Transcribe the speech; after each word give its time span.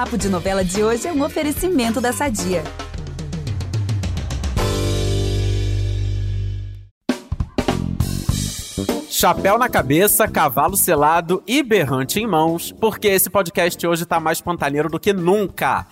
Papo 0.00 0.16
de 0.16 0.30
Novela 0.30 0.64
de 0.64 0.82
hoje 0.82 1.06
é 1.06 1.12
um 1.12 1.22
oferecimento 1.22 2.00
da 2.00 2.10
Sadia. 2.10 2.64
Chapéu 9.10 9.58
na 9.58 9.68
cabeça, 9.68 10.26
cavalo 10.26 10.74
selado 10.74 11.42
e 11.46 11.62
berrante 11.62 12.18
em 12.18 12.26
mãos, 12.26 12.72
porque 12.72 13.08
esse 13.08 13.28
podcast 13.28 13.86
hoje 13.86 14.06
tá 14.06 14.18
mais 14.18 14.40
pantaneiro 14.40 14.88
do 14.88 14.98
que 14.98 15.12
nunca. 15.12 15.86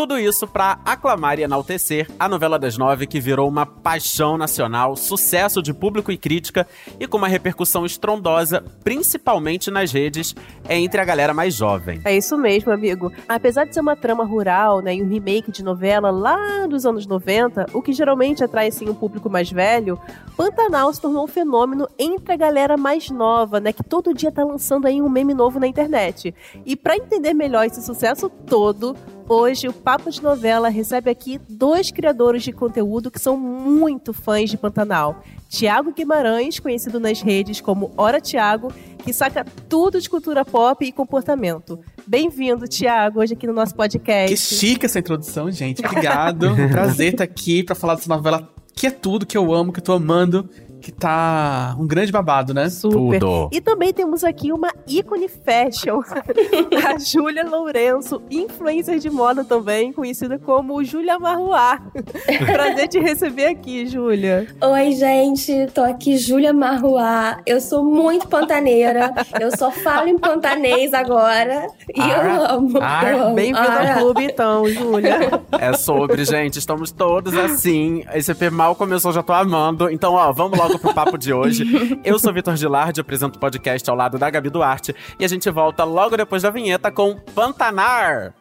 Tudo 0.00 0.18
isso 0.18 0.48
para 0.48 0.78
aclamar 0.82 1.38
e 1.38 1.42
enaltecer 1.42 2.08
a 2.18 2.26
novela 2.26 2.58
das 2.58 2.78
nove 2.78 3.06
que 3.06 3.20
virou 3.20 3.46
uma 3.46 3.66
paixão 3.66 4.38
nacional, 4.38 4.96
sucesso 4.96 5.62
de 5.62 5.74
público 5.74 6.10
e 6.10 6.16
crítica 6.16 6.66
e 6.98 7.06
com 7.06 7.18
uma 7.18 7.28
repercussão 7.28 7.84
estrondosa, 7.84 8.64
principalmente 8.82 9.70
nas 9.70 9.92
redes, 9.92 10.34
entre 10.70 11.02
a 11.02 11.04
galera 11.04 11.34
mais 11.34 11.54
jovem. 11.54 12.00
É 12.02 12.16
isso 12.16 12.38
mesmo, 12.38 12.72
amigo. 12.72 13.12
Apesar 13.28 13.66
de 13.66 13.74
ser 13.74 13.80
uma 13.80 13.94
trama 13.94 14.24
rural, 14.24 14.80
né, 14.80 14.94
e 14.94 15.02
um 15.02 15.06
remake 15.06 15.52
de 15.52 15.62
novela 15.62 16.10
lá 16.10 16.66
dos 16.66 16.86
anos 16.86 17.06
90, 17.06 17.66
o 17.74 17.82
que 17.82 17.92
geralmente 17.92 18.42
atrai 18.42 18.68
assim 18.68 18.88
um 18.88 18.94
público 18.94 19.28
mais 19.28 19.52
velho, 19.52 20.00
Pantanal 20.34 20.90
se 20.94 21.02
tornou 21.02 21.24
um 21.24 21.28
fenômeno 21.28 21.86
entre 21.98 22.32
a 22.32 22.36
galera 22.38 22.74
mais 22.78 23.10
nova, 23.10 23.60
né, 23.60 23.70
que 23.70 23.84
todo 23.84 24.14
dia 24.14 24.32
tá 24.32 24.42
lançando 24.42 24.86
aí 24.86 25.02
um 25.02 25.10
meme 25.10 25.34
novo 25.34 25.60
na 25.60 25.66
internet. 25.66 26.34
E 26.64 26.74
para 26.74 26.96
entender 26.96 27.34
melhor 27.34 27.66
esse 27.66 27.82
sucesso 27.82 28.30
todo, 28.30 28.96
Hoje, 29.32 29.68
o 29.68 29.72
Papo 29.72 30.10
de 30.10 30.20
Novela 30.20 30.68
recebe 30.68 31.08
aqui 31.08 31.40
dois 31.48 31.92
criadores 31.92 32.42
de 32.42 32.50
conteúdo 32.50 33.12
que 33.12 33.20
são 33.20 33.36
muito 33.36 34.12
fãs 34.12 34.50
de 34.50 34.56
Pantanal. 34.56 35.22
Tiago 35.48 35.92
Guimarães, 35.92 36.58
conhecido 36.58 36.98
nas 36.98 37.22
redes 37.22 37.60
como 37.60 37.92
Hora 37.96 38.20
Tiago, 38.20 38.72
que 38.98 39.12
saca 39.12 39.44
tudo 39.68 40.00
de 40.00 40.10
cultura 40.10 40.44
pop 40.44 40.84
e 40.84 40.90
comportamento. 40.90 41.78
Bem-vindo, 42.04 42.66
Tiago, 42.66 43.20
hoje 43.20 43.34
aqui 43.34 43.46
no 43.46 43.52
nosso 43.52 43.72
podcast. 43.76 44.34
Que 44.34 44.36
chique 44.36 44.86
essa 44.86 44.98
introdução, 44.98 45.48
gente. 45.48 45.80
Obrigado. 45.86 46.48
Prazer 46.68 47.12
estar 47.12 47.22
aqui 47.22 47.62
para 47.62 47.76
falar 47.76 47.94
dessa 47.94 48.08
novela 48.08 48.52
que 48.74 48.88
é 48.88 48.90
tudo 48.90 49.24
que 49.24 49.38
eu 49.38 49.54
amo, 49.54 49.72
que 49.72 49.78
eu 49.78 49.84
tô 49.84 49.92
amando 49.92 50.50
que 50.80 50.90
tá 50.90 51.76
um 51.78 51.86
grande 51.86 52.10
babado, 52.10 52.54
né? 52.54 52.68
Super. 52.70 53.20
Tudo. 53.20 53.48
E 53.52 53.60
também 53.60 53.92
temos 53.92 54.24
aqui 54.24 54.52
uma 54.52 54.72
ícone 54.86 55.28
fashion, 55.28 56.00
a 56.86 56.98
Júlia 56.98 57.44
Lourenço, 57.44 58.22
influencer 58.30 58.98
de 58.98 59.10
moda 59.10 59.44
também, 59.44 59.92
conhecida 59.92 60.38
como 60.38 60.82
Júlia 60.82 61.18
Marruá. 61.18 61.80
Prazer 62.46 62.88
te 62.88 62.98
receber 62.98 63.46
aqui, 63.46 63.86
Júlia. 63.86 64.46
Oi, 64.60 64.92
gente, 64.92 65.66
tô 65.74 65.82
aqui, 65.82 66.16
Júlia 66.16 66.52
Marruá. 66.52 67.40
Eu 67.44 67.60
sou 67.60 67.84
muito 67.84 68.26
pantaneira, 68.26 69.12
eu 69.38 69.56
só 69.56 69.70
falo 69.70 70.08
em 70.08 70.18
pantanês 70.18 70.94
agora 70.94 71.66
e 71.94 72.00
ah, 72.00 72.08
eu 72.08 72.56
amo. 72.56 72.78
Ah, 72.80 73.32
Bem-vindo 73.34 73.58
ah. 73.58 73.94
ao 73.94 74.00
clube, 74.00 74.24
então, 74.24 74.68
Júlia. 74.68 75.42
É 75.52 75.74
sobre, 75.74 76.24
gente, 76.24 76.58
estamos 76.58 76.90
todos 76.90 77.36
assim. 77.36 78.02
Esse 78.14 78.32
EP 78.32 78.50
mal 78.50 78.74
começou, 78.74 79.12
já 79.12 79.22
tô 79.22 79.32
amando. 79.32 79.90
Então, 79.90 80.14
ó, 80.14 80.32
vamos 80.32 80.58
logo 80.58 80.69
pro 80.78 80.94
papo 80.94 81.18
de 81.18 81.32
hoje. 81.32 81.98
Eu 82.04 82.18
sou 82.18 82.32
Vitor 82.32 82.56
Gilardi, 82.56 83.00
apresento 83.00 83.36
o 83.36 83.40
podcast 83.40 83.88
ao 83.88 83.96
lado 83.96 84.18
da 84.18 84.30
Gabi 84.30 84.50
Duarte. 84.50 84.94
E 85.18 85.24
a 85.24 85.28
gente 85.28 85.48
volta 85.50 85.84
logo 85.84 86.16
depois 86.16 86.42
da 86.42 86.50
vinheta 86.50 86.90
com 86.90 87.14
Pantanar. 87.34 88.32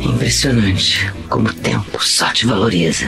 É 0.00 0.04
impressionante 0.04 1.10
como 1.28 1.48
o 1.48 1.52
tempo 1.52 2.02
só 2.02 2.32
te 2.32 2.46
valoriza. 2.46 3.06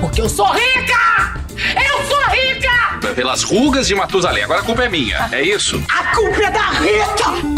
Porque 0.00 0.20
eu 0.20 0.28
sou 0.28 0.46
rica! 0.46 1.40
Eu 1.74 2.04
sou 2.04 2.22
rica! 2.30 3.14
Pelas 3.14 3.42
rugas 3.42 3.86
de 3.86 3.94
Matusalém, 3.94 4.44
agora 4.44 4.60
a 4.60 4.64
culpa 4.64 4.84
é 4.84 4.88
minha, 4.88 5.28
é 5.32 5.42
isso? 5.42 5.82
A 5.88 6.14
culpa 6.14 6.42
é 6.42 6.50
da 6.50 6.70
Rita! 6.70 7.55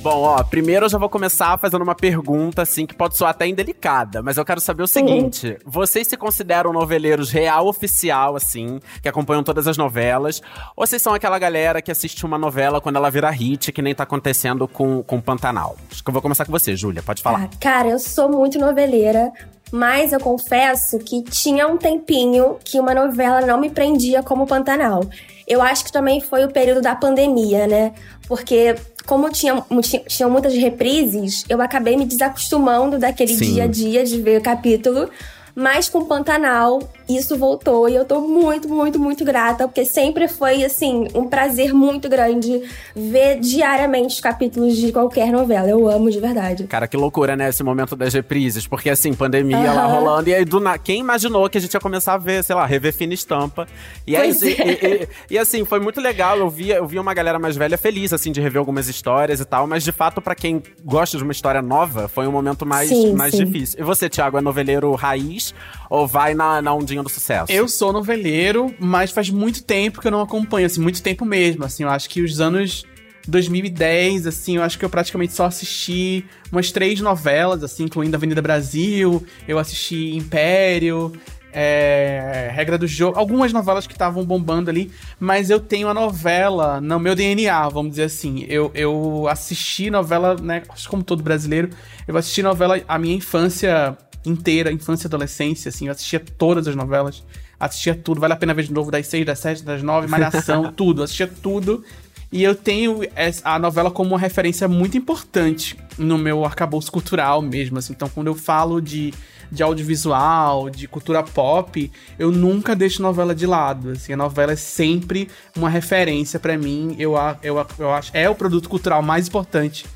Bom, 0.00 0.22
ó, 0.22 0.42
primeiro 0.44 0.86
eu 0.86 0.88
já 0.88 0.96
vou 0.96 1.08
começar 1.08 1.58
fazendo 1.58 1.82
uma 1.82 1.94
pergunta, 1.94 2.62
assim, 2.62 2.86
que 2.86 2.94
pode 2.94 3.16
soar 3.16 3.32
até 3.32 3.48
indelicada, 3.48 4.22
mas 4.22 4.36
eu 4.36 4.44
quero 4.44 4.60
saber 4.60 4.84
o 4.84 4.86
seguinte: 4.86 5.48
uhum. 5.48 5.56
vocês 5.66 6.06
se 6.06 6.16
consideram 6.16 6.72
noveleiros 6.72 7.30
real 7.30 7.66
oficial, 7.66 8.36
assim, 8.36 8.78
que 9.02 9.08
acompanham 9.08 9.42
todas 9.42 9.66
as 9.66 9.76
novelas? 9.76 10.40
Ou 10.76 10.86
vocês 10.86 11.02
são 11.02 11.14
aquela 11.14 11.38
galera 11.38 11.82
que 11.82 11.90
assiste 11.90 12.24
uma 12.24 12.38
novela 12.38 12.80
quando 12.80 12.96
ela 12.96 13.10
vira 13.10 13.28
hit, 13.30 13.72
que 13.72 13.82
nem 13.82 13.94
tá 13.94 14.04
acontecendo 14.04 14.68
com, 14.68 15.02
com 15.02 15.20
Pantanal? 15.20 15.76
Acho 15.90 16.02
que 16.02 16.08
eu 16.08 16.12
vou 16.12 16.22
começar 16.22 16.44
com 16.44 16.52
você, 16.52 16.76
Júlia, 16.76 17.02
pode 17.02 17.20
falar. 17.20 17.44
Ah, 17.44 17.56
cara, 17.58 17.88
eu 17.88 17.98
sou 17.98 18.30
muito 18.30 18.56
noveleira, 18.56 19.32
mas 19.72 20.12
eu 20.12 20.20
confesso 20.20 20.98
que 21.00 21.22
tinha 21.24 21.66
um 21.66 21.76
tempinho 21.76 22.56
que 22.64 22.78
uma 22.78 22.94
novela 22.94 23.40
não 23.40 23.60
me 23.60 23.68
prendia 23.68 24.22
como 24.22 24.46
Pantanal. 24.46 25.02
Eu 25.46 25.62
acho 25.62 25.84
que 25.84 25.90
também 25.90 26.20
foi 26.20 26.44
o 26.44 26.52
período 26.52 26.82
da 26.82 26.94
pandemia, 26.94 27.66
né? 27.66 27.94
Porque 28.28 28.76
como 29.06 29.30
tinha, 29.30 29.64
tinha 30.06 30.28
muitas 30.28 30.52
reprises, 30.54 31.42
eu 31.48 31.62
acabei 31.62 31.96
me 31.96 32.04
desacostumando 32.04 32.98
daquele 32.98 33.34
Sim. 33.34 33.54
dia 33.54 33.64
a 33.64 33.66
dia 33.66 34.04
de 34.04 34.20
ver 34.20 34.38
o 34.38 34.42
capítulo. 34.42 35.08
Mas 35.54 35.88
com 35.88 36.04
Pantanal, 36.04 36.78
isso 37.08 37.36
voltou 37.38 37.88
e 37.88 37.94
eu 37.94 38.04
tô 38.04 38.20
muito, 38.20 38.68
muito, 38.68 38.98
muito 38.98 39.24
grata, 39.24 39.66
porque 39.66 39.84
sempre 39.84 40.28
foi, 40.28 40.64
assim, 40.64 41.08
um 41.14 41.26
prazer 41.26 41.72
muito 41.72 42.08
grande 42.08 42.62
ver 42.94 43.40
diariamente 43.40 44.14
os 44.14 44.20
capítulos 44.20 44.76
de 44.76 44.92
qualquer 44.92 45.32
novela. 45.32 45.68
Eu 45.68 45.88
amo 45.88 46.10
de 46.10 46.20
verdade. 46.20 46.64
Cara, 46.64 46.86
que 46.86 46.96
loucura, 46.96 47.34
né? 47.34 47.48
Esse 47.48 47.62
momento 47.62 47.96
das 47.96 48.12
reprises, 48.12 48.66
porque, 48.66 48.90
assim, 48.90 49.14
pandemia 49.14 49.56
uhum. 49.56 49.74
lá 49.74 49.86
rolando, 49.86 50.28
e 50.28 50.34
aí 50.34 50.44
do 50.44 50.60
na... 50.60 50.76
quem 50.76 51.00
imaginou 51.00 51.48
que 51.48 51.56
a 51.56 51.60
gente 51.60 51.72
ia 51.72 51.80
começar 51.80 52.14
a 52.14 52.18
ver, 52.18 52.44
sei 52.44 52.54
lá, 52.54 52.66
rever 52.66 52.92
fina 52.92 53.14
estampa. 53.14 53.66
E 54.06 54.14
aí, 54.14 54.30
é. 54.30 54.32
e, 54.32 55.02
e, 55.02 55.08
e, 55.34 55.38
assim, 55.38 55.64
foi 55.64 55.80
muito 55.80 56.00
legal. 56.00 56.36
Eu 56.36 56.50
via, 56.50 56.76
eu 56.76 56.86
via 56.86 57.00
uma 57.00 57.14
galera 57.14 57.38
mais 57.38 57.56
velha 57.56 57.78
feliz, 57.78 58.12
assim, 58.12 58.30
de 58.30 58.40
rever 58.40 58.58
algumas 58.58 58.86
histórias 58.88 59.40
e 59.40 59.44
tal, 59.44 59.66
mas 59.66 59.82
de 59.82 59.92
fato, 59.92 60.20
para 60.20 60.34
quem 60.34 60.62
gosta 60.84 61.16
de 61.16 61.22
uma 61.22 61.32
história 61.32 61.62
nova, 61.62 62.06
foi 62.06 62.26
um 62.26 62.32
momento 62.32 62.66
mais, 62.66 62.88
sim, 62.90 63.14
mais 63.14 63.34
sim. 63.34 63.44
difícil. 63.44 63.80
E 63.80 63.82
você, 63.82 64.08
Thiago, 64.08 64.36
é 64.36 64.40
noveleiro 64.40 64.92
raiz 64.94 65.54
ou 65.88 66.06
vai 66.06 66.34
na, 66.34 66.60
na 66.60 66.74
ondinha 66.74 66.97
do 67.02 67.08
sucesso? 67.08 67.50
Eu 67.50 67.68
sou 67.68 67.92
noveleiro, 67.92 68.74
mas 68.78 69.10
faz 69.10 69.30
muito 69.30 69.62
tempo 69.62 70.00
que 70.00 70.06
eu 70.06 70.12
não 70.12 70.20
acompanho, 70.20 70.66
assim, 70.66 70.80
muito 70.80 71.02
tempo 71.02 71.24
mesmo. 71.24 71.64
Assim, 71.64 71.82
eu 71.82 71.90
acho 71.90 72.08
que 72.08 72.22
os 72.22 72.40
anos 72.40 72.84
2010, 73.26 74.26
assim, 74.26 74.56
eu 74.56 74.62
acho 74.62 74.78
que 74.78 74.84
eu 74.84 74.90
praticamente 74.90 75.32
só 75.34 75.44
assisti 75.44 76.24
umas 76.50 76.72
três 76.72 77.00
novelas, 77.00 77.62
assim, 77.62 77.84
incluindo 77.84 78.16
Avenida 78.16 78.40
Brasil, 78.40 79.24
eu 79.46 79.58
assisti 79.58 80.14
Império, 80.16 81.12
é, 81.52 82.50
Regra 82.52 82.78
do 82.78 82.86
Jogo, 82.86 83.18
algumas 83.18 83.52
novelas 83.52 83.86
que 83.86 83.92
estavam 83.92 84.24
bombando 84.24 84.70
ali, 84.70 84.90
mas 85.18 85.50
eu 85.50 85.60
tenho 85.60 85.88
a 85.88 85.94
novela 85.94 86.80
no 86.80 86.98
meu 86.98 87.14
DNA, 87.14 87.68
vamos 87.68 87.90
dizer 87.90 88.04
assim. 88.04 88.44
Eu, 88.48 88.70
eu 88.74 89.26
assisti 89.28 89.90
novela, 89.90 90.36
né, 90.36 90.62
como 90.88 91.02
todo 91.02 91.22
brasileiro, 91.22 91.70
eu 92.06 92.16
assisti 92.16 92.42
novela 92.42 92.80
a 92.86 92.98
minha 92.98 93.14
infância 93.14 93.96
inteira, 94.28 94.72
infância 94.72 95.06
e 95.06 95.08
adolescência, 95.08 95.68
assim, 95.68 95.86
eu 95.86 95.92
assistia 95.92 96.20
todas 96.20 96.68
as 96.68 96.74
novelas, 96.74 97.22
assistia 97.58 97.94
tudo, 97.94 98.20
vale 98.20 98.32
a 98.32 98.36
pena 98.36 98.54
ver 98.54 98.64
de 98.64 98.72
novo 98.72 98.90
das 98.90 99.06
seis, 99.06 99.24
das 99.26 99.38
sete, 99.38 99.62
das 99.62 99.82
nove, 99.82 100.06
Malhação, 100.06 100.72
tudo, 100.76 101.02
assistia 101.02 101.26
tudo. 101.26 101.84
E 102.30 102.42
eu 102.42 102.54
tenho 102.54 103.00
a 103.42 103.58
novela 103.58 103.90
como 103.90 104.10
uma 104.10 104.18
referência 104.18 104.68
muito 104.68 104.98
importante 104.98 105.78
no 105.96 106.18
meu 106.18 106.44
arcabouço 106.44 106.92
cultural 106.92 107.40
mesmo, 107.40 107.78
assim. 107.78 107.94
Então, 107.94 108.08
quando 108.08 108.26
eu 108.26 108.34
falo 108.34 108.82
de, 108.82 109.14
de 109.50 109.62
audiovisual, 109.62 110.68
de 110.68 110.86
cultura 110.86 111.22
pop, 111.22 111.90
eu 112.18 112.30
nunca 112.30 112.76
deixo 112.76 113.00
novela 113.00 113.34
de 113.34 113.46
lado, 113.46 113.92
assim. 113.92 114.12
A 114.12 114.16
novela 114.16 114.52
é 114.52 114.56
sempre 114.56 115.28
uma 115.56 115.70
referência 115.70 116.38
para 116.38 116.58
mim. 116.58 116.94
Eu, 116.98 117.14
eu, 117.42 117.66
eu 117.78 117.90
acho 117.92 118.10
é 118.12 118.28
o 118.28 118.34
produto 118.34 118.68
cultural 118.68 119.02
mais 119.02 119.26
importante 119.26 119.86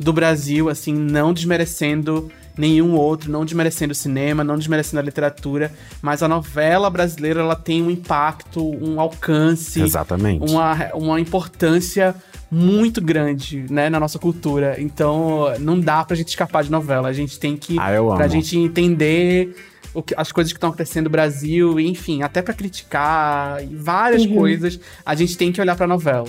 do 0.00 0.14
Brasil, 0.14 0.70
assim, 0.70 0.94
não 0.94 1.34
desmerecendo 1.34 2.32
nenhum 2.56 2.94
outro, 2.94 3.30
não 3.30 3.44
desmerecendo 3.44 3.92
o 3.92 3.94
cinema, 3.94 4.44
não 4.44 4.56
desmerecendo 4.56 5.00
a 5.00 5.02
literatura, 5.02 5.72
mas 6.00 6.22
a 6.22 6.28
novela 6.28 6.90
brasileira 6.90 7.40
ela 7.40 7.56
tem 7.56 7.82
um 7.82 7.90
impacto, 7.90 8.62
um 8.62 9.00
alcance, 9.00 9.80
Exatamente. 9.80 10.50
Uma, 10.50 10.90
uma 10.94 11.20
importância 11.20 12.14
muito 12.50 13.00
grande, 13.00 13.64
né, 13.70 13.88
na 13.88 13.98
nossa 13.98 14.18
cultura. 14.18 14.76
Então, 14.78 15.54
não 15.58 15.80
dá 15.80 16.04
pra 16.04 16.14
gente 16.14 16.28
escapar 16.28 16.62
de 16.62 16.70
novela. 16.70 17.08
A 17.08 17.12
gente 17.12 17.38
tem 17.40 17.56
que. 17.56 17.78
Ah, 17.78 17.92
eu 17.92 18.08
amo. 18.08 18.18
Pra 18.18 18.28
gente 18.28 18.58
entender 18.58 19.56
o 19.94 20.02
que, 20.02 20.14
as 20.16 20.30
coisas 20.30 20.52
que 20.52 20.58
estão 20.58 20.68
acontecendo 20.68 21.04
no 21.04 21.10
Brasil, 21.10 21.80
enfim, 21.80 22.22
até 22.22 22.42
para 22.42 22.54
criticar 22.54 23.58
várias 23.72 24.24
uhum. 24.24 24.36
coisas, 24.36 24.78
a 25.04 25.14
gente 25.14 25.36
tem 25.36 25.50
que 25.50 25.60
olhar 25.60 25.76
pra 25.76 25.86
novela. 25.86 26.28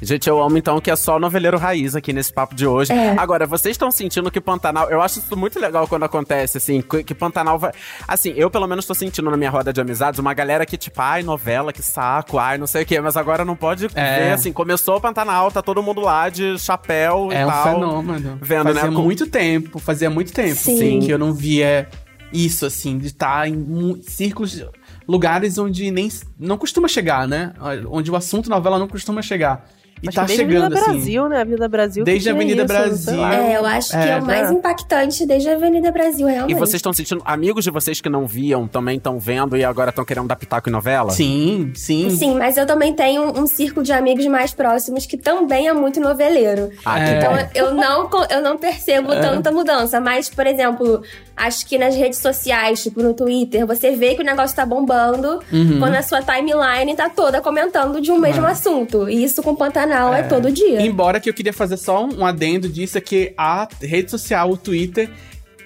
Gente, 0.00 0.28
eu 0.28 0.40
amo 0.40 0.56
então 0.56 0.80
que 0.80 0.90
é 0.90 0.96
só 0.96 1.18
noveleiro 1.18 1.58
raiz 1.58 1.96
aqui 1.96 2.12
nesse 2.12 2.32
papo 2.32 2.54
de 2.54 2.66
hoje. 2.66 2.92
É. 2.92 3.16
Agora, 3.18 3.46
vocês 3.46 3.74
estão 3.74 3.90
sentindo 3.90 4.30
que 4.30 4.40
Pantanal. 4.40 4.88
Eu 4.90 5.02
acho 5.02 5.18
isso 5.18 5.36
muito 5.36 5.58
legal 5.58 5.86
quando 5.88 6.04
acontece, 6.04 6.58
assim, 6.58 6.82
que 6.82 7.14
Pantanal 7.14 7.58
vai. 7.58 7.72
Assim, 8.06 8.32
eu 8.36 8.50
pelo 8.50 8.66
menos 8.66 8.86
tô 8.86 8.94
sentindo 8.94 9.30
na 9.30 9.36
minha 9.36 9.50
roda 9.50 9.72
de 9.72 9.80
amizades 9.80 10.18
uma 10.20 10.32
galera 10.34 10.64
que, 10.64 10.76
tipo, 10.76 11.00
ai, 11.00 11.22
novela, 11.22 11.72
que 11.72 11.82
saco, 11.82 12.38
ai, 12.38 12.58
não 12.58 12.66
sei 12.66 12.82
o 12.82 12.86
quê, 12.86 13.00
mas 13.00 13.16
agora 13.16 13.44
não 13.44 13.56
pode 13.56 13.86
é. 13.94 14.18
ver, 14.18 14.32
assim, 14.32 14.52
começou 14.52 14.96
o 14.96 15.00
Pantanal, 15.00 15.50
tá 15.50 15.62
todo 15.62 15.82
mundo 15.82 16.00
lá 16.00 16.28
de 16.28 16.58
chapéu 16.58 17.30
é 17.32 17.42
e 17.42 17.44
um 17.44 17.48
tal. 17.48 17.74
fenômeno. 17.74 18.38
Vendo, 18.40 18.64
fazia 18.64 18.82
né? 18.84 18.90
muito 18.90 19.26
tempo, 19.26 19.78
fazia 19.78 20.10
muito 20.10 20.32
tempo, 20.32 20.56
Sim. 20.56 20.78
Sim, 20.78 21.00
que 21.00 21.10
eu 21.10 21.18
não 21.18 21.32
via 21.32 21.88
isso, 22.32 22.66
assim, 22.66 22.98
de 22.98 23.08
estar 23.08 23.40
tá 23.40 23.48
em 23.48 24.00
círculos 24.02 24.64
lugares 25.06 25.56
onde 25.58 25.90
nem 25.90 26.08
não 26.38 26.58
costuma 26.58 26.86
chegar, 26.86 27.26
né? 27.26 27.52
Onde 27.88 28.10
o 28.10 28.16
assunto 28.16 28.50
novela 28.50 28.78
não 28.78 28.86
costuma 28.86 29.22
chegar. 29.22 29.66
E 30.02 30.08
Acho 30.08 30.14
tá 30.16 30.22
que 30.22 30.26
desde 30.28 30.44
chegando, 30.46 30.62
a 30.62 30.66
Avenida 30.66 30.80
assim. 30.80 30.92
Brasil, 30.92 31.28
né? 31.28 31.36
A 31.36 31.40
Avenida 31.40 31.68
Brasil. 31.68 32.04
Desde 32.04 32.28
a 32.28 32.32
Avenida 32.32 32.62
isso, 32.64 32.66
Brasil. 32.72 33.24
É, 33.26 33.56
eu 33.56 33.66
acho 33.66 33.90
que 33.90 33.96
é, 33.96 34.08
É, 34.10 34.16
o 34.18 34.24
mais 34.24 34.50
né? 34.50 34.56
impactante 34.56 35.26
desde 35.26 35.48
a 35.48 35.54
Avenida 35.54 35.90
Brasil, 35.90 36.28
E 36.28 36.32
realmente. 36.32 36.58
vocês 36.58 36.74
estão 36.74 36.92
sentindo. 36.92 37.22
Amigos 37.24 37.64
de 37.64 37.70
vocês 37.70 38.00
que 38.00 38.08
não 38.08 38.26
viam 38.26 38.66
também 38.68 38.96
estão 38.96 39.18
vendo 39.18 39.56
e 39.56 39.64
agora 39.64 39.90
estão 39.90 40.04
querendo 40.04 40.26
dar 40.28 40.36
pitaco 40.36 40.68
em 40.68 40.72
novela? 40.72 41.10
Sim, 41.10 41.72
sim. 41.74 42.10
Sim, 42.10 42.34
mas 42.36 42.56
eu 42.56 42.66
também 42.66 42.94
tenho 42.94 43.22
um 43.38 43.46
círculo 43.46 43.84
de 43.84 43.92
amigos 43.92 44.26
mais 44.26 44.52
próximos 44.52 45.06
que 45.06 45.16
também 45.16 45.68
é 45.68 45.72
muito 45.72 46.00
noveleiro. 46.00 46.70
Ah, 46.84 47.00
É. 47.00 47.18
Então 47.18 47.32
eu 47.54 47.74
não, 47.74 48.08
eu 48.30 48.40
não 48.42 48.56
percebo 48.56 49.08
tanta 49.20 49.50
mudança. 49.50 50.00
Mas, 50.00 50.28
por 50.28 50.46
exemplo, 50.46 51.02
acho 51.36 51.66
que 51.66 51.78
nas 51.78 51.94
redes 51.96 52.18
sociais, 52.18 52.82
tipo 52.82 53.02
no 53.02 53.14
Twitter, 53.14 53.66
você 53.66 53.92
vê 53.92 54.14
que 54.14 54.22
o 54.22 54.24
negócio 54.24 54.54
tá 54.54 54.64
bombando 54.66 55.40
Uhum. 55.52 55.78
quando 55.78 55.94
a 55.94 56.02
sua 56.02 56.20
timeline 56.22 56.94
tá 56.94 57.08
toda 57.08 57.40
comentando 57.40 58.00
de 58.00 58.10
um 58.12 58.18
mesmo 58.18 58.46
assunto. 58.46 59.08
E 59.08 59.24
isso 59.24 59.42
com 59.42 59.54
Pantanal 59.54 59.87
é, 60.14 60.20
É. 60.20 60.22
todo 60.24 60.50
dia. 60.50 60.80
Embora 60.82 61.20
que 61.20 61.28
eu 61.28 61.34
queria 61.34 61.52
fazer 61.52 61.76
só 61.76 62.04
um 62.04 62.24
adendo 62.24 62.68
disso, 62.68 62.98
é 62.98 63.00
que 63.00 63.32
a 63.36 63.68
rede 63.80 64.10
social, 64.10 64.50
o 64.50 64.56
Twitter, 64.56 65.10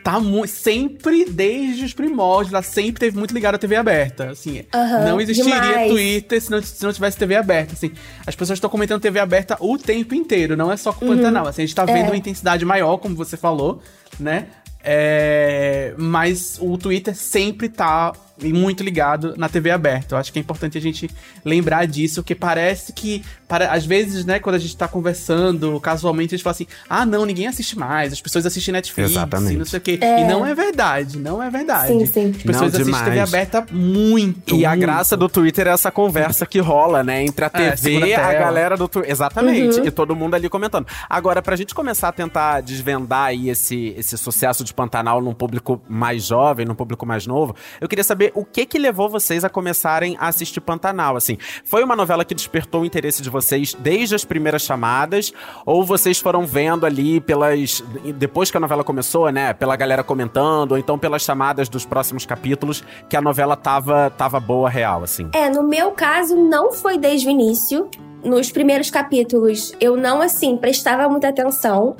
tá 0.04 0.16
sempre, 0.48 1.24
desde 1.24 1.84
os 1.84 1.94
primórdios, 1.94 2.52
ela 2.52 2.62
sempre 2.62 2.98
teve 3.00 3.16
muito 3.16 3.32
ligada 3.32 3.56
à 3.56 3.58
TV 3.58 3.76
aberta. 3.76 4.30
Assim, 4.30 4.62
não 5.06 5.20
existiria 5.20 5.60
demais. 5.60 5.90
Twitter 5.92 6.40
se 6.40 6.50
não, 6.50 6.60
se 6.62 6.82
não 6.82 6.92
tivesse 6.92 7.16
TV 7.16 7.36
aberta. 7.36 7.74
Assim, 7.74 7.92
as 8.26 8.34
pessoas 8.34 8.56
estão 8.56 8.68
comentando 8.68 9.00
TV 9.00 9.20
aberta 9.20 9.56
o 9.60 9.78
tempo 9.78 10.14
inteiro, 10.14 10.56
não 10.56 10.72
é 10.72 10.76
só 10.76 10.92
com 10.92 11.04
o 11.04 11.08
Pantanal. 11.08 11.46
Assim, 11.46 11.62
a 11.62 11.66
gente 11.66 11.74
tá 11.74 11.84
vendo 11.84 12.06
É. 12.06 12.10
uma 12.10 12.16
intensidade 12.16 12.64
maior, 12.64 12.96
como 12.98 13.14
você 13.14 13.36
falou, 13.36 13.80
né? 14.18 14.46
É, 14.84 15.94
mas 15.96 16.58
o 16.60 16.76
Twitter 16.76 17.14
sempre 17.16 17.68
tá 17.68 18.12
muito 18.42 18.82
ligado 18.82 19.34
na 19.36 19.48
TV 19.48 19.70
aberta. 19.70 20.14
Eu 20.14 20.18
acho 20.18 20.32
que 20.32 20.38
é 20.38 20.42
importante 20.42 20.76
a 20.76 20.80
gente 20.80 21.08
lembrar 21.44 21.86
disso, 21.86 22.22
porque 22.22 22.34
parece 22.34 22.92
que, 22.92 23.22
para, 23.46 23.70
às 23.70 23.86
vezes, 23.86 24.24
né, 24.24 24.40
quando 24.40 24.56
a 24.56 24.58
gente 24.58 24.76
tá 24.76 24.88
conversando 24.88 25.78
casualmente, 25.78 26.34
a 26.34 26.36
gente 26.36 26.42
fala 26.42 26.52
assim: 26.54 26.66
ah, 26.88 27.06
não, 27.06 27.24
ninguém 27.24 27.46
assiste 27.46 27.78
mais, 27.78 28.12
as 28.12 28.20
pessoas 28.20 28.44
assistem 28.44 28.72
Netflix 28.72 29.10
Exatamente. 29.12 29.54
e 29.54 29.58
não 29.58 29.64
sei 29.64 29.78
o 29.78 29.80
quê. 29.82 29.98
É. 30.00 30.22
E 30.22 30.24
não 30.24 30.44
é 30.44 30.54
verdade, 30.56 31.18
não 31.18 31.40
é 31.40 31.48
verdade. 31.50 31.88
Sim, 31.88 32.06
sim. 32.06 32.30
As 32.30 32.42
pessoas 32.42 32.72
Não, 32.72 32.80
assistem 32.80 32.84
demais. 32.86 33.04
TV 33.04 33.18
aberta 33.20 33.66
muito. 33.70 34.56
E 34.56 34.64
a 34.66 34.70
muito. 34.70 34.80
graça 34.80 35.16
do 35.16 35.28
Twitter 35.28 35.68
é 35.68 35.70
essa 35.70 35.92
conversa 35.92 36.44
que 36.44 36.58
rola, 36.58 37.04
né? 37.04 37.22
Entre 37.22 37.44
a 37.44 37.50
É, 37.54 37.70
TV 37.76 38.06
e 38.06 38.14
a 38.14 38.18
tela. 38.20 38.32
galera 38.40 38.76
do 38.76 38.88
Twitter. 38.88 39.12
Exatamente. 39.12 39.80
E 39.86 39.90
todo 39.92 40.16
mundo 40.16 40.34
ali 40.34 40.48
comentando. 40.48 40.86
Agora, 41.08 41.40
pra 41.40 41.54
gente 41.54 41.74
começar 41.74 42.08
a 42.08 42.12
tentar 42.12 42.60
desvendar 42.60 43.26
aí 43.26 43.50
esse, 43.50 43.94
esse 43.96 44.18
sucesso 44.18 44.64
de 44.64 44.71
Pantanal 44.72 45.20
num 45.20 45.34
público 45.34 45.80
mais 45.88 46.24
jovem, 46.24 46.66
num 46.66 46.74
público 46.74 47.06
mais 47.06 47.26
novo, 47.26 47.54
eu 47.80 47.88
queria 47.88 48.04
saber 48.04 48.32
o 48.34 48.44
que 48.44 48.66
que 48.66 48.78
levou 48.78 49.08
vocês 49.08 49.44
a 49.44 49.48
começarem 49.48 50.16
a 50.18 50.28
assistir 50.28 50.60
Pantanal, 50.60 51.16
assim. 51.16 51.36
Foi 51.64 51.82
uma 51.84 51.94
novela 51.94 52.24
que 52.24 52.34
despertou 52.34 52.82
o 52.82 52.84
interesse 52.84 53.22
de 53.22 53.30
vocês 53.30 53.74
desde 53.74 54.14
as 54.14 54.24
primeiras 54.24 54.62
chamadas? 54.62 55.32
Ou 55.66 55.84
vocês 55.84 56.18
foram 56.18 56.46
vendo 56.46 56.86
ali 56.86 57.20
pelas... 57.20 57.84
Depois 58.16 58.50
que 58.50 58.56
a 58.56 58.60
novela 58.60 58.82
começou, 58.82 59.30
né? 59.30 59.52
Pela 59.52 59.76
galera 59.76 60.02
comentando, 60.02 60.72
ou 60.72 60.78
então 60.78 60.98
pelas 60.98 61.22
chamadas 61.22 61.68
dos 61.68 61.84
próximos 61.84 62.26
capítulos, 62.26 62.84
que 63.08 63.16
a 63.16 63.20
novela 63.20 63.56
tava, 63.56 64.10
tava 64.10 64.40
boa, 64.40 64.68
real, 64.68 65.02
assim? 65.02 65.28
É, 65.34 65.48
no 65.48 65.62
meu 65.62 65.92
caso, 65.92 66.36
não 66.36 66.72
foi 66.72 66.98
desde 66.98 67.28
o 67.28 67.30
início. 67.30 67.88
Nos 68.24 68.52
primeiros 68.52 68.88
capítulos, 68.88 69.72
eu 69.80 69.96
não, 69.96 70.22
assim, 70.22 70.56
prestava 70.56 71.08
muita 71.08 71.28
atenção. 71.28 71.96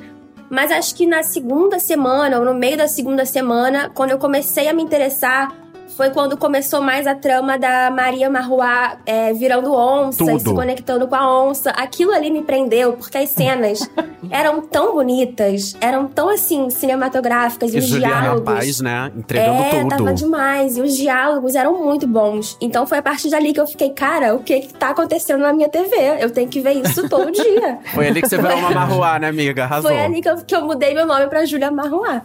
Mas 0.53 0.71
acho 0.71 0.93
que 0.93 1.07
na 1.07 1.23
segunda 1.23 1.79
semana, 1.79 2.37
ou 2.37 2.45
no 2.45 2.53
meio 2.53 2.77
da 2.77 2.87
segunda 2.87 3.25
semana, 3.25 3.89
quando 3.89 4.11
eu 4.11 4.19
comecei 4.19 4.67
a 4.67 4.73
me 4.73 4.83
interessar, 4.83 5.51
foi 5.95 6.09
quando 6.09 6.37
começou 6.37 6.81
mais 6.81 7.05
a 7.07 7.15
trama 7.15 7.57
da 7.57 7.89
Maria 7.91 8.29
Marruá 8.29 8.97
é, 9.05 9.33
virando 9.33 9.73
onça 9.73 10.23
e 10.23 10.27
Tudo. 10.27 10.39
se 10.39 10.55
conectando 10.55 11.07
com 11.07 11.15
a 11.15 11.43
onça. 11.43 11.69
Aquilo 11.71 12.11
ali 12.11 12.31
me 12.31 12.41
prendeu, 12.41 12.93
porque 12.93 13.17
as 13.17 13.29
cenas 13.29 13.89
eram 14.29 14.61
tão 14.61 14.93
bonitas, 14.93 15.75
eram 15.79 16.07
tão, 16.07 16.29
assim, 16.29 16.69
cinematográficas, 16.69 17.73
e, 17.73 17.77
E 17.77 17.79
os 17.79 17.85
Juliana 17.85 18.21
diálogos... 18.21 18.43
Paz, 18.43 18.81
né? 18.81 19.11
Entregando 19.15 19.61
é, 19.61 19.69
tudo. 19.81 19.89
tava 19.89 20.13
demais. 20.13 20.77
E 20.77 20.81
os 20.81 20.95
diálogos 20.95 21.55
eram 21.55 21.83
muito 21.83 22.07
bons. 22.07 22.57
Então 22.59 22.85
foi 22.85 22.97
a 22.97 23.01
partir 23.01 23.29
dali 23.29 23.53
que 23.53 23.59
eu 23.59 23.67
fiquei, 23.67 23.89
cara, 23.89 24.35
o 24.35 24.39
que 24.39 24.61
que 24.61 24.73
tá 24.73 24.89
acontecendo 24.89 25.41
na 25.41 25.53
minha 25.53 25.69
TV? 25.69 25.95
Eu 26.19 26.29
tenho 26.29 26.49
que 26.49 26.59
ver 26.59 26.73
isso 26.73 27.07
todo 27.07 27.29
dia. 27.31 27.79
Foi 27.93 28.07
ali 28.07 28.21
que 28.21 28.29
você 28.29 28.37
virou 28.37 28.57
uma 28.57 28.71
marruá, 28.71 29.19
né, 29.19 29.27
amiga? 29.27 29.63
Arrasou. 29.63 29.91
Foi 29.91 29.99
ali 29.99 30.21
que 30.21 30.29
eu, 30.29 30.37
que 30.37 30.55
eu 30.55 30.65
mudei 30.65 30.93
meu 30.93 31.05
nome 31.05 31.27
pra 31.27 31.45
Júlia 31.45 31.71
Marruá. 31.71 32.23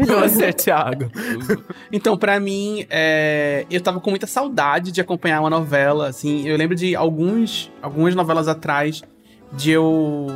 E 0.00 0.04
você, 0.06 0.52
Thiago? 0.52 1.10
Então, 1.92 2.16
pra 2.16 2.38
mim, 2.40 2.86
é, 2.90 3.66
eu 3.70 3.80
tava 3.80 4.00
com 4.00 4.10
muita 4.10 4.26
saudade 4.26 4.90
de 4.92 5.00
acompanhar 5.00 5.40
uma 5.40 5.50
novela, 5.50 6.08
assim. 6.08 6.46
Eu 6.46 6.56
lembro 6.56 6.74
de 6.74 6.94
alguns, 6.96 7.70
algumas 7.82 8.14
novelas 8.14 8.48
atrás 8.48 9.02
de 9.52 9.70
eu 9.70 10.26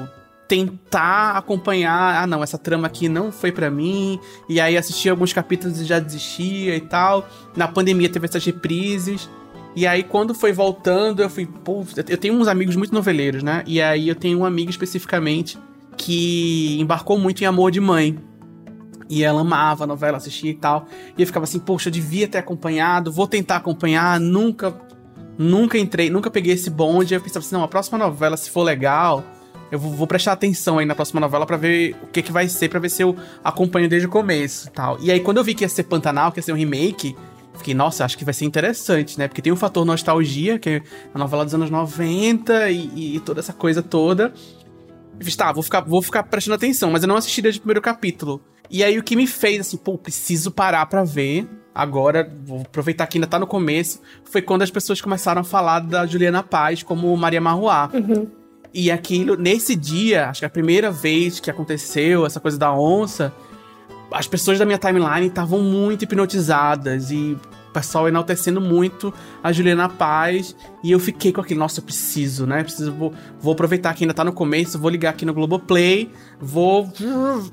tentar 0.48 1.36
acompanhar, 1.36 2.22
ah 2.22 2.26
não, 2.26 2.42
essa 2.42 2.56
trama 2.56 2.86
aqui 2.86 3.08
não 3.08 3.30
foi 3.30 3.52
pra 3.52 3.70
mim, 3.70 4.18
e 4.48 4.58
aí 4.58 4.78
assistia 4.78 5.10
alguns 5.10 5.32
capítulos 5.32 5.78
e 5.78 5.84
já 5.84 5.98
desistia 5.98 6.74
e 6.74 6.80
tal. 6.80 7.28
Na 7.54 7.68
pandemia 7.68 8.08
teve 8.08 8.26
essas 8.26 8.44
reprises. 8.44 9.28
E 9.76 9.86
aí, 9.86 10.02
quando 10.02 10.34
foi 10.34 10.52
voltando, 10.52 11.22
eu 11.22 11.28
fui, 11.28 11.46
pô, 11.46 11.84
eu 12.08 12.16
tenho 12.16 12.34
uns 12.34 12.48
amigos 12.48 12.74
muito 12.74 12.92
noveleiros, 12.92 13.42
né? 13.42 13.62
E 13.66 13.80
aí 13.80 14.08
eu 14.08 14.14
tenho 14.14 14.38
um 14.38 14.44
amigo 14.44 14.70
especificamente 14.70 15.58
que 15.96 16.80
embarcou 16.80 17.18
muito 17.18 17.42
em 17.42 17.46
Amor 17.46 17.70
de 17.70 17.80
Mãe. 17.80 18.18
E 19.08 19.24
ela 19.24 19.40
amava 19.40 19.84
a 19.84 19.86
novela, 19.86 20.18
assistia 20.18 20.50
e 20.50 20.54
tal. 20.54 20.86
E 21.16 21.22
eu 21.22 21.26
ficava 21.26 21.44
assim, 21.44 21.58
poxa, 21.58 21.88
eu 21.88 21.92
devia 21.92 22.28
ter 22.28 22.38
acompanhado, 22.38 23.10
vou 23.10 23.26
tentar 23.26 23.56
acompanhar, 23.56 24.20
nunca, 24.20 24.74
nunca 25.38 25.78
entrei, 25.78 26.10
nunca 26.10 26.30
peguei 26.30 26.54
esse 26.54 26.68
bonde. 26.68 27.14
Eu 27.14 27.20
pensava 27.20 27.44
assim, 27.44 27.54
não, 27.54 27.62
a 27.62 27.68
próxima 27.68 27.98
novela, 27.98 28.36
se 28.36 28.50
for 28.50 28.62
legal, 28.62 29.24
eu 29.70 29.78
vou, 29.78 29.92
vou 29.92 30.06
prestar 30.06 30.32
atenção 30.32 30.78
aí 30.78 30.86
na 30.86 30.94
próxima 30.94 31.20
novela 31.20 31.46
pra 31.46 31.56
ver 31.56 31.96
o 32.02 32.06
que 32.08 32.22
que 32.22 32.32
vai 32.32 32.48
ser, 32.48 32.68
pra 32.68 32.80
ver 32.80 32.90
se 32.90 33.02
eu 33.02 33.16
acompanho 33.42 33.88
desde 33.88 34.06
o 34.06 34.10
começo 34.10 34.68
e 34.68 34.70
tal. 34.70 34.98
E 35.00 35.10
aí, 35.10 35.20
quando 35.20 35.38
eu 35.38 35.44
vi 35.44 35.54
que 35.54 35.64
ia 35.64 35.68
ser 35.68 35.84
Pantanal, 35.84 36.32
que 36.32 36.38
ia 36.38 36.42
ser 36.42 36.52
um 36.52 36.56
remake, 36.56 37.16
fiquei, 37.54 37.74
nossa, 37.74 38.04
acho 38.04 38.16
que 38.16 38.24
vai 38.24 38.32
ser 38.32 38.44
interessante, 38.44 39.18
né? 39.18 39.28
Porque 39.28 39.42
tem 39.42 39.52
o 39.52 39.56
fator 39.56 39.84
nostalgia, 39.84 40.58
que 40.58 40.70
é 40.70 40.82
a 41.12 41.18
novela 41.18 41.44
dos 41.44 41.54
anos 41.54 41.70
90 41.70 42.70
e, 42.70 43.16
e 43.16 43.20
toda 43.20 43.40
essa 43.40 43.52
coisa 43.52 43.82
toda. 43.82 44.32
Eu 45.18 45.24
fiz, 45.24 45.36
tá, 45.36 45.52
vou 45.52 45.62
ficar, 45.62 45.80
vou 45.80 46.00
ficar 46.00 46.22
prestando 46.22 46.54
atenção, 46.54 46.90
mas 46.90 47.02
eu 47.02 47.08
não 47.08 47.16
assisti 47.16 47.42
desde 47.42 47.58
o 47.58 47.62
primeiro 47.62 47.82
capítulo. 47.82 48.40
E 48.70 48.84
aí 48.84 48.98
o 48.98 49.02
que 49.02 49.16
me 49.16 49.26
fez, 49.26 49.60
assim, 49.60 49.76
pô, 49.76 49.96
preciso 49.96 50.50
parar 50.50 50.86
pra 50.86 51.04
ver. 51.04 51.48
Agora, 51.74 52.30
vou 52.44 52.62
aproveitar 52.62 53.06
que 53.06 53.18
ainda 53.18 53.26
tá 53.26 53.38
no 53.38 53.46
começo. 53.46 54.00
Foi 54.24 54.42
quando 54.42 54.62
as 54.62 54.70
pessoas 54.70 55.00
começaram 55.00 55.40
a 55.40 55.44
falar 55.44 55.80
da 55.80 56.06
Juliana 56.06 56.42
Paz 56.42 56.82
como 56.82 57.16
Maria 57.16 57.40
Marruá. 57.40 57.90
E 58.74 58.90
aquilo, 58.90 59.36
nesse 59.36 59.74
dia, 59.74 60.28
acho 60.28 60.40
que 60.40 60.46
a 60.46 60.50
primeira 60.50 60.90
vez 60.90 61.40
que 61.40 61.50
aconteceu 61.50 62.26
essa 62.26 62.40
coisa 62.40 62.58
da 62.58 62.72
onça, 62.72 63.32
as 64.12 64.26
pessoas 64.26 64.58
da 64.58 64.64
minha 64.64 64.78
timeline 64.78 65.26
estavam 65.28 65.60
muito 65.60 66.02
hipnotizadas 66.02 67.10
e 67.10 67.36
pessoal 67.72 68.08
enaltecendo 68.08 68.60
muito 68.60 69.12
a 69.42 69.52
Juliana 69.52 69.88
Paz. 69.88 70.54
E 70.82 70.90
eu 70.92 70.98
fiquei 71.00 71.32
com 71.32 71.40
aquilo, 71.40 71.60
nossa, 71.60 71.80
eu 71.80 71.84
preciso, 71.84 72.46
né? 72.46 72.62
Preciso, 72.62 72.92
vou, 72.92 73.12
vou 73.40 73.52
aproveitar 73.52 73.94
que 73.94 74.04
ainda 74.04 74.14
tá 74.14 74.24
no 74.24 74.32
começo, 74.32 74.78
vou 74.78 74.90
ligar 74.90 75.10
aqui 75.10 75.24
no 75.24 75.34
Globoplay, 75.34 76.10
vou. 76.40 76.90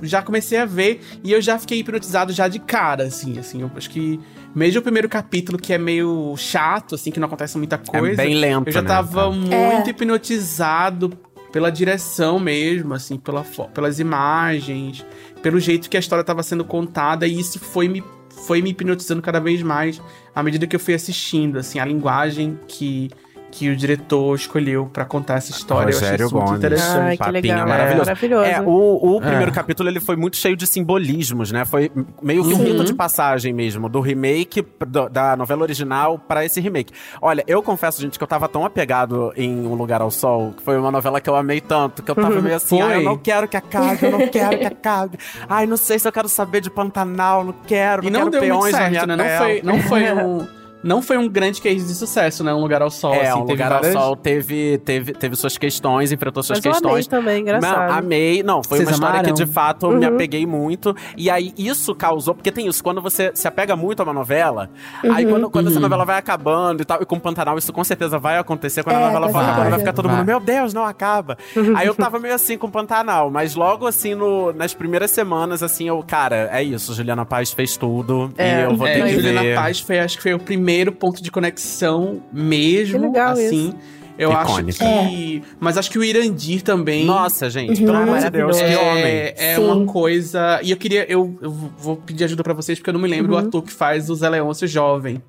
Já 0.02 0.22
comecei 0.22 0.58
a 0.58 0.66
ver 0.66 1.02
e 1.24 1.32
eu 1.32 1.42
já 1.42 1.58
fiquei 1.60 1.80
hipnotizado 1.80 2.32
já 2.34 2.48
de 2.48 2.60
cara, 2.60 3.04
assim, 3.04 3.38
assim. 3.40 3.62
Eu 3.62 3.72
acho 3.76 3.90
que 3.90 4.20
mesmo 4.54 4.80
o 4.80 4.84
primeiro 4.84 5.10
capítulo, 5.10 5.58
que 5.58 5.74
é 5.74 5.78
meio 5.78 6.36
chato, 6.38 6.96
assim, 6.96 7.12
que 7.12 7.20
não 7.20 7.28
acontece 7.28 7.58
muita 7.58 7.78
coisa. 7.78 8.22
É 8.22 8.26
bem 8.26 8.36
lento, 8.36 8.68
Eu 8.68 8.74
já 8.74 8.82
né? 8.82 8.88
tava 8.88 9.26
É. 9.26 9.74
muito 9.74 9.90
hipnotizado 9.90 11.12
pela 11.52 11.70
direção 11.72 12.38
mesmo, 12.40 12.94
assim, 12.94 13.18
pela, 13.18 13.44
pelas 13.74 14.00
imagens, 14.00 15.06
pelo 15.42 15.60
jeito 15.60 15.90
que 15.90 15.96
a 15.96 16.00
história 16.00 16.22
estava 16.22 16.44
sendo 16.44 16.66
contada, 16.66 17.26
e 17.26 17.40
isso 17.40 17.60
foi 17.60 17.88
me, 17.88 18.04
foi 18.46 18.62
me 18.62 18.72
hipnotizando 18.72 19.22
cada 19.22 19.40
vez 19.40 19.62
mais 19.62 20.02
à 20.34 20.44
medida 20.44 20.68
que 20.68 20.76
eu 20.76 20.80
fui 20.80 20.94
assistindo, 20.94 21.58
assim, 21.58 21.80
a 21.80 21.86
linguagem 21.86 22.60
que, 22.68 23.10
que 23.58 23.70
o 23.70 23.76
diretor 23.76 24.36
escolheu 24.36 24.86
pra 24.92 25.06
contar 25.06 25.36
essa 25.36 25.50
história. 25.52 25.86
eu 25.86 25.90
achei 25.96 26.02
Rogério 26.10 26.26
isso 26.26 26.36
muito 26.36 26.46
Gomes. 26.48 26.60
interessante. 26.60 27.00
Ai, 27.00 27.18
que 27.18 27.32
legal. 27.32 27.68
maravilhoso. 27.68 28.06
Maravilhoso. 28.06 28.46
É, 28.46 28.62
o, 28.62 29.16
o 29.16 29.22
primeiro 29.22 29.52
É. 29.52 29.54
capítulo 29.54 29.88
ele 29.88 30.00
foi 30.02 30.16
muito 30.18 30.36
cheio 30.36 30.58
de 30.58 30.68
simbolismos, 30.68 31.52
né? 31.54 31.64
Foi 31.64 31.90
meio 32.22 32.44
que 32.46 32.54
um 32.54 32.58
rito 32.64 32.84
de 32.84 32.94
passagem 32.94 33.54
mesmo, 33.54 33.88
do 33.88 34.02
remake 34.02 34.62
do- 34.86 35.08
da 35.08 35.38
novela 35.38 35.62
original 35.62 36.20
pra 36.20 36.44
esse 36.44 36.60
remake. 36.60 36.92
Olha, 37.22 37.44
eu 37.48 37.64
confesso, 37.64 38.02
gente, 38.02 38.18
que 38.18 38.24
eu 38.24 38.28
tava 38.28 38.50
tão 38.50 38.66
apegado 38.66 39.32
em 39.38 39.66
Um 39.66 39.74
Lugar 39.76 40.02
ao 40.02 40.12
Sol, 40.12 40.52
que 40.58 40.62
foi 40.62 40.78
uma 40.78 40.92
novela 40.92 41.22
que 41.22 41.30
eu 41.30 41.36
amei 41.36 41.62
tanto, 41.62 42.04
que 42.04 42.12
eu 42.12 42.16
tava 42.16 42.42
meio 42.42 42.56
assim, 42.58 42.82
ah, 42.82 42.96
eu 42.98 43.04
não 43.04 43.18
quero 43.18 43.48
que 43.48 43.56
acabe, 43.56 44.00
eu 44.06 44.12
não 44.12 44.28
quero 44.28 44.58
que 44.60 44.66
acabe. 44.66 45.18
Ai, 45.48 45.66
não 45.66 45.78
sei 45.78 45.98
se 45.98 46.06
eu 46.08 46.12
quero 46.12 46.28
saber 46.28 46.60
de 46.60 46.70
Pantanal, 46.70 47.44
não 47.46 47.54
quero, 47.66 48.06
E 48.06 48.10
não, 48.10 48.26
não 48.26 48.30
quero 48.32 48.44
deu 48.46 48.54
muito 48.54 48.72
peões 48.72 48.74
na 48.74 48.90
minha 48.90 49.00
certo, 49.06 49.16
né? 49.16 49.16
Não 49.16 49.38
foi, 49.46 49.62
não 49.64 49.80
foi 49.82 50.12
um. 50.26 50.65
Não 50.86 51.02
foi 51.02 51.18
um 51.18 51.28
grande 51.28 51.60
case 51.62 51.86
de 51.86 51.94
sucesso, 51.96 52.44
né? 52.44 52.54
Um 52.54 52.62
Lugar 52.62 52.82
ao 52.82 52.90
Sol, 52.90 53.14
é, 53.14 53.28
assim. 53.28 53.40
um 53.40 53.46
teve 53.46 53.52
lugar 53.54 53.70
várias- 53.82 53.96
ao 53.96 54.02
sol 54.04 54.16
teve, 54.16 54.78
teve, 54.86 55.12
teve 55.14 55.36
suas 55.36 55.58
questões, 55.58 56.12
enfrentou 56.12 56.44
suas 56.44 56.60
Mas 56.60 56.66
eu 56.66 56.72
amei 56.72 56.82
questões. 56.82 57.08
também, 57.08 57.42
engraçado. 57.42 57.90
Não, 57.92 57.98
amei. 57.98 58.44
Não, 58.44 58.64
foi 58.64 58.78
Vocês 58.78 58.90
uma 58.90 58.94
história 58.94 59.20
amaram? 59.20 59.34
que 59.36 59.44
de 59.46 59.52
fato 59.52 59.88
eu 59.88 59.98
me 59.98 60.06
Uhum. 60.08 60.14
apeguei 60.16 60.46
muito. 60.46 60.96
E 61.18 61.30
aí 61.30 61.54
isso 61.58 61.94
causou. 61.96 62.36
Porque 62.36 62.52
tem 62.52 62.68
isso, 62.68 62.84
quando 62.84 63.02
você 63.02 63.32
se 63.34 63.48
apega 63.48 63.76
muito 63.76 64.00
a 64.00 64.04
uma 64.04 64.14
novela, 64.14 64.70
aí 65.04 65.26
Uhum. 65.26 65.32
quando, 65.32 65.50
quando 65.50 65.68
essa 65.68 65.76
Uhum. 65.78 65.82
novela 65.82 66.06
vai 66.06 66.18
acabando 66.18 66.82
e 66.82 66.86
tal, 66.86 67.02
e 67.02 67.06
com 67.06 67.20
Pantanal 67.20 67.58
isso 67.58 67.74
com 67.74 67.84
certeza 67.84 68.20
vai 68.20 68.38
acontecer. 68.38 68.84
Quando 68.84 68.96
É, 68.98 69.04
a 69.04 69.08
novela 69.08 69.30
for 69.30 69.40
acabando, 69.44 69.70
vai 69.72 69.80
ficar 69.80 69.94
todo 69.94 70.08
Vai. 70.08 70.18
mundo, 70.18 70.26
meu 70.28 70.40
Deus, 70.40 70.74
não 70.74 70.86
acaba. 70.86 71.38
aí 71.76 71.88
eu 71.88 71.96
tava 71.96 72.20
meio 72.20 72.36
assim 72.36 72.58
com 72.58 72.70
Pantanal, 72.70 73.32
mas 73.32 73.56
logo 73.56 73.88
assim, 73.88 74.14
no, 74.14 74.54
nas 74.54 74.74
primeiras 74.74 75.10
semanas, 75.12 75.64
assim, 75.64 75.88
eu, 75.88 76.04
cara, 76.06 76.50
é 76.52 76.62
isso, 76.62 76.94
Juliana 76.94 77.26
Paz 77.26 77.52
fez 77.52 77.76
tudo. 77.76 78.32
É. 78.38 78.60
e 78.60 78.64
eu 78.66 78.76
vou 78.76 78.86
É, 78.88 78.94
ter 78.94 79.04
que 79.06 79.14
Juliana 79.16 79.42
ver. 79.42 79.56
Paz 79.56 79.80
foi, 79.80 80.00
acho 80.00 80.18
que 80.18 80.24
foi 80.24 80.34
o 80.34 80.40
primeiro 80.40 80.75
ponto 80.92 81.22
de 81.24 81.32
conexão 81.32 82.22
mesmo, 82.32 83.00
Que 83.00 83.06
legal 83.08 83.32
assim. 83.34 83.74
Eu 84.18 84.32
Icônico. 84.32 84.70
acho 84.84 85.10
que... 85.10 85.44
Mas 85.60 85.78
acho 85.78 85.92
que 85.92 86.00
o 86.00 86.04
Irandir 86.04 86.62
também... 86.62 87.04
Nossa, 87.06 87.50
gente, 87.50 87.82
Uhum. 87.82 87.86
pelo 87.86 87.98
amor 87.98 88.18
de 88.20 88.30
Deus, 88.30 88.58
que 88.58 88.76
homem. 88.78 89.04
É, 89.04 89.34
é 89.38 89.56
Sim. 89.58 89.62
uma 89.64 89.86
coisa. 89.86 90.60
E 90.64 90.72
eu 90.72 90.78
queria. 90.78 91.06
Eu, 91.12 91.38
eu 91.42 91.52
vou 91.52 91.98
pedir 91.98 92.24
ajuda 92.24 92.42
pra 92.42 92.54
vocês, 92.54 92.80
porque 92.80 92.90
eu 92.90 92.94
não 92.94 93.00
me 93.02 93.10
lembro 93.10 93.34
Uhum. 93.36 93.44
o 93.44 93.46
ator 93.46 93.62
que 93.62 93.74
faz 93.74 94.10
o 94.10 94.16
Zé 94.16 94.30
Leôncio 94.30 94.66
jovem. 94.70 95.22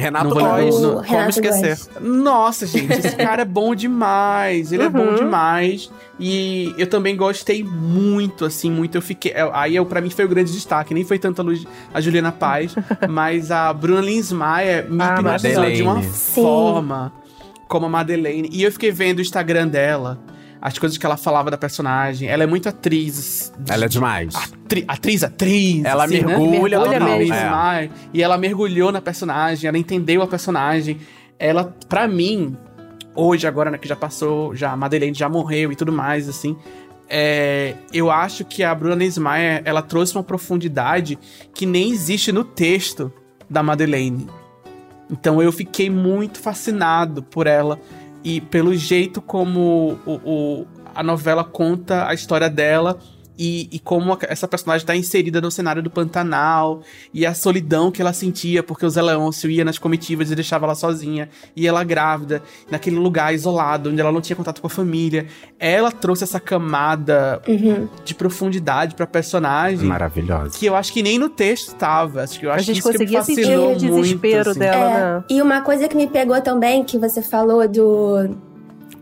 Renato 0.00 0.24
Não 0.28 0.34
vou 0.34 0.42
lembrar 0.42 0.60
Góes, 0.62 0.74
como 0.76 0.98
Renato 0.98 1.30
esquecer? 1.30 1.76
Góes. 1.76 1.90
Nossa, 2.00 2.66
gente, 2.66 2.92
esse 2.92 3.16
cara 3.16 3.42
é 3.42 3.44
bom 3.44 3.74
demais. 3.74 4.72
Ele 4.72 4.82
é 4.82 4.88
bom 4.88 5.00
Uhum. 5.10 5.14
demais. 5.16 5.90
E 6.18 6.74
eu 6.76 6.86
também 6.86 7.16
gostei 7.16 7.62
muito, 7.64 8.44
assim, 8.44 8.70
muito. 8.70 8.96
Eu 8.96 9.02
fiquei. 9.02 9.32
é, 9.32 9.48
Aí 9.52 9.76
eu, 9.76 9.86
pra 9.86 10.00
mim 10.00 10.10
foi 10.10 10.24
o 10.24 10.28
grande 10.28 10.52
destaque. 10.52 10.92
Nem 10.92 11.04
foi 11.04 11.18
tanto 11.18 11.40
a, 11.40 11.44
Lu- 11.44 11.66
a 11.94 12.00
Juliana 12.00 12.32
Paz, 12.32 12.74
mas 13.08 13.50
a 13.50 13.72
Bruna 13.72 14.00
Linsmeyer 14.00 14.90
me 14.90 15.02
Ah, 15.02 15.14
hipnotizou 15.18 15.70
de 15.70 15.82
uma. 15.82 16.02
Sim. 16.02 16.42
forma 16.42 17.12
como 17.68 17.86
a 17.86 17.88
Madeleine. 17.88 18.48
E 18.52 18.62
eu 18.62 18.72
fiquei 18.72 18.90
vendo 18.90 19.18
o 19.18 19.22
Instagram 19.22 19.68
dela. 19.68 20.18
As 20.62 20.78
coisas 20.78 20.98
que 20.98 21.06
ela 21.06 21.16
falava 21.16 21.50
da 21.50 21.56
personagem. 21.56 22.28
Ela 22.28 22.42
é 22.42 22.46
muito 22.46 22.68
atriz. 22.68 23.52
Ela 23.68 23.86
é 23.86 23.88
demais. 23.88 24.34
Atri- 24.34 24.84
atriz, 24.86 25.24
atriz. 25.24 25.84
Ela 25.84 26.04
assim, 26.04 26.20
né? 26.20 26.26
mergulha 26.36 26.78
Mergulha 26.78 26.98
total. 27.00 27.18
mesmo. 27.18 27.34
É. 27.34 27.90
E 28.12 28.22
ela 28.22 28.36
mergulhou 28.36 28.92
na 28.92 29.00
personagem, 29.00 29.66
ela 29.68 29.78
entendeu 29.78 30.20
a 30.22 30.26
personagem. 30.26 30.98
Ela, 31.38 31.74
pra 31.88 32.06
mim, 32.06 32.54
hoje, 33.14 33.46
agora, 33.46 33.70
né, 33.70 33.78
que 33.78 33.88
já 33.88 33.96
passou, 33.96 34.54
já 34.54 34.70
a 34.72 34.76
Madeleine 34.76 35.16
já 35.16 35.28
morreu 35.28 35.72
e 35.72 35.76
tudo 35.76 35.90
mais, 35.92 36.28
assim. 36.28 36.54
é, 37.08 37.74
eu 37.92 38.10
acho 38.10 38.44
que 38.44 38.62
a 38.62 38.72
Bruna 38.74 38.94
Neismaier, 38.94 39.62
ela 39.64 39.80
trouxe 39.82 40.14
uma 40.14 40.22
profundidade 40.22 41.18
que 41.54 41.64
nem 41.66 41.90
existe 41.90 42.30
no 42.30 42.44
texto 42.44 43.10
da 43.48 43.62
Madeleine. 43.62 44.28
Então 45.10 45.42
eu 45.42 45.50
fiquei 45.50 45.90
muito 45.90 46.38
fascinado 46.38 47.20
por 47.22 47.48
ela 47.48 47.80
e 48.24 48.40
pelo 48.40 48.74
jeito 48.74 49.20
como 49.22 49.98
o, 50.06 50.12
o- 50.24 50.66
a 50.94 51.02
novela 51.02 51.44
conta 51.44 52.06
a 52.08 52.14
história 52.14 52.50
dela 52.50 52.98
e, 53.42 53.68
e 53.72 53.78
como 53.78 54.12
a- 54.12 54.18
essa 54.28 54.46
personagem 54.46 54.82
está 54.82 54.94
inserida 54.94 55.40
no 55.40 55.50
cenário 55.50 55.82
do 55.82 55.88
Pantanal 55.90 56.82
e 57.14 57.24
a 57.24 57.32
solidão 57.32 57.90
que 57.90 58.02
ela 58.02 58.12
sentia 58.12 58.62
porque 58.62 58.84
o 58.84 58.90
Zé 58.90 59.00
Leôncio 59.00 59.48
ia 59.50 59.64
nas 59.64 59.78
comitivas 59.78 60.30
e 60.30 60.34
deixava 60.34 60.66
ela 60.66 60.74
sozinha 60.74 61.30
e 61.56 61.66
ela 61.66 61.82
grávida 61.82 62.42
naquele 62.70 62.96
lugar 62.96 63.32
isolado 63.34 63.88
onde 63.88 63.98
ela 64.00 64.12
não 64.12 64.20
tinha 64.20 64.36
contato 64.36 64.60
com 64.60 64.66
a 64.66 64.70
família. 64.70 65.26
Ela 65.58 65.90
trouxe 65.90 66.22
essa 66.24 66.38
camada 66.38 67.40
Uhum. 67.48 67.88
de 68.04 68.14
profundidade 68.14 68.94
pra 68.94 69.06
personagem 69.06 69.88
Maravilhosa. 69.88 70.58
que 70.58 70.66
eu 70.66 70.76
acho 70.76 70.92
que 70.92 71.02
nem 71.02 71.18
no 71.18 71.30
texto 71.30 71.74
tava. 71.76 72.22
Acho 72.22 72.38
que 72.38 72.44
eu 72.46 72.50
A 72.50 72.56
acho 72.56 72.64
gente 72.64 72.82
que 72.82 72.88
isso 72.88 72.98
que 72.98 72.98
me 72.98 73.04
conseguia 73.16 73.22
sentir 73.46 73.58
o 73.58 73.74
desespero 73.74 74.34
muito, 74.36 74.50
assim. 74.50 74.58
dela, 74.60 74.90
É, 74.90 75.00
né? 75.18 75.24
E 75.30 75.40
uma 75.40 75.62
coisa 75.62 75.88
que 75.88 75.96
me 75.96 76.06
pegou 76.06 76.38
também, 76.42 76.84
que 76.84 76.98
você 76.98 77.22
falou 77.22 77.66
do. 77.66 78.36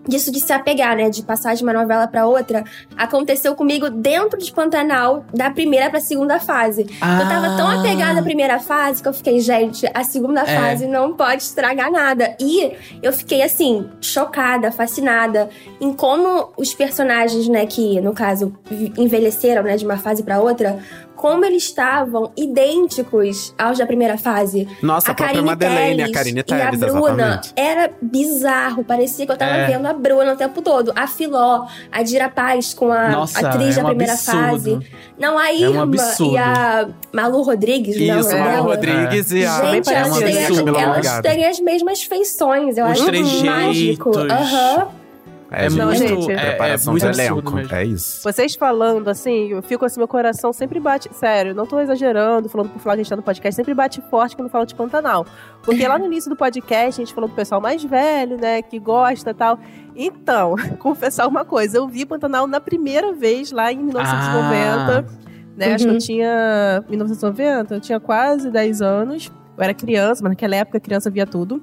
Disso 0.09 0.33
de 0.33 0.41
se 0.41 0.53
apegar, 0.53 0.97
né? 0.97 1.11
De 1.11 1.23
passar 1.23 1.55
de 1.55 1.63
uma 1.63 1.73
novela 1.73 2.07
pra 2.09 2.27
outra, 2.27 2.65
aconteceu 2.97 3.55
comigo 3.55 3.91
dentro 3.91 4.39
de 4.39 4.51
Pantanal, 4.51 5.25
da 5.35 5.51
primeira 5.51 5.91
pra 5.91 6.01
segunda 6.01 6.41
fase. 6.41 6.83
Eu 6.83 7.29
tava 7.29 7.57
tão 7.59 7.69
Ah. 7.69 7.81
apegada 7.81 8.21
à 8.21 8.23
primeira 8.23 8.59
fase 8.59 9.03
que 9.03 9.09
eu 9.09 9.13
fiquei, 9.13 9.39
gente, 9.41 9.87
a 9.93 10.03
segunda 10.03 10.41
É. 10.41 10.47
fase 10.47 10.87
não 10.87 11.13
pode 11.15 11.43
estragar 11.43 11.91
nada. 11.93 12.35
E 12.41 12.73
eu 13.03 13.13
fiquei, 13.13 13.43
assim, 13.43 13.87
chocada, 14.01 14.73
fascinada 14.73 15.51
em 15.81 15.93
como 15.93 16.53
os 16.57 16.73
personagens, 16.73 17.47
né, 17.47 17.67
que 17.67 18.01
no 18.01 18.15
caso 18.15 18.55
envelheceram, 18.97 19.63
né, 19.63 19.77
de 19.77 19.85
uma 19.85 19.99
fase 19.99 20.23
pra 20.23 20.41
outra, 20.41 20.79
como 21.19 21.45
eles 21.45 21.65
estavam 21.65 22.31
idênticos 22.37 23.53
aos 23.59 23.77
da 23.77 23.85
primeira 23.87 24.17
fase. 24.17 24.67
Nossa, 24.83 25.11
a, 25.11 25.15
própria 25.15 25.43
Madeleine, 25.43 26.03
a 26.05 26.13
Karine 26.13 26.45
e 26.47 26.53
a 26.53 26.71
Bruna 26.71 26.77
exatamente. 27.35 27.53
era 27.57 27.91
bizarro. 28.01 28.85
Parecia 28.85 29.27
que 29.27 29.33
eu 29.33 29.37
tava 29.37 29.51
É. 29.57 29.67
vendo 29.67 29.85
a 29.87 29.93
Bruna 29.93 30.33
o 30.33 30.37
tempo 30.37 30.63
todo. 30.63 30.93
A 30.95 31.07
Filó, 31.07 31.67
a 31.91 32.03
Dira 32.03 32.29
Paz 32.29 32.73
com 32.73 32.93
a 32.93 33.09
Nossa, 33.11 33.47
atriz 33.47 33.77
é 33.77 33.81
da 33.81 33.87
um 33.87 33.89
primeira 33.91 34.13
absurdo. 34.13 34.41
fase. 34.41 34.79
Não, 35.19 35.37
a 35.37 35.49
É 35.49 35.53
um 35.69 35.83
Irma 35.83 35.97
e 36.21 36.39
a 36.39 36.89
Malu 37.13 37.43
Rodrigues, 37.43 37.97
não, 38.01 38.21
Isso, 38.21 38.31
é 38.31 38.39
Malu? 38.57 38.69
Rodrigues 38.69 39.31
e 39.33 39.45
a... 39.45 39.65
Gente, 39.73 39.93
elas, 39.93 40.19
parecido, 40.19 40.73
têm, 40.73 40.85
as- 40.85 41.07
elas 41.07 41.21
têm 41.21 41.45
as 41.47 41.61
mesmas 41.61 42.03
feições. 42.05 42.79
Eu 42.79 42.85
Os 42.87 42.93
acho 42.93 43.05
trejeitos. 43.07 43.43
mágico. 43.43 44.11
Aham. 44.19 44.89
É, 45.51 45.67
É 45.67 45.71
gente, 45.71 45.79
Não, 45.79 45.93
gente, 45.93 46.31
é, 46.31 46.35
é 46.35 46.39
preparação 46.51 46.93
muito 46.93 47.07
elenco. 47.07 47.55
mesmo. 47.55 47.75
É 47.75 47.85
isso. 47.85 48.23
Vocês 48.23 48.55
falando, 48.55 49.09
assim, 49.09 49.49
eu 49.49 49.63
fico 49.63 49.85
assim, 49.85 49.99
meu 49.99 50.07
coração 50.09 50.53
sempre 50.53 50.79
bate. 50.79 51.09
Sério, 51.15 51.55
não 51.55 51.67
tô 51.67 51.81
exagerando, 51.81 52.49
falando 52.49 52.71
por 52.71 52.79
falar 52.81 52.97
que 52.97 53.01
a 53.01 53.03
gente 53.05 53.11
tá 53.11 53.17
no 53.17 53.23
podcast, 53.23 53.57
sempre 53.57 53.73
bate 53.75 54.03
forte 54.11 54.37
quando 54.37 54.49
fala 54.51 54.67
de 54.67 54.75
Pantanal. 54.75 55.27
Porque 55.63 55.87
lá 55.89 55.99
no 55.99 56.07
início 56.07 56.29
do 56.29 56.37
podcast, 56.37 57.01
a 57.01 57.05
gente 57.05 57.15
falou 57.15 57.29
do 57.31 57.35
pessoal 57.35 57.61
mais 57.61 57.83
velho, 57.83 58.37
né, 58.39 58.61
que 58.63 58.79
gosta 58.79 59.31
e 59.31 59.35
tal. 59.35 59.59
Então, 59.97 60.55
confessar 60.79 61.27
uma 61.27 61.45
coisa, 61.45 61.79
eu 61.79 61.89
vi 61.89 62.05
Pantanal 62.05 62.47
na 62.47 62.61
primeira 62.61 63.13
vez 63.13 63.51
lá 63.51 63.73
em 63.73 63.79
1990. 63.79 65.07
Né, 65.57 65.75
Acho 65.75 65.85
que 65.85 65.89
eu 65.91 65.93
Uhum. 65.95 65.99
tinha. 65.99 66.85
1990, 66.89 67.75
eu 67.75 67.81
tinha 67.81 67.99
quase 67.99 68.51
10 68.51 68.81
anos. 68.81 69.33
Eu 69.59 69.65
era 69.65 69.75
criança, 69.75 70.23
mas 70.23 70.31
naquela 70.31 70.55
época 70.55 70.79
a 70.79 70.81
criança 70.81 71.11
via 71.11 71.27
tudo. 71.27 71.61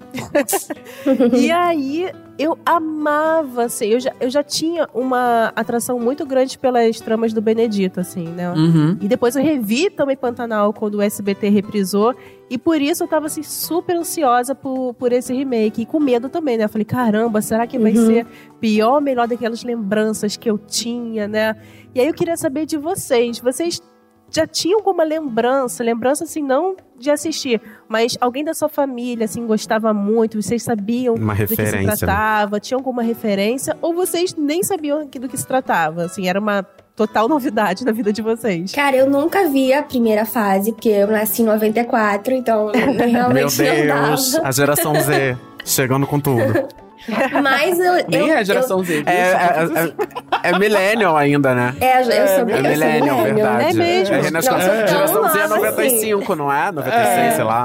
e 1.34 1.50
aí 1.50 2.12
eu 2.38 2.58
amava, 2.66 3.64
assim, 3.64 3.86
eu 3.86 4.00
já, 4.02 4.12
eu 4.20 4.30
já 4.30 4.44
tinha 4.44 4.88
uma 4.94 5.54
atração 5.56 5.98
muito 5.98 6.26
grande 6.26 6.60
pelas 6.60 7.00
tramas 7.00 7.32
do 7.32 7.42
Benedito, 7.42 8.02
assim, 8.02 8.28
né? 8.28 8.52
Uhum. 8.52 8.98
E 9.00 9.08
depois 9.08 9.38
eu 9.38 9.42
revi 9.42 9.90
também 9.90 10.18
Pantanal 10.18 10.74
quando 10.74 10.96
o 10.96 11.02
SBT 11.02 11.48
reprisou. 11.48 12.14
E 12.50 12.58
por 12.58 12.82
isso 12.82 13.06
eu 13.06 13.08
tava 13.08 13.28
assim, 13.28 13.42
super 13.42 13.96
ansiosa 13.96 14.54
por, 14.54 14.94
por 14.96 15.14
esse 15.14 15.34
remake. 15.34 15.84
E 15.84 15.86
com 15.86 16.00
medo 16.00 16.28
também, 16.28 16.58
né? 16.58 16.66
Eu 16.66 16.70
falei, 16.70 16.86
caramba, 16.86 17.42
será 17.42 17.66
que 17.66 17.80
vai 17.80 17.94
Uhum. 17.96 18.06
ser 18.08 18.28
pior 18.60 18.96
ou 18.96 19.02
melhor 19.02 19.26
daquelas 19.26 19.64
lembranças 19.64 20.36
que 20.36 20.50
eu 20.50 20.58
tinha, 20.58 21.30
né? 21.30 21.56
E 21.94 22.02
aí 22.02 22.08
eu 22.08 22.14
queria 22.14 22.36
saber 22.36 22.66
de 22.66 22.76
vocês. 22.76 23.40
Vocês 23.40 23.82
já 24.30 24.46
tinham 24.48 24.80
alguma 24.80 25.04
lembrança? 25.04 25.84
Lembrança, 25.84 26.24
assim, 26.24 26.42
não 26.42 26.76
de 26.98 27.12
assistir, 27.12 27.62
mas 27.88 28.18
alguém 28.20 28.44
da 28.44 28.54
sua 28.54 28.70
família, 28.70 29.26
assim, 29.26 29.46
gostava 29.46 29.94
muito? 29.94 30.42
Vocês 30.42 30.64
sabiam 30.64 31.16
Uma 31.16 31.36
do 31.36 31.48
que 31.48 31.56
se 31.56 31.62
né? 31.76 31.84
tratava? 31.96 32.60
Tinham 32.60 32.80
alguma 32.80 33.02
referência? 33.04 33.76
Ou 33.82 33.94
vocês 33.94 34.34
nem 34.36 34.64
sabiam 34.64 35.06
do 35.06 35.28
que 35.30 35.38
se 35.38 35.46
tratava? 35.46 36.04
Assim, 36.06 36.28
era 36.28 36.40
uma 36.40 36.64
total 36.96 37.28
novidade 37.30 37.84
na 37.86 37.92
vida 37.92 38.12
de 38.14 38.22
vocês. 38.22 38.72
Cara, 38.72 38.96
eu 38.96 39.10
nunca 39.10 39.48
vi 39.50 39.74
a 39.74 39.84
primeira 39.84 40.26
fase, 40.26 40.72
porque 40.72 40.90
eu 40.90 41.08
nasci 41.08 41.42
em 41.42 41.46
94, 41.46 42.34
então 42.34 42.72
Meu 42.76 43.08
realmente 43.08 43.62
não 43.62 44.10
Deus, 44.10 44.32
dava. 44.34 44.48
a 44.48 44.52
geração 44.52 44.94
Z 45.02 45.38
chegando 45.66 46.08
com 46.08 46.20
tudo. 46.20 46.68
Mas 47.42 47.80
eu. 47.80 47.94
Nem 48.08 48.28
eu, 48.30 48.34
é 48.36 48.40
a 48.40 48.44
geração 48.44 48.84
Z. 48.84 49.04
É, 49.06 49.12
é, 49.12 49.30
é, 50.44 50.50
é 50.50 50.60
millennial 50.60 51.16
ainda, 51.16 51.54
né? 51.54 51.76
Eu, 51.80 51.88
é, 51.88 52.00
eu 52.00 52.04
sou, 52.06 52.16
É 52.16 52.36
sou 52.38 52.46
millennial, 52.46 53.18
millennial. 53.18 53.24
verdade. 53.24 53.70
É 53.70 53.74
mesmo? 53.74 54.16
É, 54.16 54.32
nas- 54.32 54.46
Não, 54.46 54.60
geração 54.60 55.22
não, 55.22 55.30
Z 55.30 55.40
é 55.40 55.48
não, 55.48 55.58
95, 55.58 56.36
não 56.36 56.52
é? 56.54 56.72
96, 56.72 57.18
É. 57.18 57.32
sei 57.32 57.44
lá. 57.44 57.64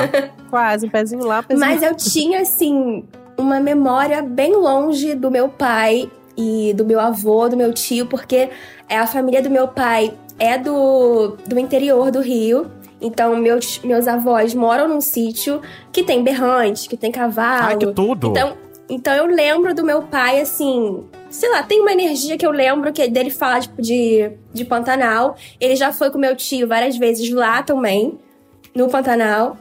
Quase, 0.51 0.87
um 0.87 0.91
pezinho 0.91 1.25
lá, 1.25 1.41
um 1.41 1.43
pezinho 1.43 1.67
Mas 1.67 1.83
eu 1.83 1.95
tinha, 1.95 2.41
assim, 2.43 3.05
uma 3.37 3.61
memória 3.61 4.23
bem 4.23 4.55
longe 4.55 5.15
do 5.15 5.31
meu 5.31 5.49
pai 5.49 6.11
e 6.37 6.73
do 6.75 6.85
meu 6.85 7.01
avô, 7.01 7.49
do 7.49 7.57
meu 7.57 7.73
tio, 7.73 8.07
porque 8.07 8.49
é, 8.89 8.99
a 8.99 9.07
família 9.07 9.43
do 9.43 9.51
meu 9.51 9.69
pai 9.69 10.13
é 10.39 10.57
do, 10.59 11.37
do 11.47 11.59
interior 11.59 12.11
do 12.11 12.21
Rio. 12.21 12.71
Então, 13.03 13.35
meus, 13.37 13.79
meus 13.83 14.07
avós 14.07 14.55
moram 14.55 14.87
num 14.87 15.01
sítio 15.01 15.63
que 15.91 16.03
tem 16.03 16.23
berrante, 16.23 16.87
que 16.89 16.97
tem 16.99 17.11
cavalo. 17.11 17.67
Ai, 17.69 17.77
que 17.77 17.87
tudo. 17.93 18.29
Então, 18.31 18.53
então 18.91 19.15
eu 19.15 19.27
lembro 19.27 19.75
do 19.75 19.85
meu 19.85 20.03
pai, 20.03 20.41
assim, 20.41 21.05
sei 21.31 21.49
lá, 21.51 21.63
tem 21.63 21.81
uma 21.81 21.93
energia 21.93 22.37
que 22.37 22.45
eu 22.45 22.51
lembro 22.51 22.93
que 22.93 23.07
dele 23.09 23.31
falar, 23.31 23.61
tipo, 23.61 23.81
de, 23.81 24.33
de 24.53 24.65
Pantanal. 24.65 25.37
Ele 25.61 25.77
já 25.77 25.93
foi 25.93 26.11
com 26.11 26.19
meu 26.19 26.35
tio 26.35 26.67
várias 26.67 26.97
vezes 26.97 27.31
lá 27.31 27.63
também, 27.63 28.19
no 28.75 28.89
Pantanal. 28.89 29.57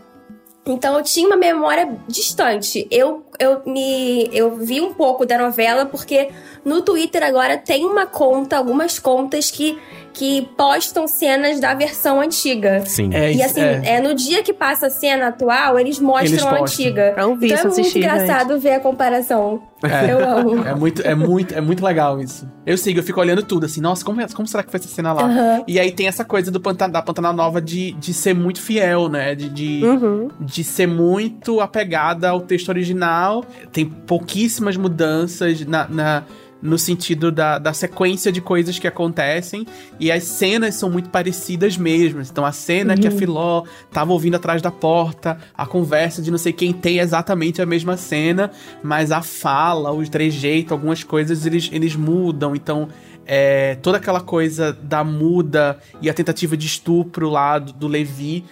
Então 0.66 0.98
eu 0.98 1.04
tinha 1.04 1.28
uma 1.28 1.38
memória 1.38 1.98
distante. 2.08 2.88
Eu, 2.92 3.24
eu 3.40 3.62
me 3.66 4.30
eu 4.34 4.56
vi 4.56 4.82
um 4.82 4.94
pouco 4.94 5.26
da 5.26 5.38
novela 5.38 5.86
porque 5.86 6.30
no 6.66 6.82
Twitter 6.82 7.24
agora 7.24 7.58
tem 7.58 7.86
uma 7.86 8.06
conta, 8.06 8.58
algumas 8.58 9.00
contas 9.00 9.50
que 9.50 9.80
que 10.20 10.42
postam 10.58 11.08
cenas 11.08 11.62
da 11.62 11.74
versão 11.74 12.20
antiga. 12.20 12.84
Sim. 12.86 13.10
É, 13.14 13.32
E 13.32 13.36
isso- 13.38 13.46
assim, 13.46 13.62
é. 13.62 13.82
é. 13.96 14.02
no 14.02 14.14
dia 14.14 14.44
que 14.44 14.52
passa 14.54 14.88
a 14.88 14.90
cena 14.90 15.28
atual, 15.30 15.80
eles 15.80 15.98
mostram 15.98 16.26
Eles 16.34 16.46
a 16.46 16.60
antiga. 16.62 17.14
É 17.16 17.26
um 17.26 17.38
vício 17.38 17.56
então 17.56 17.72
é 17.72 17.74
muito 17.74 17.80
assistir, 17.80 18.00
engraçado 18.00 18.60
ver 18.60 18.72
a 18.74 18.80
comparação. 18.82 19.64
É. 19.82 20.12
Eu 20.12 20.30
amo. 20.30 20.68
É 20.68 20.76
muito, 20.76 21.02
é, 21.08 21.16
muito, 21.16 21.54
é 21.56 21.62
muito 21.62 21.84
legal 21.86 22.20
isso. 22.20 22.46
Eu 22.66 22.78
sigo, 22.78 23.00
eu 23.00 23.04
fico 23.04 23.18
olhando 23.22 23.42
tudo, 23.42 23.66
assim, 23.66 23.80
nossa, 23.80 24.04
como, 24.04 24.20
como 24.34 24.46
será 24.46 24.62
que 24.62 24.70
foi 24.70 24.78
essa 24.78 24.90
cena 24.90 25.14
lá? 25.14 25.64
E 25.66 25.80
aí 25.80 25.90
tem 25.90 26.06
essa 26.06 26.26
coisa 26.26 26.52
do 26.52 26.60
Pantan, 26.60 26.90
da 26.90 27.02
Pantanal 27.02 27.32
Nova 27.32 27.62
de, 27.62 27.94
de 27.94 28.14
ser 28.14 28.36
muito 28.36 28.62
fiel, 28.62 29.08
né? 29.08 29.34
De, 29.36 29.48
de, 29.50 29.82
Uhum. 29.86 30.28
de 30.42 30.66
ser 30.66 30.86
muito 30.86 31.62
apegada 31.62 32.28
ao 32.30 32.42
texto 32.42 32.68
original. 32.68 33.46
Tem 33.72 33.86
pouquíssimas 33.86 34.76
mudanças 34.76 35.66
na, 35.66 35.88
na- 35.88 36.24
no 36.62 36.78
sentido 36.78 37.32
da, 37.32 37.58
da 37.58 37.74
sequência 37.74 38.32
de 38.32 38.42
coisas 38.42 38.78
que 38.78 38.88
acontecem. 38.88 39.66
E 40.00 40.12
as 40.12 40.24
cenas 40.24 40.76
são 40.76 40.90
muito 40.90 41.10
parecidas 41.10 41.78
mesmo. 41.78 42.22
Então 42.22 42.46
a 42.46 42.52
cena 42.52 42.98
que 42.98 43.08
a 43.08 43.12
Filó 43.12 43.64
tava 43.92 44.12
ouvindo 44.12 44.36
atrás 44.36 44.62
da 44.62 44.72
porta, 44.72 45.38
a 45.56 45.66
conversa 45.66 46.22
de 46.22 46.32
não 46.32 46.38
sei 46.38 46.54
quem 46.54 46.74
tem 46.74 47.00
exatamente 47.00 47.62
a 47.62 47.66
mesma 47.66 47.98
cena, 47.98 48.52
mas 48.84 49.12
a 49.12 49.22
fala, 49.22 49.92
os 49.92 50.10
trejeitos, 50.10 50.72
algumas 50.72 51.04
coisas 51.04 51.46
eles, 51.46 51.70
eles 51.72 51.96
mudam. 51.96 52.56
Então 52.56 52.90
é, 53.26 53.76
toda 53.76 53.98
aquela 53.98 54.22
coisa 54.22 54.74
da 54.74 55.04
muda 55.04 55.78
e 56.02 56.10
a 56.10 56.14
tentativa 56.14 56.58
de 56.58 56.66
estupro 56.66 57.30
lá 57.30 57.60
do, 57.60 57.72
do 57.74 57.88
Levi 57.88 58.44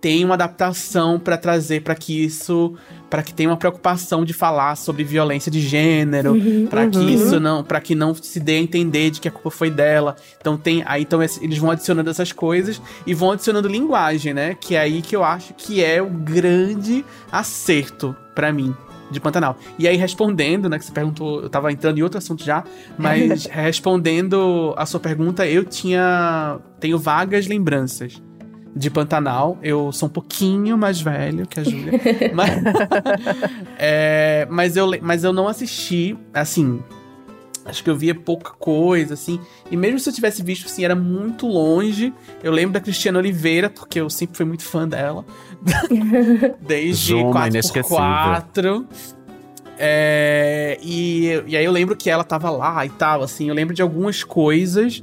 tem 0.00 0.24
uma 0.24 0.34
adaptação 0.34 1.18
pra 1.18 1.36
trazer 1.36 1.82
pra 1.82 1.94
que 1.94 2.24
isso 2.24 2.74
para 3.08 3.22
que 3.22 3.32
tenha 3.32 3.48
uma 3.48 3.56
preocupação 3.56 4.24
de 4.24 4.32
falar 4.32 4.76
sobre 4.76 5.04
violência 5.04 5.50
de 5.50 5.60
gênero 5.60 6.34
pra 6.68 6.88
que 6.88 6.98
isso 6.98 7.38
não 7.40 7.62
para 7.62 7.80
que 7.80 7.94
não 7.94 8.14
se 8.14 8.40
dê 8.40 8.56
a 8.56 8.60
entender 8.60 9.10
de 9.10 9.20
que 9.20 9.28
a 9.28 9.30
culpa 9.30 9.50
foi 9.50 9.70
dela 9.70 10.16
então 10.40 10.56
tem 10.56 10.82
aí 10.86 11.02
então 11.02 11.22
eles 11.22 11.58
vão 11.58 11.70
adicionando 11.70 12.10
essas 12.10 12.32
coisas 12.32 12.80
e 13.06 13.14
vão 13.14 13.32
adicionando 13.32 13.68
linguagem 13.68 14.34
né 14.34 14.54
que 14.54 14.74
é 14.74 14.80
aí 14.80 15.02
que 15.02 15.14
eu 15.14 15.24
acho 15.24 15.54
que 15.54 15.82
é 15.82 16.02
o 16.02 16.10
grande 16.10 17.04
acerto 17.30 18.14
pra 18.34 18.52
mim 18.52 18.74
de 19.10 19.20
Pantanal. 19.20 19.56
E 19.78 19.86
aí, 19.86 19.96
respondendo, 19.96 20.68
né, 20.68 20.78
que 20.78 20.84
você 20.84 20.92
perguntou, 20.92 21.42
eu 21.42 21.48
tava 21.48 21.70
entrando 21.70 21.98
em 21.98 22.02
outro 22.02 22.18
assunto 22.18 22.44
já, 22.44 22.64
mas 22.98 23.46
respondendo 23.50 24.74
a 24.76 24.84
sua 24.84 25.00
pergunta, 25.00 25.46
eu 25.46 25.64
tinha. 25.64 26.58
tenho 26.80 26.98
vagas 26.98 27.46
lembranças 27.46 28.20
de 28.76 28.90
Pantanal. 28.90 29.58
Eu 29.62 29.90
sou 29.90 30.06
um 30.06 30.12
pouquinho 30.12 30.76
mais 30.76 31.00
velho 31.00 31.46
que 31.46 31.58
a 31.58 31.64
Júlia. 31.64 31.92
mas, 32.34 32.50
é, 33.78 34.46
mas, 34.50 34.76
eu, 34.76 34.86
mas 35.00 35.24
eu 35.24 35.32
não 35.32 35.48
assisti, 35.48 36.16
assim. 36.34 36.80
Acho 37.64 37.82
que 37.82 37.90
eu 37.90 37.96
via 37.96 38.14
pouca 38.14 38.50
coisa, 38.52 39.14
assim. 39.14 39.40
E 39.70 39.76
mesmo 39.76 39.98
se 39.98 40.08
eu 40.08 40.12
tivesse 40.12 40.40
visto, 40.42 40.66
assim, 40.66 40.84
era 40.84 40.94
muito 40.94 41.48
longe. 41.48 42.12
Eu 42.42 42.52
lembro 42.52 42.74
da 42.74 42.80
Cristiana 42.80 43.18
Oliveira, 43.18 43.68
porque 43.68 44.00
eu 44.00 44.08
sempre 44.08 44.36
fui 44.36 44.46
muito 44.46 44.62
fã 44.62 44.86
dela. 44.86 45.24
Desde 46.60 47.14
inesquecível. 47.14 47.98
4x4. 47.98 48.86
É, 49.78 50.78
e, 50.80 51.42
e 51.46 51.56
aí 51.56 51.64
eu 51.64 51.72
lembro 51.72 51.96
que 51.96 52.08
ela 52.08 52.22
tava 52.22 52.50
lá 52.50 52.86
e 52.86 52.90
tal, 52.90 53.22
assim. 53.22 53.48
Eu 53.48 53.54
lembro 53.54 53.74
de 53.74 53.82
algumas 53.82 54.22
coisas, 54.22 55.02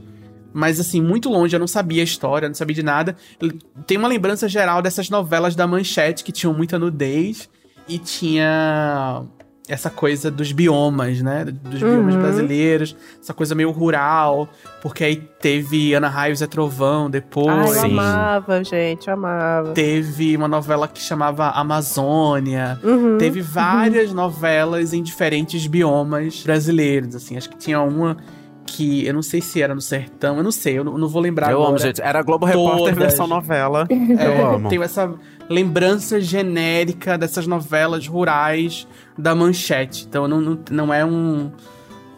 mas 0.54 0.80
assim, 0.80 1.02
muito 1.02 1.30
longe. 1.30 1.56
Eu 1.56 1.60
não 1.60 1.68
sabia 1.68 2.02
a 2.02 2.06
história, 2.06 2.48
não 2.48 2.56
sabia 2.56 2.76
de 2.76 2.84
nada. 2.84 3.16
Eu 3.42 3.52
tenho 3.88 4.00
uma 4.00 4.08
lembrança 4.10 4.48
geral 4.48 4.82
dessas 4.82 5.10
novelas 5.10 5.56
da 5.56 5.66
Manchete 5.68 6.24
que 6.24 6.32
tinham 6.32 6.54
muita 6.54 6.78
nudez 6.80 7.50
e 7.88 7.98
tinha 7.98 9.24
essa 9.68 9.90
coisa 9.90 10.30
dos 10.30 10.52
biomas, 10.52 11.22
né? 11.22 11.46
Dos 11.46 11.80
biomas 11.80 12.16
Uhum. 12.16 12.22
brasileiros, 12.22 12.96
essa 13.22 13.34
coisa 13.34 13.56
meio 13.56 13.72
rural, 13.72 14.50
porque 14.82 15.06
aí 15.06 15.16
teve 15.16 15.94
Ana 15.94 16.10
Raios 16.10 16.42
é 16.42 16.48
Trovão 16.48 17.06
Ai, 17.06 17.12
depois. 17.12 17.68
eu 17.78 17.82
Sim. 17.82 17.94
amava, 17.94 18.62
gente, 18.62 19.08
eu 19.08 19.14
amava. 19.14 19.72
Teve 19.72 20.36
uma 20.36 20.50
novela 20.50 20.86
que 20.86 21.02
chamava 21.02 21.50
Amazônia. 21.52 22.78
Uhum. 22.84 23.18
Teve 23.18 23.42
várias 23.42 24.12
novelas 24.12 24.94
em 24.94 25.02
diferentes 25.02 25.66
biomas 25.66 26.44
brasileiros, 26.44 27.16
assim. 27.16 27.38
Acho 27.38 27.50
que 27.50 27.58
tinha 27.58 27.82
uma 27.82 28.18
que 28.66 29.06
eu 29.06 29.14
não 29.14 29.22
sei 29.22 29.42
se 29.42 29.62
era 29.62 29.76
no 29.76 29.82
sertão, 29.82 30.38
eu 30.38 30.44
não 30.44 30.52
sei, 30.52 30.78
eu 30.78 30.84
não, 30.84 30.98
não 30.98 31.08
vou 31.08 31.22
lembrar 31.22 31.52
Eu 31.52 31.58
agora. 31.58 31.70
amo, 31.70 31.78
gente. 31.78 32.02
Era 32.02 32.22
Globo 32.22 32.46
Repórter 32.46 32.96
versão 32.96 33.28
novela. 33.28 33.88
É, 33.90 34.28
Eu 34.40 34.48
amo. 34.56 34.70
Tenho 34.70 34.82
essa 34.84 35.14
lembrança 35.50 36.20
genérica 36.22 37.18
dessas 37.18 37.46
novelas 37.46 38.08
rurais 38.08 38.88
da 39.18 39.36
Manchete. 39.36 40.06
Então 40.08 40.28
não, 40.28 40.40
não, 40.42 40.60
não 40.72 40.94
é 40.94 41.04
um. 41.06 41.52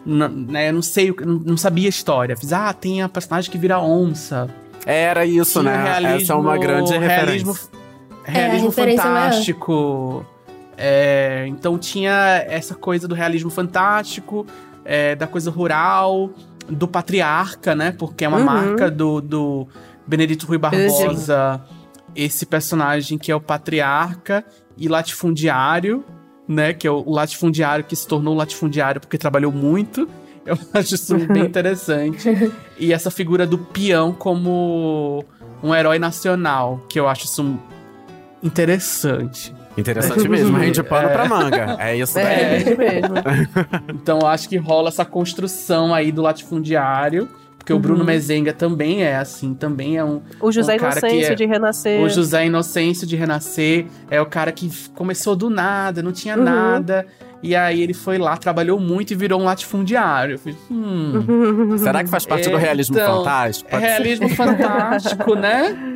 Não, 0.04 0.28
né, 0.28 0.68
eu 0.68 0.72
não 0.72 0.82
sei, 0.82 1.10
eu 1.10 1.26
não, 1.26 1.34
não 1.40 1.56
sabia 1.56 1.88
a 1.88 1.90
história. 1.90 2.36
Fiz, 2.36 2.52
ah, 2.52 2.72
tem 2.72 3.02
a 3.02 3.08
personagem 3.08 3.50
que 3.50 3.58
vira 3.58 3.80
onça. 3.80 4.48
Era 4.86 5.26
isso, 5.26 5.60
Tinha 5.60 5.72
né? 5.72 5.82
realismo- 5.82 6.22
Essa 6.22 6.32
é 6.32 6.36
uma 6.36 6.56
grande 6.58 6.96
realismo, 6.96 7.52
referência. 7.52 7.70
realismo 8.24 8.72
maior. 8.76 8.96
fantástico. 8.96 10.26
É, 10.78 11.46
então 11.48 11.78
tinha 11.78 12.44
essa 12.48 12.74
coisa 12.74 13.08
do 13.08 13.14
realismo 13.14 13.48
fantástico, 13.50 14.46
é, 14.86 15.14
da 15.14 15.26
coisa 15.26 15.50
rural, 15.50 16.30
do 16.68 16.86
patriarca, 16.88 17.74
né? 17.74 17.92
Porque 17.92 18.24
é 18.24 18.28
uma 18.28 18.38
Uhum. 18.38 18.44
marca 18.44 18.90
do, 18.90 19.20
do 19.20 19.68
Benedito 20.06 20.46
Rui 20.46 20.58
Barbosa, 20.58 21.60
esse 22.14 22.46
personagem 22.46 23.18
que 23.18 23.30
é 23.30 23.36
o 23.36 23.40
patriarca 23.40 24.44
e 24.76 24.88
latifundiário, 24.88 26.04
né? 26.48 26.72
Que 26.72 26.86
é 26.86 26.90
o 26.90 27.10
latifundiário 27.10 27.84
que 27.84 27.94
se 27.96 28.06
tornou 28.06 28.34
latifundiário 28.34 29.00
porque 29.00 29.18
trabalhou 29.18 29.52
muito. 29.52 30.08
Eu 30.46 30.56
acho 30.74 30.94
isso 30.94 31.16
bem 31.26 31.42
interessante. 31.46 32.28
E 32.78 32.92
essa 32.92 33.10
figura 33.10 33.44
do 33.44 33.58
peão 33.58 34.12
como 34.12 35.24
um 35.60 35.74
herói 35.74 35.98
nacional, 35.98 36.84
que 36.88 37.00
eu 37.00 37.08
acho 37.08 37.24
isso 37.24 37.58
interessante. 38.44 39.52
Interessante 39.76 40.28
mesmo. 40.28 40.56
Rende 40.56 40.82
pano 40.82 41.08
pra 41.10 41.26
manga. 41.28 41.76
É 41.78 41.96
isso 41.96 42.14
daí. 42.14 42.24
É, 42.26 42.56
isso 42.58 42.76
mesmo. 42.76 43.14
Então 43.92 44.18
eu 44.20 44.26
acho 44.26 44.48
que 44.48 44.56
rola 44.56 44.88
essa 44.88 45.04
construção 45.04 45.92
aí 45.94 46.10
do 46.12 46.22
latifundiário, 46.22 47.28
porque 47.58 47.72
o 47.72 47.78
Bruno 47.78 48.04
Mezenga 48.04 48.52
também 48.52 49.02
é 49.02 49.16
assim, 49.16 49.52
também 49.54 49.96
é 49.96 50.04
um 50.04 50.20
O 50.40 50.52
José 50.52 50.76
Um 50.76 50.78
cara 50.78 51.00
que 51.00 51.06
Inocêncio 51.06 51.32
é- 51.32 51.34
de 51.34 51.44
Renascer. 51.46 52.00
o 52.00 52.08
José 52.08 52.46
Inocêncio 52.46 53.06
de 53.06 53.16
Renascer 53.16 53.86
é 54.10 54.20
o 54.20 54.26
cara 54.26 54.52
que 54.52 54.70
começou 54.94 55.34
do 55.34 55.50
nada, 55.50 56.02
não 56.02 56.12
tinha 56.12 56.36
Uhum. 56.36 56.44
nada. 56.44 57.06
E 57.42 57.54
aí 57.54 57.82
ele 57.82 57.92
foi 57.92 58.16
lá, 58.18 58.36
trabalhou 58.36 58.80
muito 58.80 59.10
e 59.12 59.14
virou 59.16 59.40
um 59.40 59.44
latifundiário. 59.44 60.34
Eu 60.34 60.38
falei, 60.38 60.56
hum, 60.70 61.76
Será 61.78 62.02
que 62.02 62.08
faz 62.10 62.24
parte 62.24 62.48
do 62.48 62.56
realismo 62.56 62.96
Então, 62.96 63.18
fantástico? 63.18 63.68
é 63.68 63.72
Pode 63.72 63.82
ser. 63.84 63.88
realismo 63.90 64.28
fantástico, 64.30 65.34
né? 65.34 65.76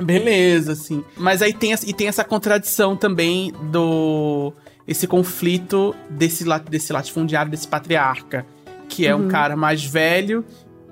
Beleza, 0.00 0.72
assim. 0.72 1.04
Mas 1.16 1.42
aí 1.42 1.52
tem, 1.52 1.72
essa- 1.72 1.88
e 1.88 1.92
tem 1.92 2.08
essa 2.08 2.24
contradição 2.24 2.96
também 2.96 3.52
do. 3.70 4.52
Esse 4.86 5.06
conflito 5.06 5.94
desse, 6.10 6.44
desse 6.68 6.92
latifundiário, 6.92 7.50
desse 7.50 7.68
patriarca, 7.68 8.44
que 8.88 9.06
é 9.06 9.14
um 9.14 9.28
cara 9.28 9.56
mais 9.56 9.84
velho 9.84 10.44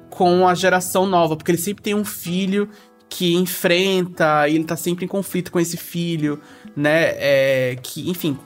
com 0.08 0.46
a 0.46 0.54
geração 0.54 1.06
nova, 1.06 1.36
porque 1.36 1.50
ele 1.50 1.58
sempre 1.58 1.82
tem 1.82 1.94
um 1.94 2.04
filho 2.04 2.68
que 3.08 3.34
enfrenta 3.34 4.48
e 4.48 4.54
ele 4.54 4.64
tá 4.64 4.76
sempre 4.76 5.04
em 5.04 5.08
conflito 5.08 5.50
com 5.50 5.58
esse 5.58 5.76
filho, 5.76 6.40
né? 6.76 7.14
É, 7.16 7.76
que, 7.82 8.08
enfim, 8.08 8.38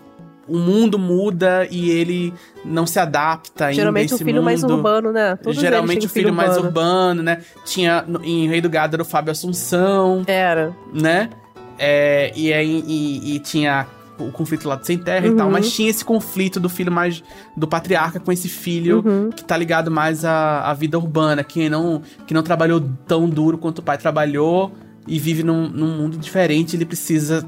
o 0.49 0.59
mundo 0.59 0.99
muda 0.99 1.67
e 1.71 1.91
ele 1.91 2.33
não 2.65 2.87
se 2.87 2.99
adapta 2.99 3.67
ainda 3.67 3.77
Geralmente 3.77 4.15
o 4.15 4.19
filho 4.19 4.43
mais 4.43 4.63
mundo. 4.63 4.75
urbano, 4.75 5.13
né? 5.13 5.37
Todos 5.37 5.59
Geralmente 5.59 5.99
o 5.99 6.01
têm 6.01 6.09
filho 6.09 6.33
mais 6.35 6.57
urbano. 6.57 7.23
né? 7.23 7.39
Tinha 7.65 8.05
em 8.23 8.49
Rei 8.49 8.61
do 8.61 8.69
Gado 8.69 8.97
era 8.97 9.03
o 9.03 9.07
Fábio 9.07 9.31
Assunção, 9.33 10.23
Era. 10.27 10.75
né? 10.93 11.31
É, 11.79 12.33
e 12.37 12.53
aí 12.53 12.85
e, 12.87 13.35
e 13.37 13.39
tinha 13.41 13.87
o 14.19 14.31
conflito 14.31 14.69
lá 14.69 14.77
do 14.77 14.87
Sem 14.87 14.97
Terra 14.97 15.27
e 15.27 15.31
Uhum. 15.31 15.37
tal, 15.37 15.51
mas 15.51 15.73
tinha 15.73 15.91
esse 15.91 16.05
conflito 16.05 16.61
do 16.61 16.69
filho 16.69 16.93
mais 16.93 17.21
do 17.57 17.67
patriarca 17.67 18.21
com 18.21 18.31
esse 18.31 18.49
filho 18.49 19.03
Uhum. 19.05 19.31
que 19.31 19.43
tá 19.45 19.57
ligado 19.57 19.91
mais 19.91 20.25
à, 20.25 20.61
à 20.71 20.73
vida 20.75 20.97
urbana, 20.97 21.43
que 21.43 21.69
não, 21.69 22.01
que 22.27 22.33
não 22.33 22.43
trabalhou 22.43 22.81
tão 23.09 23.29
duro 23.29 23.59
quanto 23.59 23.79
o 23.79 23.83
pai 23.83 23.99
trabalhou 23.99 24.71
e 25.09 25.19
vive 25.19 25.43
num, 25.43 25.69
num 25.69 25.99
mundo 25.99 26.17
diferente, 26.17 26.77
ele 26.77 26.85
precisa 26.87 27.45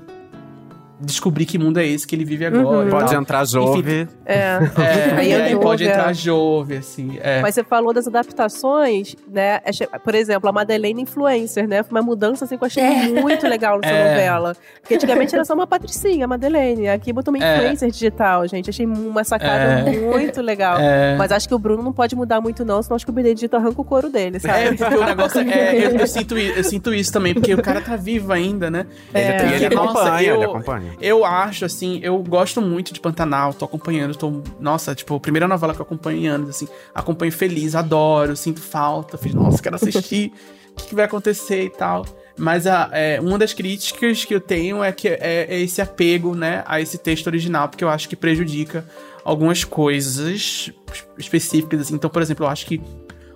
descobrir 1.00 1.44
que 1.46 1.58
mundo 1.58 1.78
é 1.78 1.86
esse 1.86 2.06
que 2.06 2.14
ele 2.16 2.24
vive 2.24 2.46
agora. 2.46 2.84
Uhum. 2.84 2.88
Pode 2.90 3.14
entrar 3.14 3.44
Jove. 3.46 4.08
É. 4.24 4.58
É, 4.76 5.14
Aí 5.16 5.32
aí 5.34 5.42
entrou, 5.48 5.60
pode 5.62 5.84
é. 5.84 5.90
entrar 5.90 6.12
Jove, 6.14 6.76
assim. 6.76 7.18
É. 7.22 7.40
Mas 7.42 7.54
você 7.54 7.62
falou 7.64 7.92
das 7.92 8.06
adaptações, 8.06 9.14
né? 9.30 9.60
Achei- 9.64 9.86
Por 10.02 10.14
exemplo, 10.14 10.48
a 10.48 10.52
Madeleine 10.52 11.02
Influencer, 11.02 11.66
né? 11.68 11.82
Foi 11.82 11.98
uma 11.98 12.02
mudança 12.06 12.44
assim, 12.44 12.56
que 12.56 12.62
eu 12.64 12.66
achei 12.66 12.82
É. 12.82 13.08
muito 13.08 13.46
legal 13.46 13.78
nessa 13.80 13.92
É. 13.94 14.10
novela. 14.10 14.56
Porque 14.80 14.94
antigamente 14.94 15.34
era 15.34 15.44
só 15.44 15.54
uma 15.54 15.66
patricinha, 15.66 16.24
a 16.24 16.28
Madeleine. 16.28 16.88
Aqui 16.88 17.12
botou 17.12 17.34
uma 17.34 17.44
É. 17.44 17.56
influencer 17.56 17.90
digital, 17.90 18.46
gente. 18.48 18.70
Achei 18.70 18.86
uma 18.86 19.24
sacada 19.24 19.88
É. 19.88 19.98
muito 20.00 20.40
legal. 20.40 20.78
É. 20.78 21.16
Mas 21.16 21.32
acho 21.32 21.48
que 21.48 21.54
o 21.54 21.58
Bruno 21.58 21.82
não 21.82 21.92
pode 21.92 22.14
mudar 22.16 22.40
muito, 22.40 22.64
não, 22.64 22.82
senão 22.82 22.96
acho 22.96 23.04
que 23.04 23.10
o 23.10 23.14
Benedito 23.14 23.56
arranca 23.56 23.80
o 23.80 23.84
couro 23.84 24.08
dele, 24.08 24.36
É, 24.36 24.40
sabe? 24.40 24.76
porque 24.76 24.94
o 24.94 25.04
negócio 25.04 25.40
é. 25.40 25.76
eu, 25.86 25.90
eu 25.90 26.06
sinto, 26.06 26.36
eu 26.38 26.64
sinto 26.64 26.94
isso 26.94 27.12
também, 27.12 27.34
porque 27.34 27.52
o 27.54 27.62
cara 27.62 27.80
tá 27.80 27.96
vivo 27.96 28.32
ainda, 28.32 28.70
né? 28.70 28.86
É. 29.12 29.54
Ele, 29.56 29.64
ele 29.66 29.74
Nossa, 29.74 29.90
acompanha, 30.00 30.28
eu- 30.28 30.34
ele 30.36 30.44
acompanha. 30.44 30.85
Eu 31.00 31.24
acho, 31.24 31.64
assim, 31.64 32.00
eu 32.02 32.18
gosto 32.22 32.60
muito 32.60 32.92
de 32.92 33.00
Pantanal, 33.00 33.52
tô 33.54 33.64
acompanhando, 33.64 34.16
tô. 34.16 34.42
Nossa, 34.60 34.94
tipo, 34.94 35.18
primeira 35.20 35.46
novela 35.46 35.74
que 35.74 35.80
eu 35.80 35.84
acompanhando, 35.84 36.50
assim, 36.50 36.68
acompanho 36.94 37.32
feliz, 37.32 37.74
adoro, 37.74 38.36
sinto 38.36 38.60
falta, 38.60 39.16
fiz, 39.18 39.34
nossa, 39.34 39.62
quero 39.62 39.76
assistir, 39.76 40.32
o 40.72 40.74
que, 40.76 40.88
que 40.88 40.94
vai 40.94 41.04
acontecer 41.04 41.64
e 41.64 41.70
tal. 41.70 42.04
Mas 42.38 42.66
a, 42.66 42.90
é, 42.92 43.20
uma 43.20 43.38
das 43.38 43.54
críticas 43.54 44.24
que 44.24 44.34
eu 44.34 44.40
tenho 44.40 44.84
é 44.84 44.92
que 44.92 45.08
é, 45.08 45.46
é 45.48 45.60
esse 45.60 45.80
apego, 45.80 46.34
né, 46.34 46.62
a 46.66 46.80
esse 46.80 46.98
texto 46.98 47.26
original, 47.26 47.68
porque 47.68 47.82
eu 47.82 47.88
acho 47.88 48.08
que 48.08 48.16
prejudica 48.16 48.86
algumas 49.24 49.64
coisas 49.64 50.70
específicas, 51.18 51.80
assim. 51.80 51.94
Então, 51.94 52.10
por 52.10 52.20
exemplo, 52.20 52.44
eu 52.44 52.50
acho 52.50 52.66
que 52.66 52.80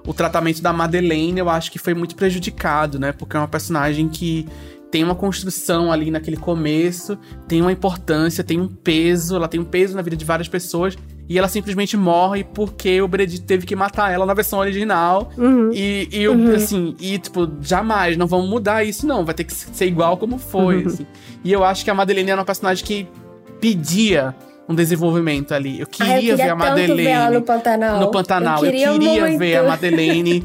o 0.07 0.15
tratamento 0.15 0.63
da 0.63 0.73
Madeleine, 0.73 1.41
eu 1.41 1.49
acho 1.49 1.71
que 1.71 1.79
foi 1.79 1.95
muito 1.95 2.15
prejudicado, 2.15 2.99
né? 2.99 3.13
Porque 3.13 3.37
é 3.37 3.41
uma 3.41 3.49
personagem 3.49 4.09
que 4.09 4.47
tem 4.90 5.05
uma 5.05 5.14
construção 5.14 5.92
ali 5.92 6.11
naquele 6.11 6.37
começo, 6.37 7.16
tem 7.46 7.61
uma 7.61 7.70
importância, 7.72 8.42
tem 8.42 8.61
um 8.61 8.66
peso, 8.68 9.37
ela 9.37 9.46
tem 9.48 9.61
um 9.61 9.64
peso 9.64 9.94
na 9.96 10.03
vida 10.03 10.16
de 10.16 10.24
várias 10.24 10.48
pessoas. 10.48 10.96
E 11.29 11.38
ela 11.38 11.46
simplesmente 11.46 11.96
morre 11.96 12.42
porque 12.42 13.00
o 13.00 13.07
Benedito 13.07 13.46
teve 13.46 13.64
que 13.64 13.76
matar 13.76 14.11
ela 14.12 14.26
na 14.26 14.35
versão 14.35 14.59
original. 14.59 15.31
Uhum. 15.38 15.70
E, 15.72 16.09
e 16.11 16.22
eu, 16.24 16.33
Uhum. 16.33 16.57
assim, 16.57 16.96
e 16.98 17.18
tipo, 17.18 17.48
jamais, 17.61 18.16
não 18.16 18.26
vamos 18.26 18.50
mudar 18.50 18.83
isso, 18.83 19.07
não. 19.07 19.24
Vai 19.24 19.33
ter 19.35 19.44
que 19.44 19.53
ser 19.55 19.87
igual 19.87 20.16
como 20.16 20.38
foi, 20.38 20.81
Uhum. 20.83 20.87
assim. 20.88 21.07
E 21.44 21.53
eu 21.53 21.62
acho 21.62 21.85
que 21.85 21.90
a 21.90 21.94
Madeleine 21.94 22.31
era 22.33 22.40
uma 22.40 22.44
personagem 22.44 22.85
que 22.85 23.07
pedia 23.61 24.35
um 24.68 24.74
desenvolvimento 24.74 25.53
ali. 25.55 25.81
Eu 25.81 25.87
queria, 25.87 26.12
Ai, 26.14 26.18
eu 26.18 26.20
queria 26.22 26.37
ver 26.37 26.48
a 26.50 26.55
Madeleine 26.57 26.94
ver 27.03 27.09
ela 27.11 27.31
no 27.31 27.42
Pantanal. 27.42 28.00
no 28.00 28.11
Pantanal. 28.11 28.59
Eu 28.64 28.66
Eu 28.66 28.72
queria, 28.72 28.92
queria 29.20 29.38
ver 29.38 29.57
a. 29.59 29.62
Madeleine 29.64 30.44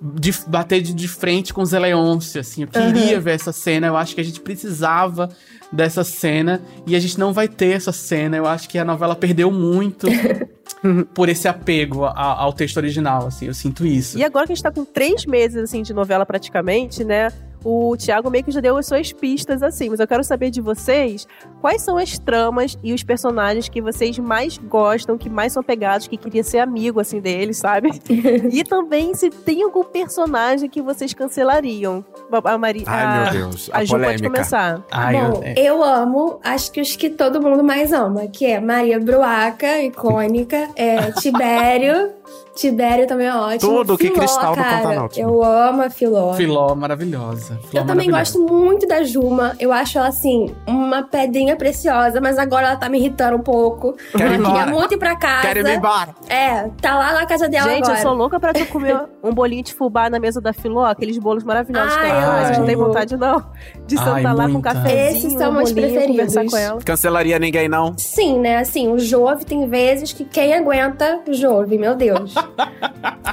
de, 0.00 0.32
bater 0.46 0.80
de, 0.82 0.92
de 0.94 1.08
frente 1.08 1.52
com 1.54 1.62
os 1.62 1.72
Leôncio, 1.72 2.40
assim. 2.40 2.62
Eu 2.62 2.68
queria 2.68 3.16
Uhum. 3.16 3.22
ver 3.22 3.34
essa 3.34 3.52
cena. 3.52 3.86
Eu 3.86 3.96
acho 3.96 4.14
que 4.14 4.20
a 4.20 4.24
gente 4.24 4.40
precisava 4.40 5.28
dessa 5.72 6.04
cena. 6.04 6.60
E 6.86 6.94
a 6.94 6.98
gente 7.00 7.18
não 7.18 7.32
vai 7.32 7.48
ter 7.48 7.72
essa 7.76 7.92
cena. 7.92 8.36
Eu 8.36 8.46
acho 8.46 8.68
que 8.68 8.78
a 8.78 8.84
novela 8.84 9.14
perdeu 9.16 9.50
muito 9.50 10.06
por 11.14 11.28
esse 11.28 11.48
apego 11.48 12.04
a- 12.04 12.12
ao 12.40 12.52
texto 12.52 12.76
original, 12.76 13.26
assim. 13.26 13.46
Eu 13.46 13.54
sinto 13.54 13.86
isso. 13.86 14.18
E 14.18 14.24
agora 14.24 14.46
que 14.46 14.52
a 14.52 14.54
gente 14.54 14.62
tá 14.62 14.70
com 14.70 14.84
três 14.84 15.24
meses, 15.26 15.56
assim, 15.56 15.82
de 15.82 15.92
novela 15.94 16.24
praticamente, 16.26 17.02
né? 17.04 17.28
O 17.68 17.96
Thiago 17.96 18.30
meio 18.30 18.44
que 18.44 18.52
já 18.52 18.60
deu 18.60 18.76
as 18.76 18.86
suas 18.86 19.12
pistas, 19.12 19.60
assim. 19.60 19.90
Mas 19.90 19.98
eu 19.98 20.06
quero 20.06 20.22
saber 20.22 20.50
de 20.50 20.60
vocês 20.60 21.26
quais 21.60 21.82
são 21.82 21.96
as 21.96 22.16
tramas 22.16 22.78
e 22.82 22.92
os 22.92 23.02
personagens 23.02 23.68
que 23.68 23.82
vocês 23.82 24.16
mais 24.20 24.56
gostam, 24.56 25.18
que 25.18 25.28
mais 25.28 25.52
são 25.52 25.62
pegados, 25.64 26.06
que 26.06 26.16
queria 26.16 26.44
ser 26.44 26.58
amigo, 26.60 27.00
assim, 27.00 27.20
deles, 27.20 27.56
sabe? 27.56 27.90
e 28.52 28.62
também 28.62 29.14
se 29.14 29.30
tem 29.30 29.64
algum 29.64 29.82
personagem 29.82 30.68
que 30.70 30.80
vocês 30.80 31.12
cancelariam. 31.12 32.04
A 32.44 32.56
Maria. 32.56 32.84
Ai, 32.86 33.22
meu 33.22 33.32
Deus. 33.32 33.68
A, 33.72 33.78
A 33.78 33.84
Ju 33.84 33.98
pode 33.98 34.22
começar. 34.22 34.84
Ai, 34.90 35.14
Bom, 35.16 35.36
eu- 35.38 35.42
é. 35.42 35.54
eu 35.56 35.82
amo, 35.82 36.38
acho 36.44 36.70
que 36.70 36.80
os 36.80 36.94
que 36.94 37.10
todo 37.10 37.42
mundo 37.42 37.64
mais 37.64 37.92
ama, 37.92 38.28
que 38.28 38.46
é 38.46 38.60
Maria 38.60 39.00
Bruaca, 39.00 39.82
icônica, 39.82 40.68
é 40.76 41.10
Tibério, 41.20 42.10
Tibério 42.56 43.06
também 43.06 43.26
é 43.26 43.34
ótimo. 43.34 43.58
Tudo 43.60 43.98
que 43.98 44.04
Filó, 44.08 44.18
Cristal 44.18 44.56
do 44.56 44.62
cara, 44.62 44.76
Pantanal 44.78 45.08
tinha. 45.08 45.26
Eu 45.26 45.42
amo 45.44 45.82
a 45.82 45.90
Filó. 45.90 46.32
Filó, 46.32 46.74
maravilhosa. 46.74 47.58
Filó 47.68 47.82
Eu 47.82 47.86
também 47.86 48.10
gosto 48.10 48.40
muito 48.42 48.86
da 48.88 49.04
Juma. 49.04 49.54
Eu 49.60 49.72
acho 49.72 49.98
ela, 49.98 50.08
assim, 50.08 50.54
uma 50.66 51.02
pedrinha 51.02 51.54
preciosa, 51.56 52.20
mas 52.20 52.38
agora 52.38 52.68
ela 52.68 52.76
tá 52.76 52.88
me 52.88 52.98
irritando 52.98 53.36
um 53.36 53.42
pouco. 53.42 53.94
Quero 54.12 54.34
ir 54.34 54.38
queria 54.38 54.48
embora. 54.48 54.66
muito 54.70 54.94
ir 54.94 54.98
pra 54.98 55.16
casa. 55.16 55.42
Quero 55.48 55.68
ir 55.68 55.76
embora. 55.76 56.14
É, 56.28 56.68
tá 56.80 56.96
lá 56.98 57.12
na 57.12 57.26
casa 57.26 57.48
dela 57.48 57.68
Gente, 57.70 57.84
agora. 57.84 57.98
eu 57.98 58.02
sou 58.02 58.14
louca 58.14 58.40
pra 58.40 58.52
tu 58.54 58.64
comer 58.66 58.98
um 59.22 59.32
bolinho 59.32 59.62
de 59.62 59.74
fubá 59.74 60.08
na 60.08 60.18
mesa 60.18 60.40
da 60.40 60.52
Filó, 60.52 60.84
aqueles 60.86 61.18
bolos 61.18 61.44
maravilhosos 61.44 61.94
que 61.94 62.04
ela 62.06 62.14
Ai, 62.14 62.44
faz. 62.44 62.50
Eu 62.52 62.58
não 62.60 62.66
tenho 62.66 62.78
amo. 62.78 62.88
vontade, 62.88 63.16
não. 63.16 63.44
De 63.86 63.98
sentar 63.98 64.14
Ai, 64.26 64.34
lá 64.34 64.48
com 64.48 64.58
um 64.58 64.60
cafezinho, 64.62 65.16
Esses 65.18 65.32
são 65.34 65.50
um 65.50 65.54
meus 65.56 65.72
bolinho, 65.72 65.92
preferidos. 65.92 66.34
conversar 66.34 66.50
com 66.50 66.56
ela. 66.56 66.80
Cancelaria 66.82 67.38
ninguém, 67.38 67.68
não? 67.68 67.94
Sim, 67.98 68.38
né? 68.38 68.56
Assim, 68.58 68.90
o 68.90 68.98
Jove 68.98 69.44
tem 69.44 69.68
vezes 69.68 70.12
que 70.12 70.24
quem 70.24 70.54
aguenta 70.54 71.20
o 71.28 71.34
Jove, 71.34 71.76
meu 71.78 71.94
Deus. 71.94 72.34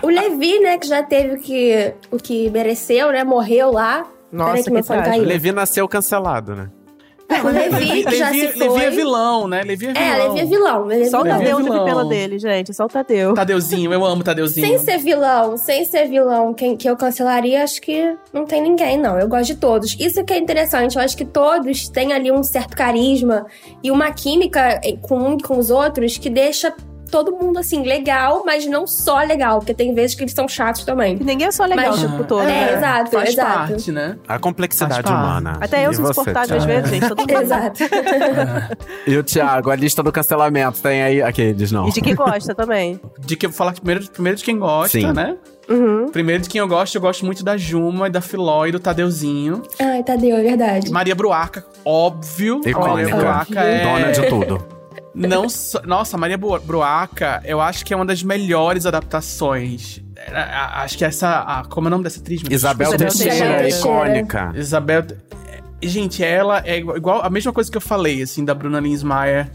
O 0.02 0.08
Levi, 0.08 0.60
né, 0.60 0.78
que 0.78 0.88
já 0.88 1.04
teve 1.04 1.36
o 1.36 1.40
que, 1.40 1.94
o 2.12 2.18
que 2.18 2.50
mereceu, 2.50 3.12
né? 3.12 3.24
Morreu 3.24 3.72
lá. 3.72 4.06
Nossa, 4.32 4.64
Peraí 4.64 4.64
que 4.64 4.72
que 4.72 4.84
trágico. 4.88 5.20
O. 5.20 5.28
Levi 5.28 5.52
nasceu 5.52 5.88
cancelado, 5.88 6.56
né? 6.56 6.70
O 7.44 7.48
Levi, 7.48 8.04
que 8.04 8.16
já 8.16 8.30
Levi, 8.30 8.52
se 8.52 8.60
Levi 8.60 8.74
foi. 8.74 8.84
é 8.84 8.90
vilão, 8.92 9.48
né? 9.48 9.64
Levi 9.64 9.88
é 9.88 9.94
vilão. 9.94 10.04
É, 10.04 10.18
Levi 10.28 10.40
é 10.40 10.46
vilão. 10.46 10.86
Levi 10.86 11.02
é 11.04 11.10
Só 11.10 11.22
o. 11.22 11.24
Levi 11.24 11.36
é 11.36 11.38
Tadeu 11.40 11.58
teve 11.58 11.70
vilão. 11.70 11.86
pena 11.86 12.06
dele, 12.06 12.40
gente. 12.40 12.74
Só 12.74 12.86
o 12.86 12.88
Tadeu. 12.88 13.34
Tadeuzinho, 13.34 13.94
eu 13.94 14.06
amo 14.06 14.24
Tadeuzinho. 14.24 14.68
Sem 14.68 14.78
ser 14.80 14.98
vilão, 15.00 15.58
sem 15.58 15.86
ser 15.86 16.08
vilão, 16.08 16.54
quem 16.54 16.76
que 16.76 16.88
eu 16.88 16.96
cancelaria, 16.96 17.64
acho 17.64 17.82
que 17.82 18.16
não 18.32 18.46
tem 18.46 18.62
ninguém, 18.62 18.98
não. 19.00 19.18
Eu 19.18 19.28
gosto 19.28 19.48
de 19.48 19.56
todos. 19.56 19.96
Isso 20.00 20.24
que 20.24 20.34
é 20.34 20.38
interessante, 20.38 20.96
eu 20.96 21.02
acho 21.02 21.18
que 21.18 21.26
todos 21.26 21.88
têm 21.90 22.14
ali 22.14 22.32
um 22.32 22.44
certo 22.44 22.76
carisma 22.76 23.46
e 23.82 23.90
uma 23.90 24.12
química 24.12 24.80
eh, 24.84 24.98
com 25.02 25.18
um 25.18 25.38
e 25.38 25.42
com 25.42 25.58
os 25.58 25.72
outros 25.72 26.18
que 26.18 26.30
deixa 26.30 26.74
todo 27.14 27.32
mundo, 27.32 27.60
assim, 27.60 27.84
legal, 27.84 28.42
mas 28.44 28.66
não 28.66 28.88
só 28.88 29.20
legal, 29.20 29.60
porque 29.60 29.72
tem 29.72 29.94
vezes 29.94 30.16
que 30.16 30.24
eles 30.24 30.34
são 30.34 30.48
chatos 30.48 30.84
também. 30.84 31.16
E 31.22 31.24
ninguém 31.24 31.46
é 31.48 31.52
só 31.52 31.64
legal 31.64 31.92
Mas- 31.92 32.04
o 32.04 32.10
tempo 32.10 32.24
todo. 32.24 32.42
É, 32.42 32.46
né? 32.48 32.74
exato, 32.74 33.12
Faz 33.12 33.30
exato. 33.30 33.54
parte, 33.70 33.92
né? 33.92 34.18
A 34.28 34.40
complexidade 34.40 35.08
humana. 35.08 35.60
Até 35.62 35.86
eu 35.86 35.94
sou 35.94 36.06
insuportável 36.06 36.58
às 36.58 36.66
vezes, 36.66 36.90
gente. 36.90 37.08
Todo 37.08 37.20
mundo. 37.32 37.32
Exato. 37.32 37.84
E 39.06 39.16
o 39.18 39.24
Thiago, 39.24 39.70
a 39.70 39.76
lista 39.76 40.02
do 40.02 40.12
cancelamento 40.12 40.82
tem 40.82 41.04
aí. 41.04 41.22
Aqueles, 41.22 41.72
não. 41.72 41.88
E 41.88 41.92
de 41.92 42.02
quem 42.02 42.16
gosta 42.16 42.56
também. 42.56 43.00
De 43.20 43.36
que 43.36 43.46
eu 43.46 43.50
vou 43.52 43.58
falar 43.58 43.74
primeiro, 43.74 44.10
primeiro 44.10 44.38
de 44.38 44.44
quem 44.44 44.58
gosta, 44.58 45.00
Sim. 45.00 45.12
né? 45.14 45.36
Uhum. 45.70 46.10
Primeiro 46.12 46.42
de 46.44 46.50
quem 46.50 46.60
eu 46.60 46.68
gosto, 46.68 46.96
eu 46.96 47.02
gosto 47.02 47.26
muito 47.26 47.44
da 47.44 47.56
Juma 47.56 48.08
e 48.08 48.10
da 48.10 48.22
Filó 48.22 48.66
e 48.66 48.72
do 48.72 48.80
Tadeuzinho. 48.80 49.62
Ai, 49.80 50.04
Tadeu, 50.04 50.36
é 50.36 50.42
verdade. 50.42 50.92
Maria 50.92 51.14
Bruaca, 51.16 51.64
óbvio. 51.86 52.60
Icônica. 52.66 52.80
Maria 53.10 53.16
Bruaca 53.16 53.60
é... 53.62 53.84
Dona 53.84 54.12
de 54.12 54.28
tudo. 54.30 54.73
Não 55.16 55.48
só- 55.48 55.82
Nossa, 55.86 56.18
Maria 56.18 56.38
Bruaca, 56.38 57.42
eu 57.46 57.62
acho 57.62 57.86
que 57.86 57.94
é 57.94 57.96
uma 57.96 58.06
das 58.06 58.24
melhores 58.24 58.86
adaptações. 58.86 60.02
Acho 60.76 60.98
que 60.98 61.06
essa. 61.06 61.40
a- 61.42 61.66
como 61.66 61.88
é 61.88 61.90
o 61.90 61.92
nome 61.92 62.04
dessa 62.04 62.20
atriz? 62.20 62.42
Isabel 62.50 62.98
Teixeira, 62.98 63.68
icônica. 63.70 64.52
Isabel. 64.56 65.06
é, 65.48 65.62
Gente, 65.88 66.24
ela 66.24 66.62
é 66.66 66.78
igual, 66.78 67.22
a 67.22 67.30
mesma 67.30 67.52
coisa 67.52 67.70
que 67.70 67.76
eu 67.78 67.82
falei, 67.82 68.22
assim, 68.22 68.44
da 68.46 68.54
Bruna 68.54 68.80
Linsmeyer. 68.80 69.52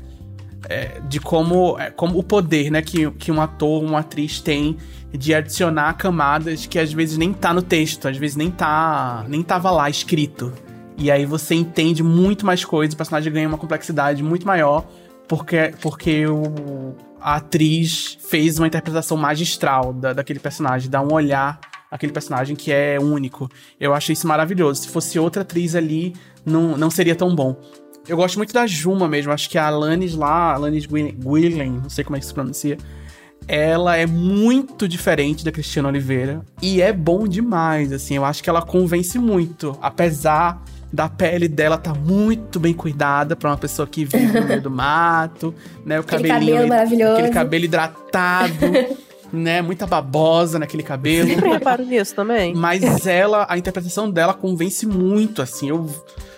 é, 0.68 1.00
de 1.08 1.20
como, 1.20 1.78
é, 1.78 1.88
como 1.90 2.18
o 2.18 2.22
poder, 2.22 2.68
né, 2.70 2.82
que, 2.82 3.08
que 3.12 3.30
um 3.30 3.40
ator, 3.40 3.82
uma 3.82 4.00
atriz 4.00 4.40
tem 4.40 4.76
de 5.12 5.32
adicionar 5.32 5.94
camadas 5.94 6.66
que 6.66 6.78
às 6.80 6.92
vezes 6.92 7.16
nem 7.16 7.32
tá 7.32 7.54
no 7.54 7.62
texto, 7.62 8.08
às 8.08 8.16
vezes 8.16 8.36
nem 8.36 8.50
tá. 8.50 9.24
nem 9.28 9.40
tava 9.42 9.70
lá 9.70 9.88
escrito. 9.88 10.52
E 10.98 11.10
aí 11.12 11.24
você 11.24 11.54
entende 11.54 12.02
muito 12.02 12.44
mais 12.44 12.64
coisas, 12.64 12.92
o 12.92 12.96
personagem 12.96 13.32
ganha 13.32 13.46
uma 13.48 13.56
complexidade 13.56 14.20
muito 14.22 14.44
maior, 14.46 14.84
porque, 15.28 15.74
porque 15.82 16.26
o, 16.26 16.94
a 17.20 17.36
atriz 17.36 18.18
fez 18.28 18.58
uma 18.58 18.66
interpretação 18.66 19.16
magistral 19.16 19.92
da, 19.92 20.12
daquele 20.12 20.40
personagem, 20.40 20.90
dá 20.90 21.02
um 21.02 21.12
olhar 21.12 21.60
àquele 21.90 22.12
personagem 22.12 22.56
que 22.56 22.72
é 22.72 22.98
único. 22.98 23.48
Eu 23.78 23.94
acho 23.94 24.10
isso 24.10 24.26
maravilhoso. 24.26 24.82
Se 24.82 24.88
fosse 24.88 25.18
outra 25.18 25.42
atriz 25.42 25.74
ali, 25.74 26.14
não, 26.44 26.76
não 26.76 26.90
seria 26.90 27.14
tão 27.14 27.34
bom. 27.34 27.56
Eu 28.06 28.16
gosto 28.16 28.36
muito 28.36 28.54
da 28.54 28.66
Juma 28.66 29.06
mesmo, 29.06 29.32
acho 29.32 29.50
que 29.50 29.58
a 29.58 29.66
Alanis 29.66 30.14
lá, 30.14 30.54
Alanis 30.54 30.86
Guillen, 30.86 31.72
não 31.72 31.90
sei 31.90 32.02
como 32.02 32.16
é 32.16 32.20
que 32.20 32.24
se 32.24 32.32
pronuncia, 32.32 32.78
ela 33.46 33.96
é 33.96 34.06
muito 34.06 34.88
diferente 34.88 35.44
da 35.44 35.52
Cristina 35.52 35.88
Oliveira 35.88 36.42
e 36.62 36.80
é 36.80 36.90
bom 36.90 37.28
demais, 37.28 37.92
assim, 37.92 38.16
eu 38.16 38.24
acho 38.24 38.42
que 38.42 38.48
ela 38.48 38.62
convence 38.62 39.18
muito, 39.18 39.76
apesar 39.82 40.62
da 40.92 41.08
pele 41.08 41.48
dela 41.48 41.76
tá 41.76 41.92
muito 41.94 42.58
bem 42.58 42.72
cuidada 42.72 43.36
pra 43.36 43.50
uma 43.50 43.58
pessoa 43.58 43.86
que 43.86 44.04
vive 44.04 44.40
no 44.40 44.46
meio 44.46 44.62
do 44.62 44.70
mato, 44.70 45.54
né, 45.84 45.98
o 45.98 46.00
Aquele 46.00 46.28
cabelinho, 46.28 46.52
cabelo 46.52 46.68
maravilhoso. 46.68 47.12
aquele 47.12 47.30
cabelo 47.30 47.64
hidratado, 47.64 48.66
né, 49.32 49.60
muita 49.60 49.86
babosa 49.86 50.58
naquele 50.58 50.82
cabelo. 50.82 51.28
Sempre 51.28 51.50
reparo 51.50 51.84
nisso 51.84 52.14
também. 52.14 52.54
Mas 52.54 53.06
ela, 53.06 53.46
a 53.48 53.58
interpretação 53.58 54.10
dela 54.10 54.32
convence 54.32 54.86
muito, 54.86 55.42
assim. 55.42 55.68
Eu, 55.68 55.86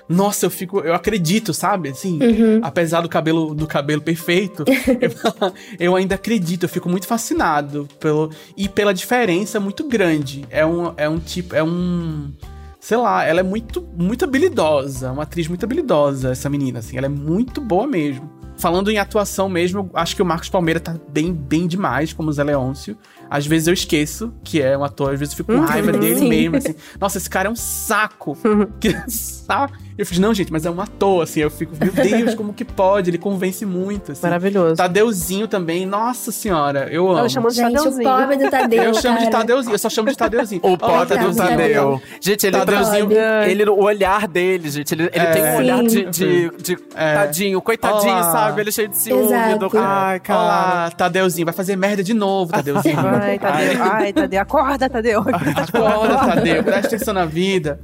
nossa, 0.09 0.47
eu 0.47 0.51
fico, 0.51 0.81
eu 0.81 0.93
acredito, 0.93 1.55
sabe? 1.55 1.91
Assim, 1.91 2.19
apesar 2.63 3.01
do 3.01 3.09
cabelo 3.09 3.55
do 3.55 3.65
cabelo 3.69 4.03
perfeito, 4.03 4.65
eu, 5.01 5.53
eu 5.79 5.95
ainda 5.95 6.17
acredito. 6.17 6.65
Eu 6.65 6.69
fico 6.69 6.89
muito 6.89 7.07
fascinado 7.07 7.87
pelo 8.01 8.29
e 8.57 8.69
pela 8.69 8.93
diferença 8.93 9.61
muito 9.61 9.87
grande. 9.87 10.45
É 10.51 10.67
um, 10.67 10.93
é 10.97 11.09
um 11.09 11.21
tipo, 11.21 11.55
é 11.55 11.63
um 11.63 12.33
Sei 12.81 12.97
lá, 12.97 13.23
ela 13.25 13.41
é 13.41 13.43
muito, 13.43 13.83
muito 13.95 14.25
habilidosa. 14.25 15.13
Uma 15.13 15.25
atriz 15.25 15.47
muito 15.47 15.63
habilidosa, 15.65 16.31
essa 16.31 16.49
menina, 16.49 16.79
assim. 16.79 16.97
Ela 16.97 17.07
é 17.07 17.11
muito 17.11 17.61
boa 17.61 17.87
mesmo. 17.87 18.29
falando 18.57 18.91
em 18.91 18.99
atuação 18.99 19.49
mesmo, 19.49 19.91
acho 19.95 20.15
que 20.15 20.23
o 20.23 20.25
Marcos 20.25 20.49
Palmeira 20.49 20.79
tá 20.81 20.95
bem, 21.09 21.33
bem 21.33 21.67
demais 21.67 22.13
como 22.13 22.33
Zé 22.33 22.45
Leôncio. 22.45 22.97
Às 23.31 23.47
vezes 23.47 23.69
eu 23.69 23.75
esqueço 23.75 24.33
que 24.43 24.61
é 24.61 24.77
um 24.77 24.83
ator, 24.85 25.13
às 25.13 25.19
vezes 25.19 25.33
eu 25.33 25.37
fico 25.39 25.53
com 25.53 25.61
raiva 25.61 25.93
dele 25.93 26.17
Sim. 26.19 26.29
mesmo, 26.29 26.57
assim. 26.57 26.75
Nossa, 27.01 27.17
esse 27.19 27.31
cara 27.31 27.49
é 27.49 27.53
um 27.53 27.57
saco. 27.57 28.37
que 28.81 28.93
saco. 29.09 29.73
Eu 29.99 30.07
fiz, 30.07 30.19
não, 30.19 30.33
gente, 30.33 30.51
mas 30.51 30.65
é 30.65 30.71
um 30.71 30.81
ator, 30.81 31.23
assim. 31.23 31.41
Eu 31.41 31.51
fico, 31.51 31.73
meu 31.79 31.93
Deus, 31.93 32.35
como 32.35 32.55
que 32.55 32.65
pode? 32.65 33.11
Ele 33.11 33.19
convence 33.19 33.67
muito, 33.67 34.13
assim. 34.13 34.23
Maravilhoso. 34.23 34.77
Tadeuzinho 34.77 35.47
também, 35.47 35.85
nossa 35.85 36.33
senhora, 36.33 36.89
eu 36.91 37.07
amo. 37.07 37.19
Ela 37.19 37.29
chamou 37.29 37.51
de 37.51 37.57
Gente, 37.57 37.73
o 37.73 37.75
Tadeuzinho. 37.77 38.09
pobre 38.09 38.37
do 38.39 38.51
Tadeu, 38.51 38.83
Eu 38.85 38.95
chamo 38.95 39.19
de 39.19 39.25
cara. 39.25 39.39
Tadeuzinho, 39.39 39.75
eu 39.75 39.79
só 39.79 39.91
chamo 39.91 40.09
de 40.09 40.17
Tadeuzinho. 40.17 40.61
O 40.65 40.79
pobre 40.79 41.05
do 41.05 41.09
Tadeuzinho. 41.15 41.49
Tadeu. 41.49 42.03
Gente, 42.21 42.47
ele, 42.47 42.57
Tadeuzinho. 42.57 43.13
ele, 43.47 43.65
o 43.69 43.83
olhar 43.83 44.27
dele, 44.27 44.71
gente, 44.71 44.95
ele, 44.95 45.03
ele 45.05 45.11
É. 45.27 45.31
tem 45.33 45.43
um 45.43 45.57
olhar 45.57 45.83
de, 45.83 45.91
Sim. 45.91 46.11
de, 46.11 46.51
de 46.63 46.79
É. 46.95 47.15
tadinho, 47.15 47.61
coitadinho, 47.61 48.13
Olá. 48.15 48.33
sabe? 48.33 48.61
Ele 48.63 48.71
é 48.71 48.73
cheio 48.73 48.89
de 48.89 48.97
ciúme. 48.97 49.25
Exato. 49.25 49.69
Do... 49.69 49.79
Ai, 49.79 50.21
cara. 50.21 50.41
Olá, 50.41 50.91
Tadeuzinho, 50.97 51.45
vai 51.45 51.55
fazer 51.55 51.77
merda 51.77 52.03
de 52.03 52.15
novo, 52.15 52.53
Tadeuzinho. 52.53 52.97
Ai, 53.21 53.39
Tadeu. 53.39 53.83
Ai, 53.83 54.13
Tadeu. 54.13 54.41
Acorda, 54.43 54.89
Tadeu. 54.91 55.21
Acorda, 55.21 56.17
Tadeu, 56.35 56.63
presta 56.65 56.87
atenção 56.97 57.15
na 57.15 57.25
vida. 57.25 57.81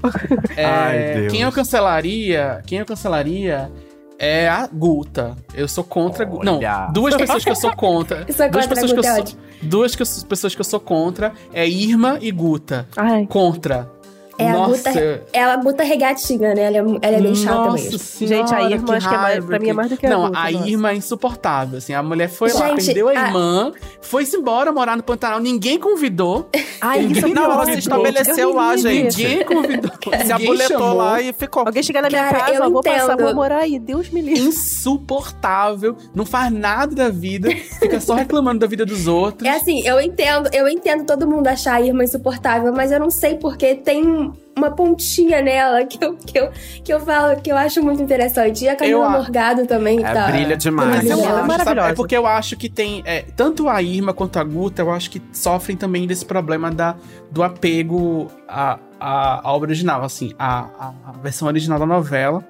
É, 0.57 0.65
Ai, 0.65 0.99
Deus. 1.15 1.33
Quem 1.33 1.43
eu 1.43 1.53
cancelaria, 1.53 2.63
quem 2.67 2.79
eu 2.79 2.87
cancelaria 2.87 3.71
é 4.19 4.49
a 4.49 4.67
Guta. 4.67 5.37
Eu 5.55 5.69
sou 5.69 5.85
contra 5.85 6.25
a 6.25 6.27
Guta. 6.27 6.45
Não, 6.45 6.61
duas 6.93 7.15
pessoas 7.17 7.45
que 7.45 7.51
eu 7.51 7.57
sou 7.57 7.75
contra. 7.77 8.25
Eu 8.27 8.35
sou 8.35 8.51
duas 8.51 8.67
contra 8.67 8.81
a 8.81 8.83
pessoas 8.83 8.93
que 8.93 8.99
eu 8.99 9.03
é 9.11 9.13
sou, 9.15 9.21
ótimo. 9.23 9.41
duas 9.63 9.95
que 9.97 10.03
eu- 10.03 10.27
pessoas 10.29 10.55
que 10.55 10.61
eu 10.61 10.65
sou 10.65 10.81
contra 10.81 11.33
é 11.53 11.67
Irma 11.69 12.19
e 12.21 12.31
Guta. 12.31 12.87
Ai. 12.97 13.27
Contra. 13.27 13.91
É 14.39 14.51
a 14.51 14.67
Guta, 14.67 14.91
é 15.33 15.43
a 15.43 15.57
Guta 15.57 15.83
regatinha, 15.83 16.55
né? 16.55 16.63
Ela 16.65 16.77
é, 16.77 16.81
ela 16.81 17.17
é 17.17 17.21
bem 17.21 17.35
chata 17.35 17.55
Nossa 17.57 17.83
mesmo. 17.85 17.99
senhora, 17.99 18.37
Gente, 18.49 18.55
a 18.55 18.71
Irma 18.71 18.95
acho 18.97 19.09
que 19.09 19.15
é 19.15 19.19
mais- 19.19 19.45
pra 19.45 19.59
mim 19.59 19.69
é 19.69 19.73
mais 19.73 19.91
do 19.91 19.97
que 19.97 20.07
a 20.07 20.11
Não, 20.11 20.27
Guta, 20.27 20.39
a 20.39 20.51
nossa. 20.51 20.69
Irma 20.69 20.91
é 20.91 20.95
insuportável, 20.95 21.79
assim. 21.79 21.95
A 21.95 22.03
mulher 22.03 22.29
foi 22.29 22.53
lá, 22.53 22.69
Gente, 22.69 22.85
perdeu 22.87 23.09
a 23.09 23.13
a- 23.13 23.15
irmã, 23.15 23.73
foi-se 24.01 24.37
embora 24.37 24.71
morar 24.73 24.97
no 24.97 25.03
Pantanal, 25.03 25.41
ninguém 25.41 25.79
convidou. 25.79 26.49
Ai, 26.81 27.01
isso 27.07 27.25
é 27.27 27.29
Não, 27.31 27.45
ela 27.51 27.65
se 27.65 27.79
estabeleceu 27.79 28.53
lá, 28.55 28.77
gente. 28.77 29.17
Ninguém 29.23 29.45
convidou. 29.45 29.91
Se 29.93 30.11
ninguém 30.19 30.33
abuletou 30.33 30.79
chamou. 30.79 30.95
lá 30.97 31.21
e 31.23 31.33
ficou. 31.33 31.63
Alguém 31.67 31.83
chegar 31.83 32.03
na 32.03 32.09
minha 32.11 32.25
Cara, 32.25 32.39
casa, 32.41 32.55
eu 32.65 32.71
vou 32.71 32.83
passar, 32.83 33.05
entendo. 33.15 33.25
vou 33.25 33.35
morar 33.35 33.59
aí. 33.59 33.79
Deus 33.79 34.11
me 34.11 34.21
livre. 34.21 34.41
insuportável, 34.43 35.97
não 36.15 36.25
faz 36.27 36.53
nada 36.53 36.95
da 36.95 37.09
vida, 37.09 37.49
fica 37.79 38.01
só 38.01 38.15
reclamando 38.15 38.61
da 38.61 38.67
vida 38.67 38.85
dos 38.85 39.07
outros. 39.07 39.47
É 39.49 39.53
assim, 39.57 39.87
eu 39.87 40.01
entendo, 40.01 40.49
eu 40.53 40.69
entendo 40.69 41.05
todo 41.05 41.27
mundo 41.29 41.47
achar 41.49 41.75
a 41.75 41.81
Irma 41.81 42.05
insuportável, 42.05 42.73
mas 42.73 42.91
eu 42.93 42.99
não 43.01 43.11
sei 43.11 43.37
porque 43.37 43.75
tem 43.75 44.26
uma 44.57 44.71
pontinha 44.71 45.43
nela 45.43 45.85
que 45.85 46.03
eu, 46.03 46.17
que 46.17 46.39
eu, 46.39 46.51
que 46.83 46.93
eu 46.93 47.01
falo 47.01 47.41
que 47.41 47.51
eu 47.53 47.57
acho 47.57 47.83
muito 47.83 48.03
interessante. 48.03 48.65
E 48.65 48.69
a 48.69 48.77
Camila 48.77 49.05
Eu 49.05 49.11
Morgado 49.11 49.67
também 49.67 50.05
É, 50.05 50.13
tá. 50.13 50.27
brilha 50.29 50.57
demais. 50.57 50.89
Mas 50.97 51.05
eu 51.11 51.19
é 51.21 51.27
acho, 51.27 51.65
sabe? 51.65 51.81
É 51.81 51.95
porque 51.95 52.17
eu 52.17 52.27
acho 52.27 52.57
que 52.57 52.69
tem. 52.69 53.03
é, 53.05 53.23
tanto 53.37 53.69
a 53.69 53.83
Irma 53.83 54.13
quanto 54.15 54.39
a 54.39 54.45
Guta, 54.45 54.83
eu 54.83 54.91
acho 54.91 55.11
que 55.11 55.21
sofrem 55.33 55.77
também 55.77 56.07
desse 56.07 56.25
problema 56.25 56.71
da, 56.71 56.97
do 57.31 57.43
apego 57.43 58.31
à, 58.49 58.79
à, 58.99 59.47
à 59.49 59.53
obra 59.53 59.69
original, 59.69 60.03
assim, 60.03 60.33
à- 60.39 60.93
à 61.07 61.13
versão 61.23 61.47
original 61.49 61.79
da 61.79 61.87
novela. 61.87 62.43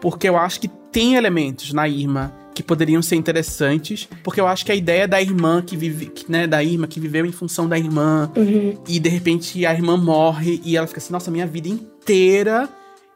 Porque 0.00 0.28
eu 0.28 0.36
acho 0.36 0.60
que 0.60 0.66
tem 0.68 1.14
elementos 1.14 1.72
na 1.72 1.86
Irma 1.88 2.32
que 2.54 2.62
poderiam 2.62 3.00
ser 3.02 3.16
interessantes. 3.16 4.08
Porque 4.22 4.40
eu 4.40 4.46
acho 4.46 4.64
que 4.64 4.72
a 4.72 4.74
ideia 4.74 5.06
da 5.08 5.20
irmã 5.20 5.62
que 5.62 5.76
vive. 5.76 6.06
Que, 6.06 6.30
né, 6.30 6.46
da 6.46 6.62
Irma 6.62 6.86
que 6.86 7.00
viveu 7.00 7.24
em 7.26 7.32
função 7.32 7.68
da 7.68 7.78
irmã. 7.78 8.30
Uhum. 8.36 8.78
E 8.88 8.98
de 9.00 9.08
repente 9.08 9.64
a 9.66 9.72
irmã 9.72 9.96
morre 9.96 10.60
e 10.64 10.76
ela 10.76 10.86
fica 10.86 10.98
assim, 10.98 11.12
nossa, 11.12 11.30
minha 11.30 11.46
vida 11.46 11.68
inteira 11.68 12.68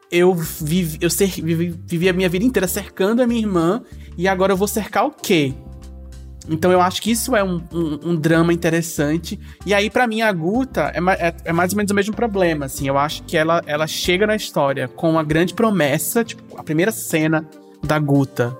eu 0.09 0.33
vivi, 0.33 0.97
eu 1.01 1.09
cer- 1.09 1.29
vivi, 1.43 1.75
vivi 1.85 2.07
a 2.07 2.13
minha 2.13 2.29
vida 2.29 2.45
inteira 2.45 2.65
cercando 2.67 3.21
a 3.21 3.27
minha 3.27 3.41
irmã 3.41 3.81
e 4.17 4.25
agora 4.27 4.53
eu 4.53 4.57
vou 4.57 4.67
cercar 4.67 5.05
o 5.05 5.11
quê? 5.11 5.53
Então 6.49 6.71
eu 6.71 6.79
acho 6.79 7.01
que 7.01 7.11
isso 7.11 7.35
é 7.35 7.43
um, 7.43 7.61
um- 7.73 7.99
um 8.11 8.15
drama 8.15 8.53
interessante. 8.53 9.37
E 9.65 9.73
aí, 9.73 9.89
pra 9.89 10.07
mim, 10.07 10.21
a 10.21 10.31
Guta 10.31 10.93
é, 10.95 11.27
é- 11.27 11.35
é 11.45 11.51
mais 11.53 11.73
ou 11.73 11.77
menos 11.77 11.91
o 11.91 11.93
mesmo 11.93 12.15
problema, 12.15 12.65
assim. 12.67 12.87
Eu 12.87 12.97
acho 12.97 13.21
que 13.23 13.35
ela, 13.35 13.61
ela 13.67 13.85
chega 13.85 14.25
na 14.25 14.33
história 14.35 14.87
com 14.87 15.11
uma 15.11 15.23
grande 15.23 15.53
promessa, 15.53 16.23
tipo, 16.23 16.57
a 16.57 16.63
primeira 16.63 16.91
cena 16.93 17.45
da 17.83 17.99
Guta, 17.99 18.57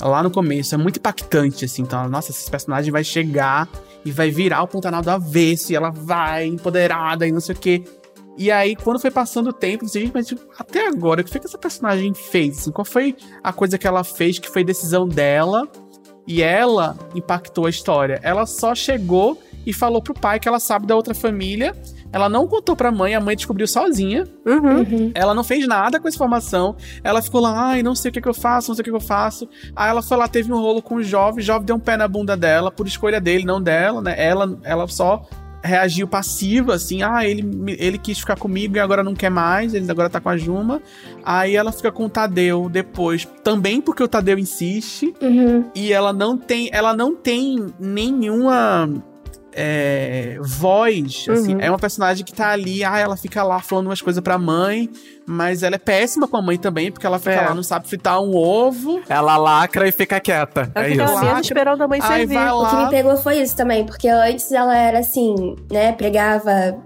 lá 0.00 0.22
no 0.22 0.30
começo, 0.30 0.74
é 0.74 0.78
muito 0.78 0.98
impactante, 0.98 1.64
assim. 1.64 1.82
Então, 1.82 2.08
nossa, 2.08 2.30
esse 2.30 2.50
personagem 2.50 2.90
vai 2.90 3.04
chegar 3.04 3.68
e 4.04 4.10
vai 4.10 4.30
virar 4.30 4.62
o 4.62 4.68
Pantanal 4.68 5.02
do 5.02 5.10
avesso, 5.10 5.72
e 5.72 5.76
ela 5.76 5.90
vai 5.90 6.46
empoderada 6.46 7.26
e 7.26 7.32
não 7.32 7.40
sei 7.40 7.54
o 7.54 7.58
quê. 7.58 7.84
E 8.36 8.50
aí, 8.50 8.74
quando 8.74 8.98
foi 8.98 9.10
passando 9.10 9.50
o 9.50 9.52
tempo, 9.52 9.84
disse, 9.84 10.00
gente, 10.00 10.12
mas 10.14 10.26
tipo, 10.26 10.42
até 10.58 10.86
agora, 10.86 11.20
o 11.20 11.24
que 11.24 11.30
foi 11.30 11.40
que 11.40 11.46
essa 11.46 11.58
personagem 11.58 12.14
fez? 12.14 12.58
Assim, 12.58 12.72
qual 12.72 12.84
foi 12.84 13.14
a 13.42 13.52
coisa 13.52 13.76
que 13.76 13.86
ela 13.86 14.02
fez 14.02 14.38
que 14.38 14.48
foi 14.48 14.64
decisão 14.64 15.06
dela 15.06 15.68
e 16.26 16.42
ela 16.42 16.96
impactou 17.14 17.66
a 17.66 17.70
história? 17.70 18.18
Ela 18.22 18.46
só 18.46 18.74
chegou 18.74 19.40
e 19.66 19.72
falou 19.72 20.02
pro 20.02 20.14
pai 20.14 20.40
que 20.40 20.48
ela 20.48 20.58
sabe 20.58 20.86
da 20.86 20.96
outra 20.96 21.14
família. 21.14 21.76
Ela 22.12 22.28
não 22.28 22.46
contou 22.46 22.76
pra 22.76 22.92
mãe, 22.92 23.14
a 23.14 23.20
mãe 23.20 23.34
descobriu 23.34 23.66
sozinha. 23.66 24.24
Uhum. 24.44 25.10
Ela 25.14 25.32
não 25.34 25.42
fez 25.42 25.66
nada 25.66 25.98
com 25.98 26.06
essa 26.06 26.16
informação. 26.16 26.76
Ela 27.02 27.22
ficou 27.22 27.40
lá, 27.40 27.70
ai, 27.70 27.82
não 27.82 27.94
sei 27.94 28.10
o 28.10 28.12
que, 28.12 28.20
que 28.20 28.28
eu 28.28 28.34
faço, 28.34 28.68
não 28.68 28.74
sei 28.76 28.82
o 28.82 28.84
que, 28.84 28.90
que 28.90 28.96
eu 28.96 29.00
faço. 29.00 29.48
Aí 29.74 29.88
ela 29.88 30.02
foi 30.02 30.16
lá, 30.16 30.28
teve 30.28 30.52
um 30.52 30.60
rolo 30.60 30.82
com 30.82 30.96
o 30.96 31.02
jovem, 31.02 31.40
o 31.40 31.42
jovem 31.46 31.64
deu 31.64 31.76
um 31.76 31.80
pé 31.80 31.96
na 31.96 32.06
bunda 32.06 32.36
dela, 32.36 32.70
por 32.70 32.86
escolha 32.86 33.20
dele, 33.20 33.44
não 33.44 33.60
dela, 33.62 34.02
né? 34.02 34.14
Ela, 34.18 34.58
ela 34.62 34.86
só 34.88 35.22
reagiu 35.64 36.08
passiva, 36.08 36.74
assim, 36.74 37.04
ah, 37.04 37.24
ele, 37.24 37.48
ele 37.78 37.96
quis 37.96 38.18
ficar 38.18 38.36
comigo 38.36 38.76
e 38.76 38.80
agora 38.80 39.04
não 39.04 39.14
quer 39.14 39.30
mais, 39.30 39.72
ele 39.74 39.88
agora 39.88 40.10
tá 40.10 40.20
com 40.20 40.28
a 40.28 40.36
Juma. 40.36 40.82
Aí 41.24 41.54
ela 41.54 41.70
fica 41.70 41.92
com 41.92 42.06
o 42.06 42.10
Tadeu 42.10 42.68
depois, 42.68 43.24
também 43.44 43.80
porque 43.80 44.02
o 44.02 44.08
Tadeu 44.08 44.38
insiste, 44.40 45.14
Uhum. 45.22 45.64
e 45.72 45.92
ela 45.92 46.12
não 46.12 46.36
tem, 46.36 46.68
ela 46.72 46.94
não 46.96 47.14
tem 47.14 47.64
nenhuma 47.78 48.90
é, 49.54 50.38
voz, 50.40 51.26
assim. 51.30 51.54
Uhum. 51.54 51.60
É 51.60 51.68
uma 51.70 51.78
personagem 51.78 52.24
que 52.24 52.32
tá 52.32 52.48
ali, 52.50 52.84
ah, 52.84 52.98
ela 52.98 53.16
fica 53.16 53.42
lá 53.42 53.60
falando 53.60 53.86
umas 53.86 54.00
coisas 54.00 54.22
pra 54.22 54.38
mãe, 54.38 54.88
mas 55.26 55.62
ela 55.62 55.76
é 55.76 55.78
péssima 55.78 56.26
com 56.26 56.36
a 56.36 56.42
mãe 56.42 56.56
também, 56.58 56.90
porque 56.90 57.06
ela 57.06 57.18
fica 57.18 57.32
É. 57.32 57.48
lá, 57.48 57.54
não 57.54 57.62
sabe 57.62 57.86
fritar 57.88 58.20
um 58.20 58.34
ovo. 58.34 59.00
Ela 59.08 59.36
lacra 59.36 59.86
e 59.88 59.92
fica 59.92 60.18
quieta. 60.20 60.70
Ela 60.74 60.86
é 60.86 60.90
fica 60.90 61.04
isso. 61.04 61.14
Lacra. 61.14 61.40
esperando 61.40 61.82
a 61.82 61.88
mãe 61.88 62.00
servir. 62.00 62.38
O 62.38 62.66
que 62.68 62.76
me 62.76 62.90
pegou 62.90 63.16
foi 63.16 63.38
isso 63.40 63.56
também, 63.56 63.84
porque 63.84 64.08
antes 64.08 64.50
ela 64.52 64.76
era 64.76 64.98
assim, 65.00 65.56
né, 65.70 65.92
pregava 65.92 66.76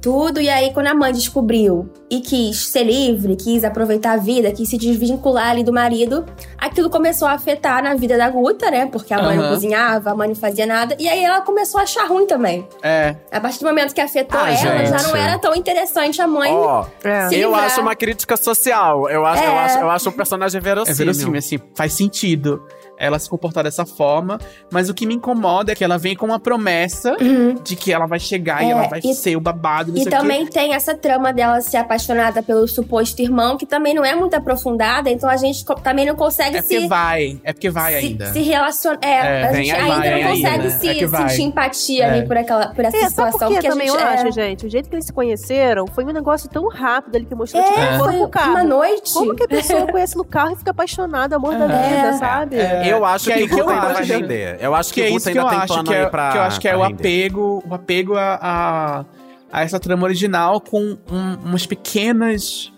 tudo, 0.00 0.40
e 0.40 0.48
aí 0.48 0.72
quando 0.72 0.86
a 0.88 0.94
mãe 0.94 1.12
descobriu 1.12 1.90
e 2.10 2.20
quis 2.20 2.66
ser 2.68 2.84
livre, 2.84 3.36
quis 3.36 3.62
aproveitar 3.64 4.12
a 4.12 4.16
vida, 4.16 4.50
quis 4.52 4.68
se 4.68 4.76
desvincular 4.76 5.50
ali 5.50 5.62
do 5.62 5.72
marido, 5.72 6.24
aquilo 6.58 6.88
começou 6.90 7.28
a 7.28 7.32
afetar 7.32 7.82
na 7.82 7.94
vida 7.94 8.16
da 8.16 8.28
Guta, 8.30 8.70
né, 8.70 8.86
porque 8.86 9.12
a 9.14 9.22
mãe 9.22 9.36
não 9.36 9.44
Aham. 9.44 9.54
cozinhava, 9.54 10.10
a 10.10 10.14
mãe 10.14 10.28
não 10.28 10.34
fazia 10.34 10.66
nada, 10.66 10.96
e 10.98 11.08
aí 11.08 11.22
ela 11.22 11.40
começou 11.42 11.78
a 11.80 11.84
achar 11.84 12.06
ruim 12.08 12.26
também. 12.26 12.66
É. 12.82 13.14
A 13.30 13.40
partir 13.40 13.60
do 13.60 13.66
momento 13.66 13.94
que 13.94 14.00
afetou 14.00 14.40
Ah, 14.40 14.48
ela, 14.48 14.56
já 14.56 14.98
gente. 14.98 15.02
não 15.08 15.16
era 15.16 15.38
tão 15.38 15.54
interessante 15.54 16.20
a 16.20 16.26
mãe 16.26 16.52
Ó, 16.52 16.84
É. 17.04 17.28
se 17.28 17.36
eu 17.38 17.50
livrar. 17.50 17.66
acho 17.66 17.80
uma 17.80 17.94
crítica 17.94 18.36
social. 18.36 19.08
Eu 19.08 19.24
acho, 19.26 19.42
eu 19.44 19.50
É. 19.52 19.58
acho, 19.58 19.78
eu 19.78 19.90
acho 19.90 20.08
um 20.08 20.12
personagem 20.12 20.58
É 20.58 20.60
verossímil. 20.62 20.96
verossímil, 20.96 21.38
assim, 21.38 21.58
faz 21.74 21.92
sentido 21.92 22.62
ela 23.00 23.18
se 23.18 23.28
comportar 23.28 23.64
dessa 23.64 23.86
forma, 23.86 24.38
mas 24.70 24.88
o 24.90 24.94
que 24.94 25.06
me 25.06 25.14
incomoda 25.14 25.72
é 25.72 25.74
que 25.74 25.82
ela 25.82 25.96
vem 25.98 26.14
com 26.14 26.26
uma 26.26 26.38
promessa 26.38 27.16
de 27.64 27.74
que 27.74 27.92
ela 27.92 28.06
vai 28.06 28.20
chegar 28.20 28.62
e 28.62 28.66
É, 28.66 28.70
ela 28.70 28.86
vai 28.88 29.00
e- 29.02 29.14
ser 29.14 29.36
o 29.36 29.40
babado, 29.40 29.90
não 29.90 29.98
E 29.98 30.02
sei 30.02 30.08
o 30.08 30.10
quê. 30.10 30.16
também 30.18 30.46
tem 30.46 30.74
essa 30.74 30.94
trama 30.94 31.32
dela 31.32 31.60
ser 31.60 31.78
apaixonada 31.78 32.42
pelo 32.42 32.68
suposto 32.68 33.20
irmão, 33.22 33.56
que 33.56 33.64
também 33.66 33.94
não 33.94 34.04
é 34.04 34.14
muito 34.14 34.34
aprofundada, 34.34 35.08
então 35.10 35.28
a 35.28 35.36
gente 35.36 35.64
também 35.82 36.04
não 36.06 36.14
consegue 36.14 36.58
É 36.58 36.62
porque 36.62 36.80
se, 36.82 36.86
vai, 36.88 37.40
é 37.42 37.52
porque 37.52 37.70
vai 37.70 37.92
se, 38.00 38.06
ainda. 38.06 38.26
se 38.32 38.40
relacionar. 38.42 38.98
É, 39.02 39.08
É, 39.10 39.44
a 39.48 39.52
gente 39.54 39.70
ainda 39.72 39.86
vai 39.96 40.22
não 40.22 40.30
consegue 40.30 40.58
né? 40.64 40.70
se 40.70 40.88
É 40.88 41.08
sentir 41.28 41.42
empatia 41.42 42.04
É. 42.04 42.10
ali 42.10 42.26
por, 42.26 42.36
aquela, 42.36 42.66
por 42.74 42.84
essa 42.84 42.96
É, 42.96 43.08
situação. 43.08 43.30
por 43.38 43.48
quê 43.48 43.54
porque 43.54 43.66
a 43.66 43.70
também 43.70 43.88
gente 43.88 43.96
eu 44.00 44.06
é, 44.08 44.14
acho, 44.14 44.32
gente? 44.32 44.66
O 44.66 44.70
jeito 44.70 44.88
que 44.88 44.94
eles 44.94 45.06
se 45.06 45.12
conheceram 45.12 45.86
foi 45.86 46.04
um 46.04 46.12
negócio 46.12 46.48
tão 46.50 46.68
rápido 46.68 47.16
ali 47.16 47.24
que 47.24 47.34
mostrou 47.34 47.62
que 47.62 47.70
É, 47.70 47.98
foram 47.98 48.04
foi 48.12 48.18
pro 48.20 48.28
carro. 48.28 48.50
uma 48.50 48.64
noite. 48.64 49.12
Como 49.12 49.34
que 49.34 49.44
a 49.44 49.48
pessoa 49.48 49.86
conhece 49.86 50.16
no 50.16 50.24
carro 50.24 50.52
e 50.52 50.56
fica 50.56 50.70
apaixonada, 50.70 51.36
amor 51.36 51.56
da 51.56 51.64
É. 51.64 51.88
vida, 51.88 52.12
sabe? 52.18 52.56
É. 52.56 52.89
Eu 52.90 53.04
acho 53.04 53.24
Que 53.26 53.32
que, 53.32 53.42
o 53.44 53.48
que 53.48 53.60
eu 53.60 53.68
ainda 53.68 53.82
acho, 53.86 53.94
vai 53.94 54.04
render. 54.04 54.58
Eu 54.60 54.74
acho 54.74 54.92
que, 54.92 55.00
que 55.02 55.06
é 55.08 55.12
o 55.12 55.16
isso 55.16 55.30
que 55.30 55.38
eu 55.38 55.42
ainda 55.46 55.66
tem 55.66 55.76
acho 55.76 55.84
que 55.84 55.94
é, 55.94 56.06
pra 56.06 56.30
que 56.32 56.38
eu 56.38 56.42
acho 56.42 56.60
que 56.60 56.68
é 56.68 56.76
o 56.76 56.82
render. 56.82 56.94
apego, 56.94 57.62
o 57.66 57.74
apego 57.74 58.16
a, 58.16 58.38
a, 58.40 59.04
a 59.52 59.62
essa 59.62 59.78
trama 59.80 60.04
original 60.04 60.60
com 60.60 60.96
um- 61.10 61.34
umas 61.44 61.66
pequenas 61.66 62.72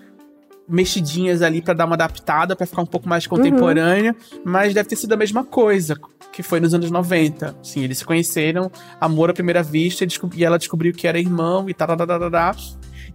mexidinhas 0.68 1.42
ali 1.42 1.60
pra 1.60 1.74
dar 1.74 1.84
uma 1.84 1.94
adaptada, 1.94 2.54
pra 2.56 2.66
ficar 2.66 2.82
um 2.82 2.86
pouco 2.86 3.08
mais 3.08 3.26
contemporânea, 3.26 4.14
mas 4.44 4.72
deve 4.72 4.88
ter 4.88 4.96
sido 4.96 5.12
a 5.12 5.16
mesma 5.16 5.44
coisa 5.44 5.96
que 6.32 6.42
foi 6.42 6.60
nos 6.60 6.72
anos 6.72 6.90
90. 6.90 7.56
Sim, 7.62 7.82
eles 7.82 7.98
se 7.98 8.04
conheceram, 8.04 8.70
amor 9.00 9.28
à 9.28 9.34
primeira 9.34 9.62
vista, 9.62 10.04
e 10.04 10.08
e 10.36 10.44
ela 10.44 10.58
descobriu 10.58 10.92
que 10.94 11.06
era 11.06 11.18
irmão 11.18 11.68
e 11.68 11.74
tal, 11.74 11.88
tal, 11.94 12.06
tal. 12.06 12.54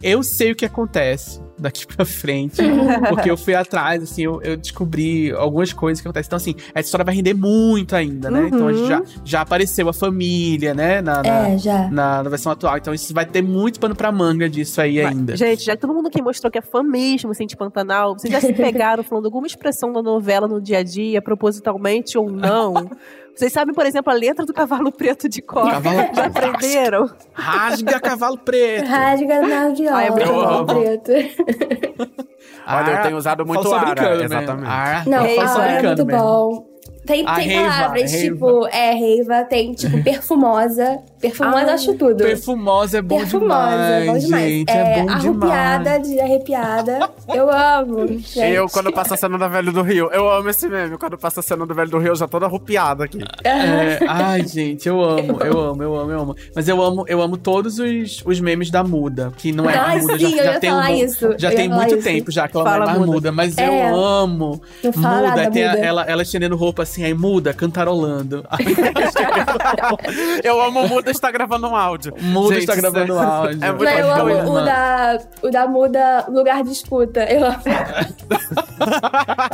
Eu 0.02 0.24
sei 0.24 0.52
o 0.52 0.56
que 0.56 0.66
acontece 0.66 1.42
daqui 1.58 1.86
pra 1.88 2.06
frente, 2.06 2.62
porque 3.10 3.30
eu 3.32 3.38
fui 3.38 3.56
atrás, 3.56 4.04
assim, 4.04 4.24
eu, 4.24 4.42
eu 4.44 4.56
descobri 4.56 5.32
algumas 5.32 5.74
coisas 5.74 6.02
que 6.02 6.08
acontecem. 6.08 6.28
Então, 6.28 6.38
assim, 6.38 6.56
essa 6.74 6.88
história 6.88 7.04
vai 7.04 7.16
render 7.16 7.34
muito 7.34 7.96
ainda, 7.96 8.30
né? 8.30 8.48
Então, 8.48 8.68
a 8.68 8.74
gente 8.74 8.88
já, 8.88 9.02
já 9.24 9.42
apareceu 9.42 9.90
a 9.90 9.94
família, 9.94 10.74
né? 10.74 11.02
Na, 11.02 11.24
na, 11.24 11.50
É, 11.50 11.58
já. 11.58 11.90
na, 11.90 12.24
na 12.24 12.30
versão 12.30 12.52
atual. 12.52 12.78
Então, 12.78 12.94
isso 12.94 13.14
vai 13.14 13.26
ter 13.26 13.42
muito 13.42 13.80
pano 13.80 13.96
pra 13.96 14.12
manga 14.12 14.48
disso 14.50 14.80
aí 14.80 15.02
ainda. 15.02 15.36
Gente, 15.36 15.64
já 15.64 15.76
que 15.76 15.82
todo 15.82 15.94
mundo 15.94 16.08
aqui 16.08 16.22
mostrou 16.22 16.52
que 16.52 16.60
é 16.60 16.62
fã 16.62 16.84
mesmo, 16.84 17.32
assim, 17.32 17.48
de 17.48 17.56
Pantanal, 17.58 18.14
vocês 18.18 18.32
já 18.32 18.40
se 18.40 18.54
pegaram 18.54 19.04
falando 19.04 19.26
alguma 19.26 19.48
expressão 19.48 19.92
da 19.92 20.02
novela 20.02 20.48
no 20.48 20.62
dia 20.62 20.80
a 20.80 20.84
dia, 20.84 21.22
propositalmente 21.22 22.18
ou 22.18 22.30
não? 22.30 22.90
Vocês 23.38 23.54
sabem, 23.54 23.74
por 23.74 23.86
exemplo, 23.86 24.12
a 24.12 24.16
letra 24.16 24.46
do 24.46 24.54
Cavalo 24.54 24.92
Preto 24.92 25.30
de 25.30 25.42
cor? 25.44 25.70
Cavalo 25.70 25.98
Já 26.14 26.26
aprenderam? 26.26 27.10
Rasga 27.34 28.00
cavalo 28.00 28.38
preto! 28.38 28.88
Rasga 28.88 29.42
na 29.48 29.70
viola, 29.70 29.98
Ai, 29.98 30.08
é 30.08 30.12
muito 30.12 30.26
cavalo 30.28 30.66
preto. 30.66 31.12
Olha, 32.68 32.92
eu 32.92 33.02
tenho 33.04 33.18
usado 33.18 33.46
muito 33.46 33.64
falo 33.64 33.76
só 33.76 33.80
ara, 33.80 33.92
brincando, 33.94 34.18
né? 34.18 34.26
exatamente. 34.26 34.68
Ara- 34.70 35.04
Não, 35.06 35.26
é 35.26 35.82
muito 35.84 36.06
mesmo. 36.06 36.22
bom. 36.22 36.68
Tem, 37.06 37.24
tem 37.24 37.48
reiva, 37.48 37.70
palavras 37.70 38.12
reiva. 38.12 38.36
tipo, 38.36 38.68
é, 38.68 38.92
reiva, 38.92 39.44
tem 39.46 39.74
tipo 39.74 40.02
perfumosa. 40.04 41.00
Perfumosa 41.20 41.58
Ah, 41.72 41.74
acho 41.74 41.94
tudo. 41.96 42.18
Perfumosa 42.18 42.98
é 43.00 43.02
bom 43.02 43.18
Perfumosa, 43.18 43.56
demais, 43.72 44.06
bom 44.06 44.18
demais. 44.18 44.44
gente. 44.52 44.70
É, 44.72 45.02
bom 45.04 45.10
arrupiada 45.12 45.84
demais. 46.00 46.08
de 46.10 46.20
arrepiada. 46.22 47.10
Eu 47.34 47.50
amo. 47.52 48.08
gente. 48.22 48.40
Eu, 48.40 48.68
quando 48.70 48.92
passa 48.92 49.16
a 49.16 49.18
cena 49.18 49.38
da 49.38 49.48
Velho 49.48 49.72
do 49.74 49.82
Rio, 49.82 50.10
eu 50.12 50.30
amo 50.30 50.50
esse 50.50 50.68
meme. 50.68 50.98
Quando 50.98 51.18
passa 51.18 51.40
a 51.40 51.44
cena 51.44 51.66
do 51.66 51.74
Velho 51.74 51.90
do 51.90 51.98
Rio, 51.98 52.10
eu 52.10 52.16
já 52.16 52.28
toda 52.28 52.46
arrupiada 52.46 53.06
aqui. 53.06 53.20
É, 53.44 54.00
ai, 54.08 54.46
gente, 54.48 54.88
eu 54.88 55.02
amo, 55.04 55.38
eu 55.44 55.60
amo, 55.60 55.84
eu 55.84 55.96
amo, 55.96 56.12
eu 56.12 56.20
amo. 56.22 56.36
Mas 56.56 56.68
eu 56.68 56.82
amo, 56.82 57.04
eu 57.08 57.22
amo 57.22 57.36
todos 57.38 57.80
os, 57.80 58.22
os 58.26 58.40
memes 58.40 58.70
da 58.70 58.84
Muda, 58.84 59.32
que 59.38 59.52
não 59.52 59.70
é 59.70 59.76
Ai, 59.78 60.02
Muda, 60.02 60.20
sim, 60.20 60.30
já, 60.32 60.38
eu 60.38 60.54
já 60.54 60.60
tem 60.60 60.74
um, 60.74 60.88
isso, 60.88 61.36
já 61.38 61.50
tem 61.52 61.68
muito 61.70 61.96
isso. 61.96 62.04
tempo 62.04 62.32
já 62.32 62.48
que 62.48 62.56
ela 62.58 62.64
Fala, 62.70 62.84
é 62.84 62.88
mais 62.88 63.00
Muda. 63.00 63.12
Muda, 63.12 63.32
mas 63.32 63.58
É. 63.58 63.90
eu 63.92 63.96
amo. 63.96 64.62
Não 64.84 64.94
fala 64.94 65.16
Muda, 65.18 65.28
nada, 65.36 65.52
tem 65.52 65.64
a- 65.66 65.72
Muda. 65.72 65.84
ela, 65.86 66.04
ela 66.04 66.22
estendendo 66.22 66.56
roupa 66.56 66.84
assim, 66.84 67.04
aí 67.04 67.14
Muda, 67.14 67.54
cantarolando. 67.54 68.46
Eu 70.44 70.62
amo 70.62 70.82
o 70.82 70.88
Muda 71.08 71.12
está 71.12 71.32
gravando 71.32 71.68
um 71.68 71.76
áudio. 71.76 72.14
Muda 72.20 72.56
Gente, 72.56 72.64
está 72.64 72.76
gravando 72.76 73.14
é- 73.18 73.24
áudio. 73.26 73.64
É 73.64 73.72
muito 73.72 73.84
Não, 73.86 73.92
eu 73.98 74.14
amo 74.14 74.30
irmã. 74.30 74.52
o 74.62 74.66
da, 74.66 75.20
o 75.44 75.50
da 75.50 75.68
muda 75.68 76.26
lugar 76.30 76.64
de 76.64 76.72
escuta. 76.72 77.24
Eu 77.24 77.46
amo. 77.46 77.58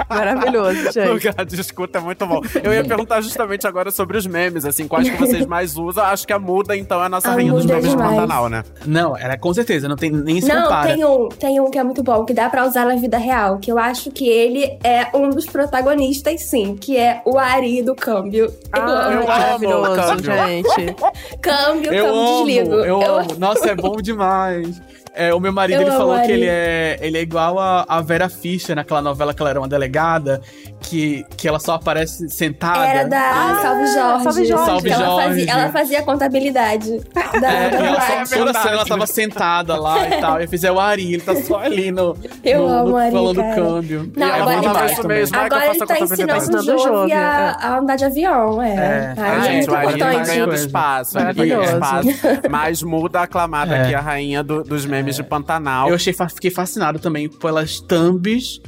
Maravilhoso, 0.10 0.92
gente. 0.92 1.08
Lugar 1.08 1.46
de 1.46 1.62
escuta 1.62 2.00
é 2.00 2.02
muito 2.02 2.26
bom. 2.26 2.42
Eu 2.64 2.74
ia 2.74 2.84
perguntar 2.84 3.22
justamente 3.22 3.68
agora 3.68 3.92
sobre 3.92 4.18
os 4.18 4.26
memes, 4.26 4.66
assim, 4.66 4.88
quais 4.88 5.10
que 5.10 5.18
vocês 5.18 5.46
mais 5.46 5.78
usam. 5.78 6.04
Acho 6.04 6.26
que 6.26 6.34
a 6.34 6.40
Muda, 6.40 6.76
então, 6.76 7.02
é 7.02 7.06
a 7.06 7.10
nossa 7.10 7.30
A 7.30 7.34
rainha 7.34 7.52
dos 7.54 7.64
é 7.66 7.68
memes 7.68 7.84
de 7.86 7.90
demais. 7.92 8.12
Pantanal, 8.16 8.50
né? 8.50 8.64
Não, 8.86 9.18
ela 9.18 9.38
com 9.38 9.54
certeza, 9.54 9.88
não 9.88 9.96
tem 9.96 10.12
nem 10.12 10.42
se 10.42 10.48
Não, 10.48 10.64
compara. 10.64 10.94
tem 10.94 11.06
um, 11.06 11.30
tem 11.30 11.60
um 11.60 11.70
que 11.72 11.78
é 11.78 11.84
muito 11.84 12.04
bom, 12.04 12.26
que 12.26 12.34
dá 12.34 12.50
pra 12.50 12.66
usar 12.66 12.86
na 12.86 12.96
vida 12.96 13.18
real, 13.18 13.58
que 13.60 13.72
eu 13.72 13.78
acho 13.78 14.12
que 14.12 14.28
ele 14.28 14.78
é 14.84 15.08
um 15.14 15.30
dos 15.30 15.46
protagonistas, 15.46 16.42
sim, 16.44 16.76
que 16.76 16.98
é 16.98 17.22
o 17.26 17.38
Ari 17.38 17.82
do 17.82 17.96
câmbio. 17.96 18.46
Eu 18.46 18.54
Ah, 18.72 18.80
amo. 18.80 18.92
eu 19.14 19.18
amo 19.20 19.28
maravilhoso, 19.28 19.96
câmbio. 19.96 20.34
gente. 20.46 20.96
Câmbio, 21.44 21.94
Eu 21.94 22.06
câmbio 22.06 22.20
amo, 22.20 22.46
desligo. 22.46 22.74
eu 22.86 23.02
amo. 23.02 23.36
Nossa, 23.38 23.70
é 23.72 23.76
bom 23.76 23.98
demais. 23.98 24.82
É, 25.16 25.34
o 25.34 25.40
meu 25.40 25.54
marido 25.54 25.78
Eu 25.82 25.88
ele 25.88 25.92
falou 25.92 26.20
que 26.22 26.32
ele 26.32 26.46
é, 26.48 26.98
ele 27.02 27.18
é 27.18 27.22
igual 27.22 27.60
a, 27.60 27.86
a 27.88 28.02
Vera 28.02 28.28
Fischer 28.30 28.76
naquela 28.76 29.02
novela 29.02 29.34
que 29.34 29.42
ela 29.42 29.50
era 29.52 29.60
uma 29.60 29.68
delegada, 29.68 30.42
que, 30.82 31.24
que 31.38 31.48
ela 31.48 31.60
só 31.60 31.74
aparece 31.76 32.28
sentada. 32.30 32.86
Era 32.86 33.08
da 33.08 33.60
Salve 33.62 33.86
Jorge. 33.94 34.24
Salve 34.24 34.46
Jorge. 34.46 34.66
Salve 34.66 34.88
Que 34.88 34.94
ela, 34.94 35.06
Jorge. 35.06 35.28
Fazia, 35.28 35.52
ela 35.52 35.72
fazia 35.72 36.00
a 36.00 36.04
contabilidade 36.04 37.00
da, 37.40 37.52
É, 37.52 37.70
da 37.70 37.80
e 37.80 37.86
ela 37.86 38.02
só, 38.26 38.38
toda 38.38 38.54
cena 38.54 38.72
ela 38.74 38.86
tava 38.86 39.06
sentada 39.08 39.80
lá 39.80 40.08
e 40.08 40.20
tal. 40.20 40.40
E 40.40 40.46
eu 40.46 40.48
fiz 40.50 40.64
é 40.64 40.72
o 40.72 40.80
Ari, 40.80 41.14
ele 41.14 41.22
tá 41.22 41.36
só 41.36 41.60
ali 41.60 41.92
no. 41.92 42.18
Eu 42.44 42.62
no, 42.68 42.68
amo 42.74 42.88
no, 42.90 42.94
o 42.94 42.98
Ari, 42.98 43.12
falando 43.12 43.36
cara. 43.42 43.56
câmbio. 43.56 44.12
Não, 44.16 44.28
é 44.28 44.42
agora 44.42 44.62
tá-. 44.62 44.74
Vai 44.74 44.96
que 44.96 45.00
eu 45.02 45.40
Agora 45.44 45.66
ele 45.66 45.84
a 45.84 45.86
tá 45.86 46.00
ensinando 46.00 46.76
o 46.76 46.78
Jove 46.80 47.14
a, 47.14 47.58
a 47.62 47.78
andar 47.78 47.96
de 47.98 48.06
avião, 48.06 48.62
é. 48.62 48.74
É. 48.76 49.14
Ah, 49.18 49.28
é 49.38 49.42
gente, 49.42 49.56
muito 49.70 49.72
o 49.72 49.76
Ari 49.76 49.86
tá 49.86 49.94
importante. 50.10 50.28
ganhando 50.28 50.54
espaço. 50.56 51.16
Maravilhoso. 51.20 51.74
espaço. 51.74 52.08
Mas 52.50 52.82
muda 52.84 53.20
a 53.20 53.24
aclamada 53.24 53.76
É. 53.76 53.82
aqui, 53.84 53.96
a 53.96 54.00
rainha 54.02 54.44
do- 54.44 54.64
dos 54.64 54.86
memes 54.86 55.03
de 55.12 55.24
Pantanal. 55.24 55.90
Eu 55.90 55.96
achei, 55.96 56.14
fiquei 56.14 56.52
fascinado 56.52 57.00
também 57.00 57.30
pelas 57.30 57.80
thumbs 57.80 58.60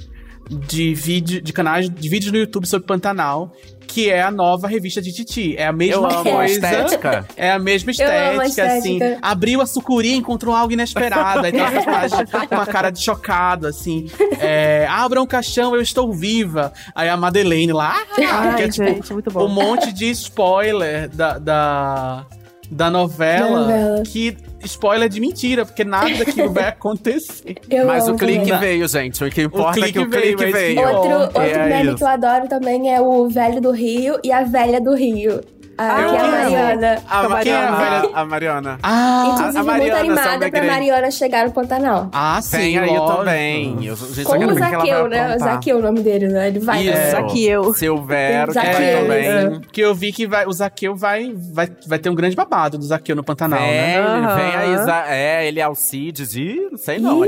de 0.49 0.93
vídeo, 0.93 1.41
de 1.41 1.51
canais 1.51 1.89
de 1.89 2.09
vídeos 2.09 2.31
no 2.31 2.37
YouTube 2.37 2.67
sobre 2.67 2.85
Pantanal, 2.85 3.51
que 3.87 4.09
é 4.09 4.21
a 4.21 4.29
nova 4.29 4.67
revista 4.67 5.01
de 5.01 5.11
Titi. 5.11 5.55
É 5.57 5.65
a 5.65 5.71
mesma 5.71 5.95
Eu 5.95 6.05
amo 6.05 6.29
a 6.29 6.33
coisa. 6.33 6.53
estética. 6.53 7.27
É 7.35 7.51
a 7.51 7.57
mesma 7.59 7.91
Eu 7.97 8.31
amo 8.31 8.41
a 8.41 8.45
estética, 8.45 8.77
assim. 8.77 8.93
estética. 8.93 9.19
Abriu 9.21 9.61
a 9.61 9.65
sucuri 9.65 10.09
e 10.09 10.15
encontrou 10.15 10.53
algo 10.53 10.71
inesperado. 10.73 11.45
Aí 11.45 11.51
tem 11.51 11.61
uma 11.61 11.71
personagem 11.71 12.25
com 12.47 12.55
uma 12.55 12.65
cara 12.65 12.89
de 12.91 13.01
chocado, 13.01 13.65
assim. 13.67 14.09
É, 14.39 14.85
Abra 14.89 15.21
um 15.21 15.25
caixão, 15.25 15.75
eu 15.75 15.81
estou 15.81 16.11
viva. 16.13 16.71
Aí 16.93 17.09
a 17.09 17.17
Madeleine 17.17 17.71
lá. 17.73 17.95
Ai, 18.17 18.55
que 18.55 18.61
é, 18.63 18.69
tipo, 18.69 18.87
gente, 18.87 19.13
muito 19.13 19.31
bom. 19.31 19.45
um 19.45 19.49
monte 19.49 19.91
de 19.91 20.09
spoiler 20.11 21.09
da, 21.09 21.37
da, 21.39 22.25
da 22.71 22.89
novela, 22.89 23.61
Novela. 23.61 24.03
que 24.03 24.35
spoiler 24.63 25.07
de 25.07 25.19
mentira, 25.21 25.63
porque 25.65 25.83
nada 25.83 26.09
daquilo 26.15 26.51
vai 26.51 26.67
acontecer. 26.69 27.55
Eu 27.69 27.85
Mas 27.85 28.07
o 28.07 28.15
clique 28.15 28.45
também. 28.45 28.59
veio, 28.59 28.87
gente. 28.87 29.23
O 29.23 29.29
que 29.29 29.43
importa 29.43 29.79
é 29.79 29.83
clique 29.83 29.99
que 29.99 30.05
o 30.05 30.09
veio, 30.09 30.37
clique 30.37 30.43
é 30.43 30.47
isso 30.49 30.57
veio. 30.57 30.75
que 30.75 30.85
Outro, 30.85 31.11
É 31.11 31.15
outro 31.45 31.59
meme 31.69 31.85
isso. 31.89 31.95
que 31.97 32.03
eu 32.03 32.07
adoro 32.07 32.47
também 32.47 32.93
é 32.93 32.99
o 32.99 33.29
velho 33.29 33.61
do 33.61 33.71
Rio 33.71 34.19
e 34.23 34.31
a 34.31 34.43
velha 34.43 34.81
do 34.81 34.95
Rio. 34.95 35.41
A, 35.77 36.01
Eu 36.01 36.09
que 36.09 36.15
é 36.15 36.19
a. 36.19 36.27
Mariana. 36.27 37.03
A, 37.09 37.29
Ma- 37.29 37.39
Quem 37.41 37.51
é 37.51 37.55
a 37.57 37.67
a- 37.69 37.75
velha? 37.75 38.11
a 38.15 38.25
Mariana. 38.25 38.79
Ah, 38.81 39.23
Inclusive, 39.27 39.43
a 39.57 39.63
muito 39.63 39.65
Mariana, 39.65 39.99
animada 39.99 40.39
São 40.39 40.49
pra. 40.51 40.63
Mariana 40.63 41.11
chegar 41.11 41.45
no 41.47 41.51
Pantanal. 41.53 42.09
ah 42.13 42.39
sim, 42.41 42.57
Tem 42.57 42.77
aí 42.79 42.89
lógico. 42.97 43.17
também. 43.17 43.77
Eu, 43.85 43.95
gente, 43.95 44.23
Com 44.25 44.35
o 44.35 44.47
que 44.53 44.59
Zaqueu, 44.59 45.07
né? 45.09 45.35
O. 45.35 45.39
Zaqueu 45.39 45.75
é 45.77 45.79
o 45.79 45.83
nome 45.83 45.99
dele, 46.01 46.27
né? 46.27 46.47
Ele 46.47 46.59
vai. 46.59 46.81
Isso. 46.83 46.91
né? 46.93 47.11
Zaqueu. 47.11 47.73
Que 47.73 47.89
vai 47.89 48.51
Zaqueu, 48.53 49.01
também. 49.01 49.27
é. 49.27 49.59
Que 49.71 49.81
eu 49.81 49.93
vi 49.93 50.11
que 50.13 50.25
vai, 50.25 50.45
o 50.45 50.51
Zaqueu 50.53 50.95
vai, 50.95 51.33
vai, 51.53 51.69
vai 51.87 51.99
ter 51.99 52.09
um 52.09 52.15
grande 52.15 52.35
babado 52.35 52.77
do 52.77 52.85
Zaqueu 52.85 53.15
no 53.15 53.23
Pantanal, 53.23 53.59
Vem, 53.59 53.71
né? 53.71 53.99
Aham. 53.99 54.35
vem 54.35 54.55
aí, 54.55 54.75
é, 55.09 55.47
ele 55.47 55.59
é 55.59 55.63
Alcides, 55.63 56.35
e 56.35 56.67
não 56.71 56.77
sei 56.77 56.99
não. 56.99 57.21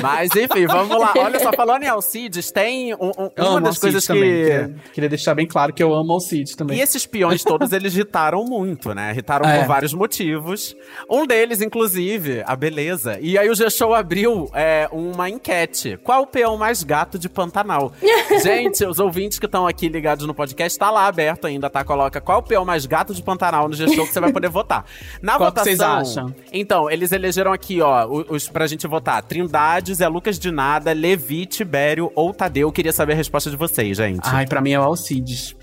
Mas 0.00 0.30
enfim, 0.36 0.66
vamos 0.66 0.96
lá. 0.98 1.12
Olha 1.18 1.38
só, 1.40 1.52
falando 1.52 1.82
em 1.82 1.88
Alcides, 1.88 2.50
tem 2.52 2.94
um- 2.94 3.10
um- 3.18 3.30
uma 3.38 3.60
das 3.60 3.68
Alcides 3.76 3.78
coisas 3.80 4.06
também. 4.06 4.22
que. 4.22 4.38
Queria, 4.44 4.74
queria 4.94 5.08
deixar 5.08 5.34
bem 5.34 5.46
claro 5.46 5.72
que 5.72 5.82
eu 5.82 5.92
amo 5.94 6.12
Alcides 6.12 6.54
também. 6.54 6.78
E 6.78 6.80
esses 6.80 7.04
peões 7.06 7.42
todos, 7.42 7.72
eles 7.72 7.87
irritaram 7.94 8.44
muito, 8.44 8.94
né? 8.94 9.10
Irritaram 9.12 9.48
É. 9.48 9.58
por 9.60 9.66
vários 9.66 9.92
motivos. 9.94 10.74
Um 11.10 11.26
deles, 11.26 11.60
inclusive, 11.60 12.42
a 12.46 12.54
beleza. 12.56 13.18
E 13.20 13.38
aí 13.38 13.48
o 13.48 13.54
G-Show 13.54 13.94
abriu 13.94 14.50
é, 14.54 14.88
uma 14.92 15.28
enquete. 15.28 15.98
Qual 16.02 16.22
o 16.22 16.26
peão 16.26 16.56
mais 16.56 16.82
gato 16.82 17.18
de 17.18 17.28
Pantanal? 17.28 17.92
Gente, 18.42 18.84
os 18.84 18.98
ouvintes 18.98 19.38
que 19.38 19.46
estão 19.46 19.66
aqui 19.66 19.88
ligados 19.88 20.26
no 20.26 20.34
podcast, 20.34 20.78
tá 20.78 20.90
lá 20.90 21.06
aberto 21.06 21.46
ainda, 21.46 21.68
tá? 21.70 21.84
Coloca 21.84 22.20
qual 22.20 22.38
o 22.38 22.42
peão 22.42 22.64
mais 22.64 22.86
gato 22.86 23.14
de 23.14 23.22
Pantanal 23.22 23.68
no 23.68 23.74
G-Show 23.74 24.06
que 24.06 24.12
você 24.12 24.20
vai 24.20 24.32
poder 24.32 24.48
votar. 24.48 24.84
Na 25.22 25.36
Qual 25.36 25.50
que 25.52 25.60
votação... 25.60 25.64
vocês 25.64 25.80
acham? 25.80 26.34
Então, 26.52 26.90
eles 26.90 27.12
elegeram 27.12 27.52
aqui, 27.52 27.80
ó, 27.80 28.06
os, 28.06 28.48
pra 28.48 28.66
gente 28.66 28.86
votar. 28.86 29.22
Trindade, 29.22 29.94
Zé 29.94 30.08
Lucas 30.08 30.38
de 30.38 30.50
Nada, 30.50 30.92
Levi, 30.92 31.46
Tibério 31.46 32.10
ou 32.14 32.32
Tadeu. 32.32 32.70
Queria 32.72 32.92
saber 32.92 33.12
a 33.14 33.16
resposta 33.16 33.50
de 33.50 33.56
vocês, 33.56 33.96
gente. 33.96 34.20
Ai, 34.24 34.46
pra 34.46 34.60
mim 34.60 34.72
é 34.72 34.80
o 34.80 34.82
Alcides. 34.82 35.56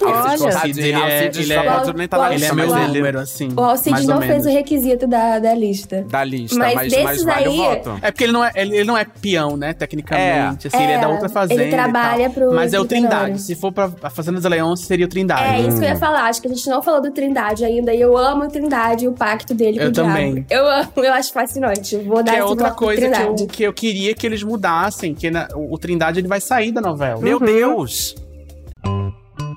Alcides, 0.00 0.40
olha. 0.42 0.54
Alcides, 0.54 0.78
Ele 0.78 0.92
é- 0.92 1.26
ele 1.26 1.52
é- 1.52 1.92
nem 1.94 2.08
tá 2.08 2.18
na 2.18 2.28
lista, 2.30 2.46
é 2.46 2.54
meu 2.54 2.68
mas 2.70 2.84
ele- 2.88 2.98
número, 2.98 3.18
assim. 3.18 3.48
O 3.56 3.60
Alcide 3.60 4.06
não 4.06 4.20
fez 4.20 4.46
o 4.46 4.48
requisito 4.50 5.06
da, 5.06 5.38
da 5.38 5.54
lista. 5.54 6.04
da 6.08 6.22
lista, 6.24 6.58
Mas 6.58 6.74
mas, 6.74 6.90
desses 6.92 7.04
mas 7.04 7.24
vale 7.24 7.48
o 7.48 7.50
aí- 7.50 7.56
voto. 7.56 7.98
É 8.02 8.10
porque 8.10 8.24
ele 8.24 8.32
não 8.32 8.44
é, 8.44 8.52
ele, 8.54 8.76
ele 8.76 8.84
não 8.84 8.96
é 8.96 9.04
peão, 9.04 9.56
né, 9.56 9.72
tecnicamente. 9.72 10.68
Assim, 10.68 10.82
ele 10.82 10.92
é 10.92 10.98
da 10.98 11.04
É, 11.04 11.08
outra 11.08 11.28
fazenda. 11.28 11.62
ele 11.62 11.70
trabalha 11.72 12.22
e 12.22 12.24
tal. 12.24 12.32
pro- 12.34 12.54
Mas 12.54 12.72
é 12.74 12.80
o 12.80 12.84
Trindade. 12.84 13.40
Se 13.42 13.54
for 13.54 13.72
pra 13.72 13.90
a 14.02 14.10
Fazenda 14.10 14.40
dos 14.40 14.50
Leões, 14.50 14.80
seria 14.80 15.06
o 15.06 15.08
Trindade. 15.08 15.56
É 15.56 15.68
isso 15.68 15.78
que 15.78 15.84
eu 15.84 15.88
ia 15.88 15.96
falar. 15.96 16.24
Acho 16.28 16.40
que 16.42 16.48
a 16.48 16.50
gente 16.54 16.68
não 16.68 16.82
falou 16.82 17.00
do 17.02 17.10
Trindade 17.10 17.64
ainda. 17.64 17.92
E 17.94 18.00
eu 18.00 18.16
amo 18.16 18.44
o 18.44 18.48
Trindade 18.48 19.04
e 19.04 19.08
o 19.08 19.12
pacto 19.12 19.54
dele 19.54 19.78
com 19.78 19.84
Eu 19.84 19.88
o 19.88 19.92
diabo. 19.92 20.08
também. 20.08 20.46
Eu 20.50 20.66
amo, 20.68 20.88
eu 20.96 21.12
acho 21.12 21.32
fascinante. 21.32 21.96
Vou 21.98 22.22
dar 22.22 22.32
Que 22.32 22.38
é 22.38 22.44
outra 22.44 22.70
coisa 22.70 23.08
que 23.10 23.22
eu, 23.22 23.46
que 23.46 23.62
eu 23.64 23.72
queria 23.72 24.14
que 24.14 24.26
eles 24.26 24.42
mudassem. 24.42 25.14
Que 25.14 25.30
na- 25.30 25.48
o, 25.54 25.74
o 25.74 25.78
Trindade 25.78 26.20
ele 26.20 26.28
vai 26.28 26.40
sair 26.40 26.72
da 26.72 26.80
novela. 26.80 27.20
Meu 27.20 27.38
Deus! 27.40 28.14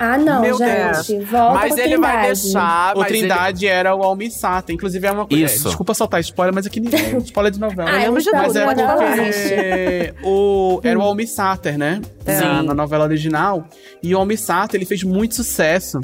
Ah, 0.00 0.16
não, 0.16 0.40
Meu 0.40 0.56
gente. 0.56 1.18
Volta 1.26 1.54
Mas 1.54 1.76
ele 1.76 1.98
vai 1.98 2.12
Trindade. 2.12 2.42
deixar. 2.42 2.96
o 2.96 3.00
mas 3.00 3.10
ele- 3.10 3.18
Trindade 3.20 3.66
era 3.66 3.94
o 3.94 4.02
Almissata. 4.02 4.72
Inclusive, 4.72 5.06
é 5.06 5.12
uma 5.12 5.26
coisa. 5.26 5.44
Isso. 5.44 5.64
desculpa 5.68 5.92
soltar 5.94 6.18
spoiler, 6.20 6.54
mas 6.54 6.66
aqui 6.66 6.80
ninguém. 6.80 7.18
spoiler 7.22 7.52
de 7.52 7.60
novela. 7.60 7.90
Ah, 7.90 7.98
de 7.98 8.04
então, 8.04 8.12
Mas 8.14 8.56
é 8.56 8.64
não 8.64 8.74
porque 8.74 10.14
o, 10.24 10.80
era 10.84 10.98
o 10.98 11.02
Almi 11.02 11.26
Sater, 11.26 11.76
né? 11.78 12.00
Na, 12.24 12.32
Sim. 12.34 12.66
na 12.66 12.74
novela 12.74 13.04
original. 13.04 13.66
E 14.02 14.14
o 14.14 14.18
Almi 14.18 14.36
Sater, 14.36 14.78
ele 14.78 14.86
fez 14.86 15.02
muito 15.04 15.34
sucesso 15.34 16.00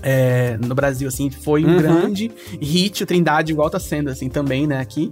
é, 0.00 0.56
no 0.64 0.74
Brasil, 0.74 1.08
assim. 1.08 1.28
Foi 1.28 1.64
um 1.64 1.68
Uhum. 1.72 1.78
grande 1.78 2.30
hit, 2.60 3.02
o 3.02 3.06
Trindade, 3.06 3.52
igual 3.52 3.68
tá 3.68 3.80
sendo, 3.80 4.10
assim, 4.10 4.28
também, 4.28 4.66
né, 4.66 4.78
aqui. 4.80 5.10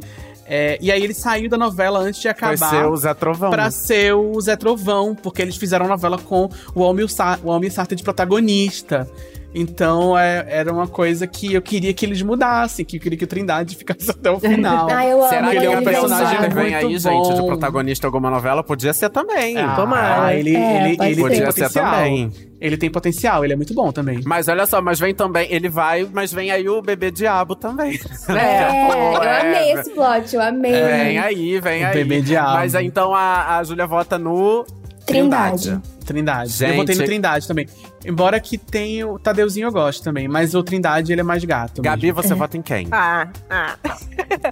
É, 0.53 0.77
e 0.81 0.91
aí 0.91 1.01
ele 1.01 1.15
saiu 1.15 1.49
da 1.49 1.57
novela 1.57 2.01
antes 2.01 2.21
de 2.21 2.27
acabar. 2.27 2.57
ser 2.57 2.85
o 2.85 2.97
Zé 2.97 3.15
Trovão. 3.15 3.51
Pra 3.51 3.67
né? 3.67 3.71
ser 3.71 4.15
o 4.15 4.41
Zé 4.41 4.57
Trovão, 4.57 5.15
porque 5.15 5.41
eles 5.41 5.57
fizeram 5.57 5.87
a 5.87 5.89
novela 5.89 6.19
com 6.19 6.51
o 6.75 6.83
Almir, 6.83 7.09
Sa 7.09 7.39
o 7.45 7.53
Almir 7.53 7.73
Sater 7.73 7.97
de 7.97 8.03
protagonista. 8.03 9.09
Então 9.55 10.17
é- 10.17 10.47
era 10.49 10.73
uma 10.73 10.87
coisa 10.87 11.27
que 11.27 11.53
eu 11.55 11.61
queria 11.61 11.93
que 11.93 12.07
eles 12.07 12.23
mudassem, 12.23 12.85
que 12.85 12.97
eu 12.97 13.01
queria 13.01 13.19
que 13.19 13.25
o 13.25 13.27
Trindade 13.27 13.77
ficasse 13.77 14.09
até 14.11 14.31
o 14.31 14.39
final. 14.39 14.89
Ah, 14.91 15.05
eu 15.07 15.19
amo 15.21 15.29
Será 15.29 15.51
que 15.51 15.57
ele 15.57 15.67
é 15.67 15.71
um 15.79 15.83
personagem 15.85 16.49
vem 16.51 16.75
aí, 16.75 16.85
muito 16.85 17.01
gente, 17.01 17.29
de 17.35 17.41
bom. 17.41 17.47
protagonista 17.47 18.03
de 18.03 18.07
alguma 18.07 18.31
novela? 18.31 18.63
Podia 18.63 18.93
ser 18.93 19.11
também. 19.11 19.57
Ah, 19.59 19.75
Tomara. 19.75 20.35
ele, 20.37 20.55
É, 20.55 20.77
ele, 20.77 20.89
ele 20.91 20.97
ser. 20.97 21.05
tem 21.15 21.17
Podia 21.23 21.37
ser 21.37 21.47
potencial. 21.65 21.91
também. 21.95 22.33
Ele 22.61 22.77
tem 22.77 22.91
potencial, 22.91 23.43
ele 23.45 23.55
é 23.55 23.57
muito 23.57 23.73
bom 23.75 23.91
também. 23.91 24.21
Mas 24.25 24.47
olha 24.47 24.67
só, 24.67 24.81
mas 24.83 25.01
vem 25.01 25.15
também. 25.15 25.49
Ele 25.51 25.69
vai, 25.69 26.07
mas 26.13 26.31
vem 26.33 26.51
aí 26.51 26.69
o 26.69 26.81
bebê 26.83 27.11
diabo 27.11 27.57
também. 27.57 27.99
É, 28.29 28.87
Pô, 28.87 28.93
eu 29.17 29.23
é, 29.23 29.41
amei 29.41 29.73
esse 29.73 29.91
plot, 29.91 30.35
eu 30.37 30.43
amei. 30.43 30.71
Vem 30.73 31.19
aí, 31.19 31.59
vem 31.59 31.83
O 31.83 31.87
aí. 31.89 31.95
bebê 31.95 32.21
diabo. 32.21 32.53
Mas 32.53 32.75
aí, 32.75 32.87
então 32.87 33.15
a, 33.15 33.57
a 33.59 33.65
Júlia 33.65 33.87
vota 33.87 34.19
no 34.19 34.65
Trindade. 35.07 35.63
Trindade. 35.71 35.83
Gente. 36.05 36.71
Eu 36.71 36.77
votei 36.77 36.95
no 36.97 37.05
Trindade 37.05 37.47
também. 37.49 37.67
Embora 38.05 38.41
que 38.41 38.57
tenha 38.57 39.07
o 39.07 39.19
Tadeuzinho 39.19 39.69
eu 39.69 39.73
gosto 39.73 40.03
também, 40.03 40.27
mas 40.29 40.55
o 40.55 40.63
Trindade 40.63 41.13
ele 41.13 41.21
é 41.21 41.25
mais 41.25 41.45
gato. 41.45 41.83
Gabi, 41.83 42.07
mesmo. 42.07 42.23
você 42.23 42.35
vota 42.35 42.57
em 42.57 42.63
quem? 42.63 42.89
Ah, 42.91 43.29
ah. 43.49 43.77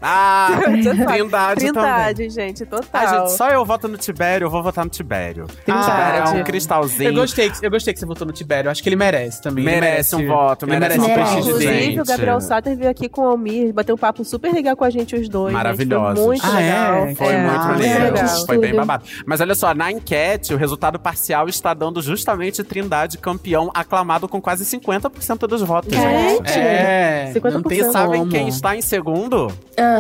Ah, 0.03 0.49
sabe. 0.63 0.83
Trindade, 0.83 1.07
também. 1.07 1.73
Trindade, 1.73 2.31
gente, 2.31 2.67
total. 2.67 2.87
Ai, 2.93 3.09
gente, 3.21 3.33
só 3.37 3.49
eu 3.49 3.65
voto 3.65 3.89
no 3.89 3.97
Tibério, 3.97 4.45
eu 4.47 4.51
vou 4.51 4.63
votar 4.63 4.85
no 4.85 4.91
Tibério. 4.91 5.47
Ah, 5.67 5.83
Tibério 5.83 6.27
é 6.27 6.31
um 6.37 6.41
é. 6.41 6.45
cristalzinho. 6.45 7.11
Eu 7.11 7.15
gostei, 7.15 7.51
que- 7.51 7.65
eu 7.67 7.71
gostei 7.71 7.95
que 7.95 8.01
você 8.01 8.07
votou 8.07 8.27
no 8.27 8.33
Tibério. 8.33 8.69
Eu 8.69 8.73
acho 8.73 8.83
que 8.83 8.89
ele 8.89 8.97
merece 8.97 9.41
também. 9.43 9.65
Ele 9.65 9.75
Merece 9.81 10.17
um 10.17 10.27
voto, 10.27 10.65
ele 10.67 10.73
merece 10.79 10.99
merece 10.99 11.11
um 11.11 11.15
prestígio 11.15 11.41
Inclusive, 11.49 11.73
dele. 11.73 11.81
Inclusive, 11.93 12.01
o 12.01 12.05
Gabriel 12.05 12.41
Sater 12.41 12.77
veio 12.77 12.91
aqui 12.91 13.09
com 13.09 13.23
o 13.23 13.25
Almir, 13.27 13.73
bateu 13.73 13.95
um 13.95 13.99
papo 13.99 14.25
super 14.25 14.53
legal 14.53 14.77
com 14.77 14.85
a 14.85 14.91
gente, 14.91 15.15
os 15.17 15.29
dois. 15.29 15.53
Maravilhosos. 15.55 16.19
Gente, 16.19 16.27
foi 16.27 16.27
muito 16.27 16.47
Ah, 16.47 16.59
legal. 16.59 17.07
é? 17.07 17.15
Foi 17.15 17.27
É, 17.29 17.39
muito 17.43 17.61
Ah, 17.61 17.73
legal. 17.77 18.47
Foi 18.47 18.59
bem 18.59 18.75
babado. 18.75 19.05
Mas 19.25 19.41
olha 19.41 19.55
só, 19.55 19.75
na 19.75 19.91
enquete, 19.91 20.53
o 20.53 20.57
resultado 20.57 20.99
parcial 20.99 21.48
está 21.51 21.73
dando 21.75 22.01
justamente 22.03 22.63
Trindade 22.65 23.19
campeão, 23.19 23.71
aclamado 23.75 24.29
com 24.29 24.41
quase 24.41 24.65
50% 24.65 25.47
dos 25.47 25.63
votos. 25.63 25.93
Gente. 25.93 26.59
É, 26.59 27.33
50%. 27.35 27.53
não 27.53 27.63
tem 27.63 27.85
sabem 27.91 28.21
como. 28.21 28.31
quem 28.31 28.49
está 28.49 28.77
em 28.77 28.83
segundo? 28.83 29.49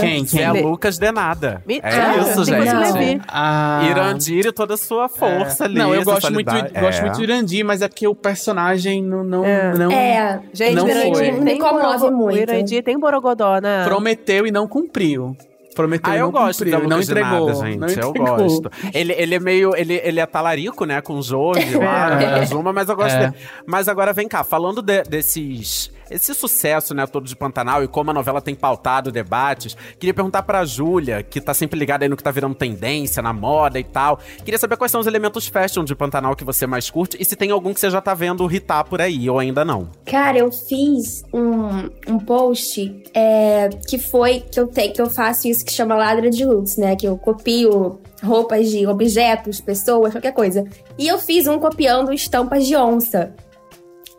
Quem? 0.00 0.24
Quem? 0.24 0.42
É 0.42 0.52
Me- 0.52 0.62
Lucas 0.62 0.98
Denada. 0.98 1.62
Me- 1.66 1.78
É 1.82 1.88
Ah, 1.88 2.16
isso, 2.18 2.44
tem 2.44 2.62
gente. 2.64 3.22
Ah, 3.28 3.86
Irandir 3.90 4.46
e 4.46 4.52
toda 4.52 4.74
a 4.74 4.76
sua 4.76 5.08
força 5.08 5.64
é. 5.64 5.66
ali. 5.66 5.74
Não, 5.78 5.94
eu 5.94 6.04
gosto 6.04 6.32
muito, 6.32 6.50
sensualidade. 6.50 6.84
gosto 6.84 6.98
É. 6.98 7.02
muito 7.02 7.16
do 7.16 7.22
Irandir, 7.24 7.64
mas 7.64 7.82
é 7.82 7.88
porque 7.88 8.06
o 8.06 8.14
personagem 8.14 9.02
não, 9.02 9.22
não, 9.24 9.44
É. 9.44 9.74
não 9.74 9.90
É, 9.90 10.40
Gente, 10.52 10.74
Não 10.74 10.84
o 10.84 10.88
Irandir 10.88 11.34
foi. 11.34 11.44
tem 11.44 11.58
borogodó- 11.58 12.10
muito. 12.10 12.36
O 12.36 12.42
Irandir 12.42 12.82
tem 12.82 12.98
borogodó, 12.98 13.58
né? 13.60 13.84
prometeu 13.84 14.46
e 14.46 14.50
não 14.50 14.66
cumpriu. 14.66 15.36
Prometeu 15.78 16.12
Ah, 16.12 16.16
eu 16.16 16.24
não 16.24 16.32
gosto 16.32 16.64
cumpriu, 16.64 16.80
da 16.80 16.86
não 16.88 17.00
entregou. 17.00 17.46
Denada, 17.46 17.54
gente. 17.54 17.78
não 17.78 17.88
eu 17.88 18.08
entregou. 18.10 18.36
gosto. 18.36 18.70
Ele, 18.92 19.12
ele 19.16 19.34
é 19.36 19.38
meio. 19.38 19.76
Ele, 19.76 19.94
ele 20.02 20.18
é 20.18 20.26
talarico, 20.26 20.84
né? 20.84 21.00
Com 21.00 21.14
o 21.14 21.22
Jovi 21.22 21.70
lá, 21.78 22.20
É. 22.20 22.40
a 22.40 22.44
Juma, 22.44 22.72
mas 22.72 22.88
eu 22.88 22.96
gosto 22.96 23.14
É. 23.14 23.28
dele. 23.28 23.34
Mas 23.64 23.86
agora 23.86 24.12
vem 24.12 24.26
cá, 24.26 24.42
falando 24.42 24.82
de- 24.82 25.04
desses. 25.04 25.92
Esse 26.10 26.34
sucesso, 26.34 26.94
né, 26.94 27.06
todo 27.06 27.26
de 27.26 27.36
Pantanal 27.36 27.82
e 27.82 27.88
como 27.88 28.10
a 28.10 28.14
novela 28.14 28.40
tem 28.40 28.54
pautado 28.54 29.12
debates, 29.12 29.76
queria 29.98 30.14
perguntar 30.14 30.42
pra 30.42 30.64
Júlia, 30.64 31.22
que 31.22 31.40
tá 31.40 31.54
sempre 31.54 31.78
ligada 31.78 32.04
aí 32.04 32.08
no 32.08 32.16
que 32.16 32.22
tá 32.22 32.30
virando 32.30 32.54
tendência, 32.54 33.22
na 33.22 33.32
moda 33.32 33.78
e 33.78 33.84
tal. 33.84 34.18
Queria 34.44 34.58
saber 34.58 34.76
quais 34.76 34.90
são 34.90 35.00
os 35.00 35.06
elementos 35.06 35.46
fashion 35.46 35.84
de 35.84 35.94
Pantanal 35.94 36.34
que 36.34 36.44
você 36.44 36.66
mais 36.66 36.90
curte 36.90 37.16
e 37.20 37.24
se 37.24 37.36
tem 37.36 37.50
algum 37.50 37.72
que 37.72 37.80
você 37.80 37.90
já 37.90 38.00
tá 38.00 38.14
vendo 38.14 38.44
irritar 38.44 38.84
por 38.84 39.00
aí, 39.00 39.28
ou 39.28 39.38
ainda 39.38 39.64
não. 39.64 39.88
Cara, 40.04 40.38
eu 40.38 40.50
fiz 40.50 41.24
um, 41.32 41.88
um 42.12 42.18
post 42.18 43.02
é, 43.14 43.68
que 43.86 43.98
foi 43.98 44.40
que 44.40 44.58
eu 44.58 44.66
tenho, 44.66 44.92
que 44.92 45.00
eu 45.00 45.10
faço 45.10 45.48
isso 45.48 45.64
que 45.64 45.72
chama 45.72 45.94
ladra 45.96 46.30
de 46.30 46.44
looks, 46.44 46.76
né? 46.76 46.96
Que 46.96 47.06
eu 47.06 47.16
copio 47.16 48.00
roupas 48.22 48.70
de 48.70 48.86
objetos, 48.86 49.60
pessoas, 49.60 50.12
qualquer 50.12 50.32
coisa. 50.32 50.64
E 50.98 51.06
eu 51.06 51.18
fiz 51.18 51.46
um 51.46 51.58
copiando 51.58 52.12
estampas 52.12 52.66
de 52.66 52.76
onça. 52.76 53.34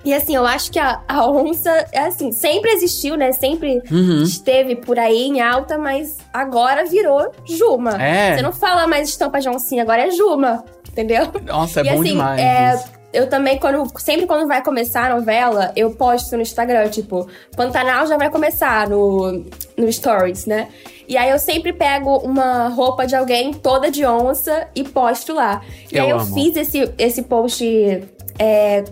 E 0.06 0.14
assim, 0.14 0.36
eu 0.36 0.46
acho 0.46 0.72
que 0.72 0.80
a, 0.80 1.02
a 1.08 1.30
onça, 1.30 1.70
é 1.92 2.00
assim, 2.00 2.32
sempre 2.32 2.72
existiu, 2.72 3.18
né? 3.18 3.32
Sempre 3.34 3.82
Uhum. 3.92 4.24
esteve 4.24 4.76
por 4.78 4.98
aí 4.98 5.24
em 5.28 5.42
alta, 5.42 5.78
mas 5.78 6.18
agora 6.34 6.86
virou 6.86 7.32
Juma. 7.46 8.02
É. 8.02 8.36
Você 8.36 8.42
não 8.42 8.54
fala 8.54 8.88
mais 8.88 9.10
estampa 9.10 9.40
de 9.42 9.50
oncinha, 9.50 9.84
agora 9.84 10.08
é 10.08 10.12
Juma, 10.12 10.64
entendeu? 10.90 11.28
Nossa, 11.46 11.82
é 11.82 11.84
E 11.84 11.90
bom 11.90 12.00
assim, 12.00 12.04
demais. 12.12 12.40
é, 12.40 12.76
isso. 12.76 12.86
eu 13.12 13.28
também, 13.28 13.58
quando, 13.60 13.92
sempre 14.00 14.26
quando 14.26 14.48
vai 14.48 14.64
começar 14.64 15.12
a 15.12 15.16
novela, 15.16 15.74
eu 15.76 15.92
posto 15.92 16.34
no 16.38 16.42
Instagram, 16.44 16.88
tipo, 16.90 17.28
Pantanal 17.58 18.08
já 18.08 18.16
vai 18.16 18.30
começar 18.30 18.88
no, 18.88 19.44
no 19.76 19.92
Stories, 19.92 20.46
né? 20.46 20.70
E 21.10 21.18
aí 21.18 21.30
eu 21.30 21.40
sempre 21.40 21.74
pego 21.74 22.18
uma 22.20 22.70
roupa 22.70 23.06
de 23.06 23.16
alguém 23.18 23.52
toda 23.52 23.92
de 23.92 24.06
onça 24.06 24.68
e 24.74 24.84
posto 24.84 25.34
lá. 25.34 25.62
E 25.92 25.98
Eu 25.98 26.04
aí 26.04 26.10
eu 26.12 26.20
amo. 26.20 26.34
fiz 26.34 26.56
esse, 26.56 26.90
esse 26.98 27.24
post 27.24 27.66
é, 28.38 28.84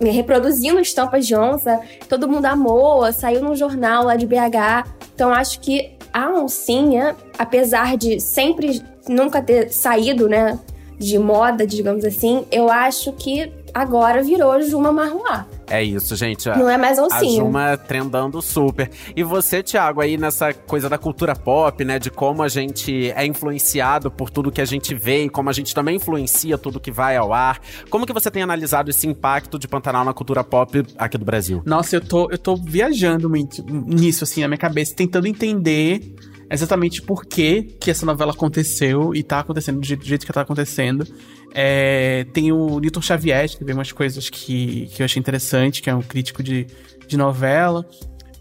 reproduzindo 0.00 0.80
estampas 0.80 1.26
de 1.26 1.34
onça, 1.34 1.80
todo 2.08 2.28
mundo 2.28 2.46
amou, 2.46 3.12
saiu 3.12 3.42
num 3.42 3.56
jornal 3.56 4.04
lá 4.04 4.16
de 4.16 4.26
BH. 4.26 4.88
Então 5.14 5.32
acho 5.32 5.60
que 5.60 5.92
a 6.12 6.30
oncinha, 6.30 7.16
apesar 7.38 7.96
de 7.96 8.20
sempre 8.20 8.82
nunca 9.08 9.42
ter 9.42 9.70
saído, 9.70 10.28
né, 10.28 10.58
de 10.98 11.18
moda, 11.18 11.66
digamos 11.66 12.04
assim, 12.04 12.44
eu 12.50 12.70
acho 12.70 13.12
que 13.12 13.52
agora 13.72 14.22
virou 14.22 14.60
Juma 14.62 14.92
Marruá. 14.92 15.46
É 15.70 15.82
isso, 15.82 16.16
gente. 16.16 16.48
Não 16.48 16.68
é 16.68 16.76
mais 16.76 16.98
A 16.98 17.04
oncinha. 17.04 17.42
Juma 17.42 17.76
trendando 17.76 18.40
super. 18.40 18.90
E 19.14 19.22
você, 19.22 19.62
Thiago, 19.62 20.00
aí 20.00 20.16
nessa 20.16 20.52
coisa 20.52 20.88
da 20.88 20.98
cultura 20.98 21.34
pop, 21.34 21.84
né? 21.84 21.98
De 21.98 22.10
como 22.10 22.42
a 22.42 22.48
gente 22.48 23.10
é 23.10 23.26
influenciado 23.26 24.10
por 24.10 24.30
tudo 24.30 24.50
que 24.50 24.60
a 24.60 24.64
gente 24.64 24.94
vê 24.94 25.24
e 25.24 25.28
como 25.28 25.50
a 25.50 25.52
gente 25.52 25.74
também 25.74 25.96
influencia 25.96 26.56
tudo 26.56 26.80
que 26.80 26.90
vai 26.90 27.16
ao 27.16 27.32
ar. 27.32 27.60
Como 27.90 28.06
que 28.06 28.12
você 28.12 28.30
tem 28.30 28.42
analisado 28.42 28.90
esse 28.90 29.06
impacto 29.06 29.58
de 29.58 29.68
Pantanal 29.68 30.04
na 30.04 30.12
cultura 30.12 30.42
pop 30.42 30.84
aqui 30.96 31.18
do 31.18 31.24
Brasil? 31.24 31.62
Nossa, 31.64 31.96
eu 31.96 32.00
tô, 32.00 32.30
eu 32.30 32.38
tô 32.38 32.56
viajando 32.56 33.28
muito 33.28 33.62
nisso, 33.64 34.24
assim, 34.24 34.40
na 34.40 34.48
minha 34.48 34.58
cabeça, 34.58 34.94
tentando 34.94 35.26
entender 35.26 36.14
exatamente 36.50 37.02
por 37.02 37.24
que, 37.24 37.62
que 37.80 37.90
essa 37.90 38.06
novela 38.06 38.32
aconteceu 38.32 39.14
e 39.14 39.22
tá 39.22 39.40
acontecendo 39.40 39.80
do 39.80 39.86
jeito, 39.86 40.00
do 40.00 40.06
jeito 40.06 40.26
que 40.26 40.32
tá 40.32 40.40
acontecendo. 40.40 41.06
É, 41.54 42.24
tem 42.32 42.52
o 42.52 42.78
Newton 42.78 43.02
Xavier, 43.02 43.48
que 43.48 43.64
vê 43.64 43.72
umas 43.72 43.92
coisas 43.92 44.28
que, 44.28 44.86
que 44.86 45.02
eu 45.02 45.04
achei 45.04 45.20
interessante, 45.20 45.82
que 45.82 45.90
é 45.90 45.94
um 45.94 46.02
crítico 46.02 46.42
de, 46.42 46.66
de 47.06 47.16
novela. 47.16 47.88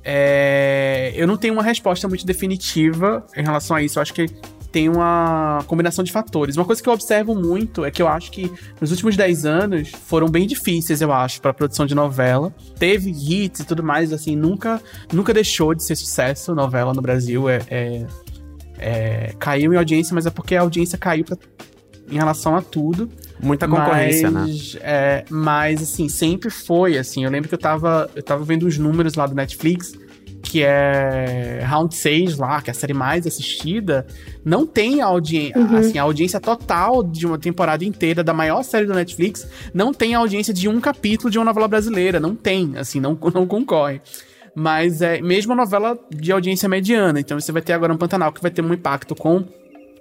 É, 0.03 1.11
eu 1.15 1.27
não 1.27 1.35
tenho 1.35 1.53
uma 1.53 1.63
resposta 1.63 2.07
muito 2.07 2.25
definitiva 2.25 3.25
em 3.35 3.43
relação 3.43 3.75
a 3.75 3.81
isso. 3.81 3.99
Eu 3.99 4.01
acho 4.01 4.13
que 4.13 4.25
tem 4.71 4.89
uma 4.89 5.63
combinação 5.67 6.03
de 6.03 6.11
fatores. 6.11 6.57
Uma 6.57 6.65
coisa 6.65 6.81
que 6.83 6.89
eu 6.89 6.93
observo 6.93 7.33
muito 7.33 7.85
é 7.85 7.91
que 7.91 8.01
eu 8.01 8.07
acho 8.07 8.31
que 8.31 8.51
nos 8.81 8.91
últimos 8.91 9.15
10 9.15 9.45
anos 9.45 9.91
foram 10.05 10.27
bem 10.27 10.45
difíceis, 10.45 11.01
eu 11.01 11.11
acho, 11.11 11.41
para 11.41 11.53
produção 11.53 11.85
de 11.85 11.95
novela. 11.95 12.53
Teve 12.77 13.09
hits 13.11 13.61
e 13.61 13.65
tudo 13.65 13.81
mais, 13.83 14.11
assim, 14.13 14.35
nunca, 14.35 14.81
nunca 15.11 15.33
deixou 15.33 15.73
de 15.73 15.83
ser 15.83 15.95
sucesso 15.95 16.53
novela 16.53 16.93
no 16.93 17.01
Brasil. 17.01 17.49
É, 17.49 17.59
é- 17.69 18.05
é, 18.79 19.33
caiu 19.39 19.73
em 19.73 19.77
audiência, 19.77 20.13
mas 20.13 20.25
é 20.25 20.29
porque 20.29 20.55
a 20.55 20.61
audiência 20.61 20.97
caiu 20.97 21.25
pra- 21.25 21.37
em 22.09 22.15
relação 22.15 22.55
a 22.55 22.61
tudo. 22.61 23.09
Muita 23.41 23.67
concorrência, 23.67 24.29
né? 24.31 24.41
mas, 24.41 24.77
é, 24.81 25.25
mas, 25.29 25.81
assim, 25.81 26.07
sempre 26.09 26.49
foi, 26.49 26.97
assim. 26.97 27.23
Eu 27.23 27.31
lembro 27.31 27.49
que 27.49 27.55
eu 27.55 27.59
tava, 27.59 28.09
eu 28.15 28.21
tava 28.23 28.43
vendo 28.43 28.67
os 28.67 28.77
números 28.77 29.15
lá 29.15 29.25
do 29.27 29.33
Netflix, 29.35 29.93
que 30.47 30.63
é 30.63 31.61
Round 31.65 31.93
6 31.93 32.37
lá, 32.37 32.61
que 32.61 32.69
é 32.69 32.71
a 32.71 32.73
série 32.73 32.93
mais 32.93 33.27
assistida, 33.27 34.07
não 34.45 34.65
tem 34.65 35.01
audiência, 35.01 35.61
assim, 35.77 35.97
a 35.97 36.03
audiência 36.03 36.39
total 36.39 37.03
de 37.03 37.25
uma 37.25 37.37
temporada 37.37 37.83
inteira 37.83 38.23
da 38.23 38.33
maior 38.33 38.63
série 38.63 38.85
do 38.85 38.93
Netflix, 38.93 39.45
não 39.73 39.93
tem 39.93 40.15
a 40.15 40.19
audiência 40.19 40.53
de 40.53 40.69
um 40.69 40.79
capítulo 40.79 41.29
de 41.29 41.37
uma 41.37 41.43
novela 41.43 41.67
brasileira, 41.67 42.17
não 42.17 42.33
tem, 42.33 42.77
assim, 42.77 43.01
não, 43.01 43.17
não 43.33 43.45
concorre. 43.45 44.01
Mas 44.55 45.01
é 45.01 45.21
mesmo 45.21 45.51
a 45.51 45.55
novela 45.55 45.99
de 46.09 46.31
audiência 46.31 46.69
mediana, 46.69 47.19
então 47.19 47.37
você 47.39 47.51
vai 47.51 47.61
ter 47.61 47.73
agora 47.73 47.93
um 47.93 47.97
Pantanal 47.97 48.31
que 48.31 48.41
vai 48.41 48.49
ter 48.49 48.63
um 48.63 48.73
impacto 48.73 49.13
com 49.15 49.43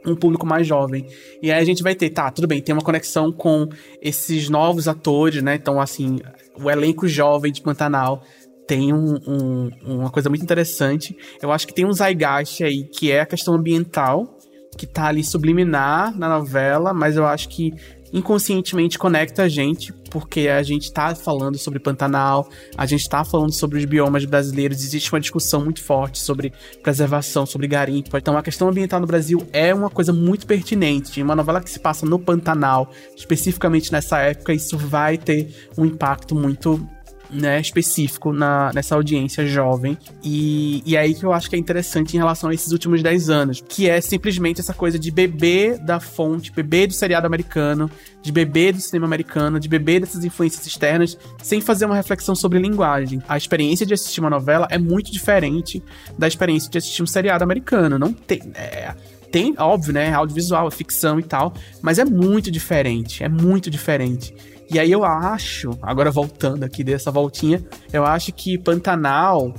um 0.07 0.15
público 0.15 0.47
mais 0.47 0.67
jovem. 0.67 1.07
E 1.43 1.51
aí 1.51 1.61
a 1.61 1.65
gente 1.65 1.83
vai 1.83 1.95
ter, 1.97 2.11
tá, 2.11 2.31
tudo 2.31 2.47
bem, 2.47 2.63
tem 2.63 2.73
uma 2.73 2.83
conexão 2.83 3.33
com 3.33 3.69
esses 4.01 4.49
novos 4.49 4.87
atores, 4.87 5.43
né? 5.43 5.57
Então, 5.57 5.81
assim, 5.81 6.21
o 6.57 6.71
elenco 6.71 7.09
jovem 7.09 7.51
de 7.51 7.61
Pantanal 7.61 8.23
tem 8.67 8.93
um- 8.93 9.19
um- 9.27 9.71
uma 9.85 10.11
coisa 10.11 10.29
muito 10.29 10.43
interessante. 10.43 11.17
Eu 11.43 11.53
acho 11.53 11.67
que 11.67 11.75
tem 11.75 11.87
um 11.87 11.93
zeitgeist 11.93 12.63
aí, 12.65 12.85
que 12.85 13.11
é 13.11 13.21
a 13.21 13.27
questão 13.27 13.55
ambiental, 13.55 14.37
que 14.77 14.87
tá 14.87 15.07
ali 15.07 15.25
subliminar 15.25 16.17
na 16.19 16.29
novela, 16.29 16.93
mas 16.93 17.17
eu 17.17 17.27
acho 17.27 17.49
que 17.49 17.73
inconscientemente 18.13 18.99
conecta 18.99 19.43
a 19.43 19.49
gente, 19.49 19.93
porque 20.11 20.49
a 20.49 20.63
gente 20.63 20.93
tá 20.93 21.15
falando 21.15 21.59
sobre 21.59 21.79
Pantanal, 21.79 22.49
a 22.77 22.87
gente 22.87 23.09
tá 23.09 23.25
falando 23.25 23.53
sobre 23.53 23.79
os 23.79 23.85
biomas 23.85 24.25
brasileiros, 24.25 24.83
existe 24.83 25.13
uma 25.13 25.21
discussão 25.21 25.65
muito 25.65 25.83
forte 25.83 26.19
sobre 26.21 26.53
preservação, 26.83 27.45
sobre 27.45 27.67
garimpo. 27.67 28.17
Então 28.17 28.37
a 28.39 28.43
questão 28.43 28.69
ambiental 28.69 29.01
no 29.01 29.07
Brasil 29.07 29.47
é 29.53 29.75
uma 29.75 29.91
coisa 29.91 30.13
muito 30.13 30.47
pertinente. 30.47 31.21
Uma 31.21 31.35
novela 31.35 31.61
que 31.61 31.69
se 31.71 31.81
passa 31.81 32.07
no 32.07 32.19
Pantanal, 32.19 32.91
especificamente 33.17 33.91
nessa 33.93 34.19
época, 34.19 34.55
isso 34.55 34.79
vai 34.79 35.19
ter 35.19 35.53
um 35.77 35.85
impacto 35.85 36.35
muito 36.35 36.89
né, 37.31 37.61
específico 37.61 38.33
na, 38.33 38.71
nessa 38.75 38.95
audiência 38.95 39.47
jovem. 39.47 39.97
E, 40.23 40.83
e 40.85 40.97
aí 40.97 41.15
que 41.15 41.25
eu 41.25 41.33
acho 41.33 41.49
que 41.49 41.57
é 41.57 41.59
interessante 41.59 42.15
em 42.15 42.19
relação 42.19 42.51
a 42.51 42.55
esses 42.55 42.73
últimos 42.73 43.03
10 43.03 43.31
anos, 43.31 43.65
que 43.67 43.89
é 43.89 44.01
simplesmente 44.01 44.61
essa 44.61 44.75
coisa 44.75 44.99
de 44.99 45.11
beber 45.11 45.79
da 45.79 46.01
fonte, 46.01 46.53
beber 46.53 46.89
do 46.89 46.93
seriado 46.93 47.27
americano, 47.27 47.91
de 48.23 48.33
beber 48.33 48.73
do 48.73 48.81
cinema 48.81 49.07
americano, 49.07 49.61
de 49.61 49.69
beber 49.69 50.01
dessas 50.01 50.25
influências 50.25 50.67
externas, 50.67 51.17
sem 51.43 51.61
fazer 51.61 51.87
uma 51.87 51.97
reflexão 51.97 52.35
sobre 52.35 52.59
linguagem. 52.59 53.23
A 53.29 53.37
experiência 53.37 53.87
de 53.87 53.95
assistir 53.95 54.21
uma 54.21 54.31
novela 54.31 54.67
é 54.71 54.79
muito 54.79 55.13
diferente 55.13 55.83
da 56.19 56.27
experiência 56.27 56.71
de 56.71 56.79
assistir 56.79 57.03
um 57.03 57.07
seriado 57.07 57.45
americano. 57.45 57.99
Não 57.99 58.13
tem. 58.13 58.43
É, 58.55 58.95
tem, 59.37 59.55
óbvio, 59.59 59.93
né? 59.93 60.15
Audiovisual, 60.15 60.71
ficção 60.71 61.21
e 61.21 61.23
tal, 61.23 61.53
mas 61.83 61.99
é 61.99 62.07
muito 62.07 62.51
diferente. 62.51 63.23
É 63.23 63.29
muito 63.29 63.71
diferente. 63.71 64.35
E 64.73 64.79
aí 64.79 64.91
eu 64.91 65.05
acho, 65.05 65.79
agora 65.83 66.11
voltando 66.11 66.65
aqui 66.65 66.83
dessa 66.83 67.11
voltinha, 67.11 67.63
eu 67.93 68.07
acho 68.07 68.33
que 68.33 68.57
Pantanal, 68.57 69.53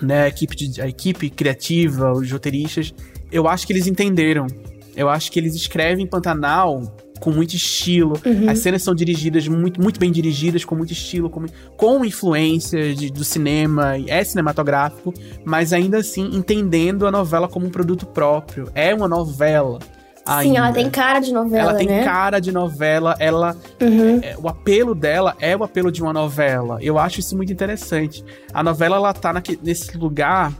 né, 0.00 0.22
a 0.22 0.28
equipe, 0.28 0.56
de, 0.56 0.80
a 0.80 0.88
equipe 0.88 1.28
criativa, 1.28 2.10
os 2.10 2.32
roteiristas, 2.32 2.94
eu 3.30 3.46
acho 3.46 3.66
que 3.66 3.74
eles 3.74 3.86
entenderam. 3.86 4.46
Eu 4.96 5.10
acho 5.10 5.30
que 5.30 5.38
eles 5.38 5.54
escrevem 5.54 6.06
Pantanal 6.06 6.96
com 7.22 7.30
muito 7.30 7.54
estilo. 7.54 8.20
Uhum. 8.26 8.50
As 8.50 8.58
cenas 8.58 8.82
são 8.82 8.92
dirigidas 8.96 9.46
muito, 9.46 9.80
muito 9.80 10.00
bem 10.00 10.10
dirigidas, 10.10 10.64
com 10.64 10.74
muito 10.74 10.92
estilo, 10.92 11.30
com, 11.30 11.46
com 11.76 12.04
influência 12.04 12.92
de, 12.96 13.12
do 13.12 13.22
cinema, 13.22 13.94
é 14.08 14.24
cinematográfico, 14.24 15.14
mas 15.44 15.72
ainda 15.72 15.98
assim 15.98 16.28
entendendo 16.34 17.06
a 17.06 17.12
novela 17.12 17.46
como 17.46 17.64
um 17.66 17.70
produto 17.70 18.06
próprio. 18.06 18.68
É 18.74 18.92
uma 18.92 19.06
novela. 19.06 19.78
Sim, 19.78 20.22
ainda. 20.26 20.58
ela 20.58 20.72
tem 20.72 20.90
cara 20.90 21.20
de 21.20 21.32
novela, 21.32 21.70
Ela 21.70 21.74
tem 21.78 21.86
né? 21.86 22.04
cara 22.04 22.40
de 22.40 22.50
novela, 22.50 23.14
ela. 23.20 23.56
Uhum. 23.80 24.18
é, 24.20 24.36
o 24.36 24.48
apelo 24.48 24.92
dela 24.92 25.36
é 25.40 25.56
o 25.56 25.62
apelo 25.62 25.92
de 25.92 26.02
uma 26.02 26.12
novela. 26.12 26.78
Eu 26.80 26.98
acho 26.98 27.20
isso 27.20 27.36
muito 27.36 27.52
interessante. 27.52 28.24
A 28.52 28.64
novela, 28.64 28.96
ela 28.96 29.12
tá 29.12 29.32
naque- 29.32 29.58
nesse 29.62 29.96
lugar 29.96 30.52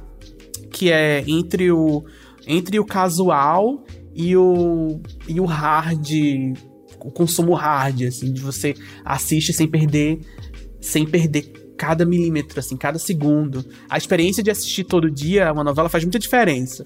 que 0.70 0.92
é 0.92 1.24
entre 1.26 1.72
o, 1.72 2.04
entre 2.46 2.78
o 2.78 2.84
casual 2.84 3.82
e 4.14 4.36
o, 4.36 5.00
e 5.26 5.40
o 5.40 5.44
hard, 5.44 6.10
o 6.98 7.10
consumo 7.10 7.54
hard, 7.54 8.02
assim, 8.02 8.32
de 8.32 8.40
você 8.40 8.74
assiste 9.04 9.52
sem 9.52 9.68
perder, 9.68 10.20
sem 10.80 11.06
perder 11.06 11.61
cada 11.82 12.06
milímetro, 12.06 12.60
assim, 12.60 12.76
cada 12.76 12.96
segundo. 12.96 13.64
A 13.90 13.98
experiência 13.98 14.40
de 14.40 14.52
assistir 14.52 14.84
todo 14.84 15.10
dia 15.10 15.52
uma 15.52 15.64
novela 15.64 15.88
faz 15.88 16.04
muita 16.04 16.16
diferença, 16.16 16.84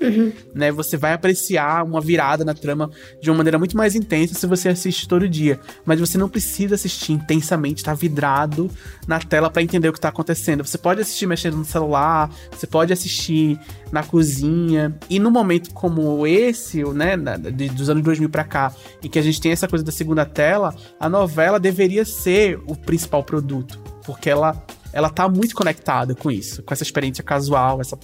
né? 0.55 0.73
Você 0.73 0.97
vai 0.97 1.13
apreciar 1.13 1.85
uma 1.85 2.01
virada 2.01 2.47
na 2.47 2.55
trama 2.55 2.91
de 3.21 3.29
uma 3.29 3.37
maneira 3.37 3.59
muito 3.59 3.77
mais 3.77 3.95
intensa 3.95 4.33
se 4.33 4.47
você 4.47 4.71
assiste 4.71 5.07
todo 5.07 5.29
dia, 5.29 5.61
mas 5.85 6.01
você 6.01 6.17
não 6.17 6.31
precisa 6.31 6.77
assistir 6.77 7.13
intensamente, 7.13 7.83
estar 7.83 7.93
vidrado 7.93 8.71
na 9.07 9.19
tela 9.19 9.51
pra 9.51 9.61
entender 9.63 9.87
o 9.91 9.93
que 9.93 10.01
tá 10.01 10.09
acontecendo. 10.09 10.65
Você 10.65 10.79
pode 10.79 11.03
assistir 11.03 11.27
mexendo 11.27 11.59
no 11.59 11.65
celular, 11.67 12.31
você 12.51 12.67
pode 12.67 12.91
assistir 12.91 13.61
na 13.93 14.03
cozinha. 14.03 14.99
E 15.11 15.19
num 15.19 15.31
momento 15.31 15.75
como 15.75 16.27
esse, 16.27 16.83
né, 16.95 17.19
dos 17.19 17.91
anos 17.91 18.03
2000 18.03 18.31
pra 18.31 18.45
cá, 18.45 18.73
em 19.03 19.11
que 19.11 19.19
a 19.19 19.23
gente 19.23 19.43
tem 19.43 19.53
essa 19.53 19.69
coisa 19.69 19.85
da 19.85 19.93
segunda 19.93 20.25
tela, 20.25 20.75
a 20.99 21.07
novela 21.07 21.61
deveria 21.61 22.07
ser 22.07 22.59
o 22.67 22.75
principal 22.75 23.23
produto, 23.23 23.79
porque 24.07 24.31
ela 24.31 24.65
ela 24.97 25.11
tá 25.11 25.29
muito 25.29 25.55
conectada 25.55 26.15
com 26.15 26.31
isso, 26.31 26.63
com 26.63 26.73
essa 26.73 26.83
experiência 26.83 27.23
casual, 27.23 27.83
essa, 27.83 27.99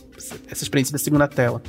essa 0.47 0.63
experiência 0.63 0.93
da 0.93 0.99
segunda 0.99 1.27
tela. 1.27 1.63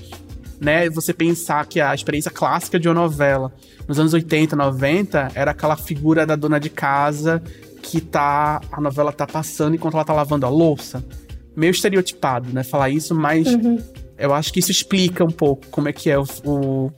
Né, 0.59 0.89
você 0.89 1.13
pensar 1.13 1.65
que 1.65 1.80
a 1.80 1.95
experiência 1.95 2.30
clássica 2.30 2.78
de 2.78 2.89
uma 2.89 2.93
novela 2.93 3.53
nos 3.88 3.97
anos 3.99 4.13
80, 4.13 4.53
90 4.53 5.32
era 5.34 5.51
aquela 5.51 5.78
figura 5.78 6.26
da 6.26 6.36
dona 6.36 6.59
de 6.59 6.69
casa 6.69 7.41
que 7.82 8.01
tá 8.01 8.59
a 8.69 8.82
novela 8.82 9.13
tá 9.13 9.26
passando 9.26 9.76
enquanto 9.76 9.93
ela 9.93 10.03
tá 10.03 10.13
lavando 10.13 10.45
a 10.45 10.49
louça. 10.49 11.03
Meio 11.55 11.71
estereotipado, 11.71 12.51
né, 12.51 12.61
falar 12.61 12.89
isso, 12.89 13.15
mas 13.15 13.47
eu 14.17 14.34
acho 14.34 14.51
que 14.51 14.59
isso 14.59 14.71
explica 14.71 15.24
um 15.24 15.32
pouco 15.32 15.65
como 15.67 15.88
é 15.88 15.93
que 15.93 16.09
é 16.09 16.19
o, 16.19 16.26
o, 16.43 16.91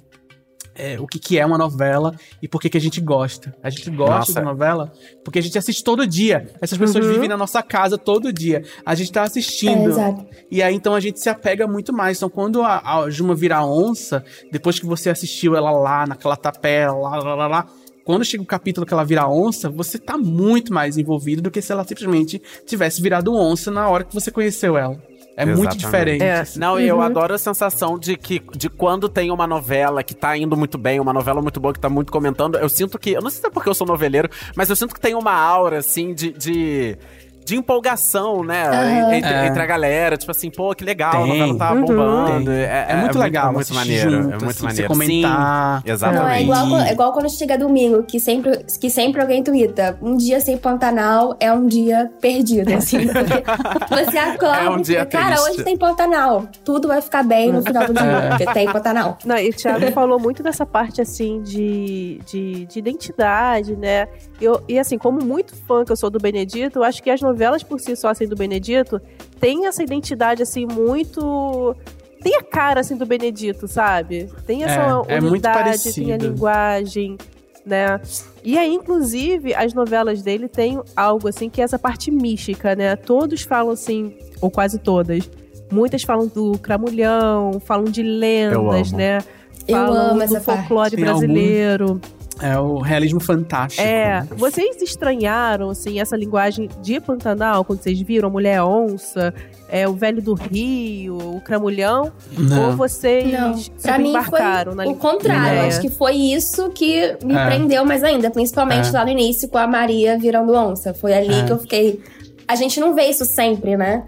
é, 0.76 1.00
o 1.00 1.08
que, 1.08 1.18
que 1.20 1.40
é 1.40 1.46
uma 1.46 1.58
novela 1.58 2.14
e 2.42 2.48
por 2.48 2.62
que, 2.62 2.70
que 2.70 2.78
a 2.78 2.82
gente 2.82 3.00
gosta. 3.02 3.56
A 3.64 3.70
gente 3.70 3.90
gosta 3.90 4.18
Nossa. 4.18 4.40
de 4.40 4.46
novela 4.46 4.92
porque 5.24 5.40
a 5.40 5.42
gente 5.42 5.58
assiste 5.58 5.84
todo 5.84 6.06
dia. 6.06 6.50
Essas 6.62 6.78
pessoas 6.78 7.06
Uhum. 7.06 7.14
vivem 7.14 7.30
na 7.30 7.38
nossa 7.38 7.64
casa 7.64 7.98
todo 7.98 8.32
dia. 8.32 8.64
A 8.86 8.94
gente 8.96 9.12
tá 9.12 9.22
É, 9.22 9.24
assistindo. 9.24 9.90
exato. 9.90 10.26
E 10.52 10.62
aí, 10.62 10.76
então, 10.76 10.94
a 10.94 11.00
gente 11.00 11.20
se 11.20 11.30
apega 11.30 11.66
muito 11.68 11.92
mais. 11.94 12.18
Então, 12.18 12.30
quando 12.30 12.62
a, 12.62 13.00
a 13.04 13.10
Juma 13.10 13.34
vira 13.36 13.64
onça, 13.66 14.24
depois 14.52 14.80
que 14.80 14.86
você 14.86 15.10
assistiu 15.10 15.56
ela 15.56 15.72
lá, 15.72 16.06
naquela 16.06 16.36
tapela, 16.36 16.94
lá, 16.98 17.18
lá, 17.18 17.36
lá, 17.36 17.48
lá, 17.48 17.68
quando 18.04 18.24
chega 18.24 18.44
o 18.44 18.46
capítulo 18.46 18.86
que 18.86 18.94
ela 18.94 19.04
vira 19.04 19.28
onça, 19.28 19.68
você 19.70 19.98
tá 19.98 20.16
muito 20.18 20.72
mais 20.74 20.98
envolvido 20.98 21.42
do 21.42 21.50
que 21.50 21.62
se 21.62 21.72
ela 21.72 21.84
simplesmente 21.84 22.40
tivesse 22.66 23.02
virado 23.02 23.34
onça 23.34 23.72
na 23.72 23.90
hora 23.90 24.04
que 24.04 24.14
você 24.14 24.30
conheceu 24.30 24.78
ela. 24.78 25.02
É 25.38 25.46
muito 25.46 25.60
Exatamente. 25.60 25.86
diferente. 25.86 26.24
É. 26.24 26.40
assim. 26.40 26.60
Não, 26.60 26.80
e 26.80 26.88
eu 26.88 27.02
adoro 27.02 27.34
a 27.34 27.38
sensação 27.38 28.00
de 28.00 28.16
que 28.16 28.42
de 28.56 28.70
quando 28.70 29.10
tem 29.10 29.32
uma 29.32 29.46
novela 29.46 30.02
que 30.02 30.14
tá 30.14 30.38
indo 30.38 30.56
muito 30.56 30.78
bem, 30.78 31.00
uma 31.00 31.12
novela 31.12 31.42
muito 31.42 31.60
boa 31.60 31.74
que 31.74 31.80
tá 31.80 31.90
muito 31.90 32.12
comentando, 32.12 32.58
eu 32.58 32.70
sinto 32.70 32.98
que. 32.98 33.12
Eu 33.12 33.22
não 33.22 33.30
sei 33.30 33.42
se 33.42 33.48
é 33.48 33.50
porque 33.50 33.68
eu 33.68 33.74
sou 33.74 33.86
noveleiro, 33.86 34.30
mas 34.56 34.70
eu 34.70 34.76
sinto 34.76 34.94
que 34.94 35.00
tem 35.00 35.14
uma 35.14 35.34
aura, 35.34 35.80
assim, 35.80 36.14
de. 36.14 36.32
de 36.32 36.98
de 37.46 37.56
empolgação, 37.56 38.44
né? 38.44 38.64
Aham. 38.68 39.14
Entre, 39.14 39.32
É. 39.34 39.46
entre 39.48 39.62
a 39.62 39.66
galera. 39.68 40.18
Tipo 40.18 40.32
assim, 40.32 40.50
pô, 40.50 40.74
que 40.74 40.84
legal, 40.84 41.12
a 41.14 41.18
Tem. 41.28 41.28
novela 41.40 41.58
tá 41.58 41.72
Uhum. 41.74 41.82
bombando. 41.86 42.46
Tem. 42.52 42.56
É, 42.62 42.86
É 42.90 42.96
muito 42.96 43.20
legal 43.20 43.54
muito 43.54 43.60
assistir 43.72 43.76
maneiro. 43.78 44.10
junto, 44.12 44.24
é 44.24 44.30
muito 44.32 44.46
assim, 44.46 44.54
você 44.60 44.66
maneiro. 44.66 44.88
comentar. 44.88 45.82
Sim, 45.86 45.92
exatamente. 45.92 46.24
Não, 46.24 46.30
é 46.32 46.42
igual, 46.42 46.80
é 46.82 46.92
igual 46.92 47.14
quando 47.14 47.30
chega 47.30 47.58
domingo, 47.58 48.04
que 48.04 48.20
sempre, 48.20 48.66
que 48.82 48.90
sempre 48.90 49.22
alguém 49.22 49.44
tuita. 49.44 49.98
Um 50.02 50.18
dia 50.18 50.40
sem 50.42 50.58
Pantanal 50.58 51.36
é 51.40 51.54
um 51.54 51.68
dia 51.68 52.12
perdido, 52.20 52.74
assim. 52.74 53.06
Você 53.90 54.18
acorda 54.18 54.58
É 54.64 54.70
um 54.70 54.80
e 54.80 54.82
dia 54.82 55.00
fica, 55.02 55.18
cara, 55.20 55.36
triste." 55.36 55.52
hoje 55.52 55.64
tem 55.64 55.78
Pantanal. 55.78 56.48
Tudo 56.64 56.88
vai 56.88 57.02
ficar 57.02 57.24
bem 57.24 57.52
no 57.52 57.62
final 57.62 57.86
do 57.86 57.94
dia, 57.94 58.04
É. 58.06 58.30
porque 58.30 58.46
tem 58.54 58.66
Pantanal. 58.72 59.18
Não, 59.24 59.38
e 59.38 59.50
o 59.50 59.54
Thiago 59.54 59.92
falou 59.92 60.20
muito 60.20 60.42
dessa 60.42 60.66
parte, 60.66 61.00
assim, 61.02 61.42
de, 61.44 62.20
de, 62.26 62.66
de 62.66 62.80
identidade, 62.80 63.76
né? 63.76 64.08
Eu, 64.42 64.62
e 64.68 64.80
assim, 64.80 64.98
como 64.98 65.24
muito 65.24 65.56
fã 65.68 65.86
que 65.86 65.92
eu 65.92 65.96
sou 65.96 66.10
do 66.10 66.18
Benedito, 66.20 66.80
eu 66.80 66.84
acho 66.84 67.04
que 67.04 67.10
as 67.10 67.22
novelas 67.22 67.35
por 67.64 67.80
si 67.80 67.96
só, 67.96 68.10
assim, 68.10 68.28
do 68.28 68.36
Benedito, 68.36 69.02
tem 69.40 69.66
essa 69.68 69.84
identidade, 69.84 70.42
assim, 70.44 70.66
muito... 70.66 71.76
Tem 72.22 72.36
a 72.38 72.42
cara, 72.42 72.80
assim, 72.80 72.96
do 72.96 73.06
Benedito, 73.06 73.68
sabe? 73.68 74.30
Tem 74.48 74.64
essa 74.64 75.04
É, 75.08 75.18
é 75.18 75.20
unidade, 75.20 75.94
tem 75.94 76.12
a 76.12 76.18
linguagem, 76.18 77.18
né? 77.64 78.00
E 78.44 78.58
aí, 78.58 78.74
inclusive, 78.74 79.54
as 79.54 79.74
novelas 79.76 80.24
dele 80.24 80.48
têm 80.48 80.80
algo, 80.96 81.28
assim, 81.28 81.50
que 81.50 81.62
é 81.62 81.64
essa 81.64 81.78
parte 81.78 82.10
mística, 82.10 82.76
né? 82.76 82.96
Todos 82.96 83.44
falam, 83.44 83.74
assim, 83.74 84.16
ou 84.42 84.50
quase 84.50 84.80
todas, 84.80 85.30
muitas 85.72 86.02
falam 86.02 86.26
do 86.28 86.58
cramulhão, 86.58 87.60
falam 87.60 87.86
de 87.86 88.02
lendas, 88.02 88.90
amo. 88.90 88.98
né? 88.98 89.20
Eu 89.68 89.76
Falam 89.78 90.02
amo 90.12 90.16
do 90.16 90.22
essa 90.24 90.40
parte. 90.42 90.60
folclore 90.60 90.96
Tem 90.96 91.08
algum- 91.08 91.20
brasileiro. 91.20 92.02
É 92.42 92.60
o 92.60 92.80
realismo 92.80 93.20
fantástico. 93.20 93.82
É, 93.82 94.22
né? 94.22 94.28
vocês 94.36 94.82
estranharam 94.82 95.70
assim 95.70 96.00
essa 96.00 96.18
linguagem 96.18 96.70
de 96.82 97.00
Pantanal 97.00 97.64
quando 97.64 97.82
vocês 97.82 98.00
viram 98.02 98.28
a 98.28 98.32
mulher 98.32 98.62
onça, 98.62 99.34
é 99.70 99.88
o 99.88 99.94
velho 99.94 100.22
do 100.22 100.34
Rio, 100.34 101.18
o 101.18 101.42
cramulhão, 101.42 102.12
ou 102.38 102.44
Não. 102.44 102.76
vocês 102.78 103.32
Não, 103.32 103.58
se 103.58 103.70
pra 103.82 103.98
mim 103.98 104.12
foi 104.12 104.22
embarcaram 104.22 104.76
na 104.76 104.86
o 104.86 104.96
contrário. 104.96 105.60
É. 105.62 105.68
Acho 105.68 105.80
que 105.82 105.90
foi 105.90 106.16
isso 106.16 106.70
que 106.72 107.18
me 107.24 107.34
É. 107.36 107.46
prendeu 107.46 107.86
mais 107.86 108.04
ainda. 108.04 108.30
Principalmente 108.30 108.90
É. 108.90 108.92
lá 108.92 109.06
no 109.06 109.12
início 109.12 109.48
com 109.48 109.58
a 109.58 109.66
Maria 109.68 110.18
virando 110.18 110.54
onça. 110.54 110.94
Foi 110.94 111.14
ali 111.14 111.34
É. 111.34 111.44
que 111.46 111.52
eu 111.54 111.58
fiquei. 111.60 112.02
A 112.48 112.56
gente 112.56 112.80
não 112.80 112.94
vê 112.94 113.06
isso 113.06 113.26
sempre, 113.26 113.76
né? 113.78 114.04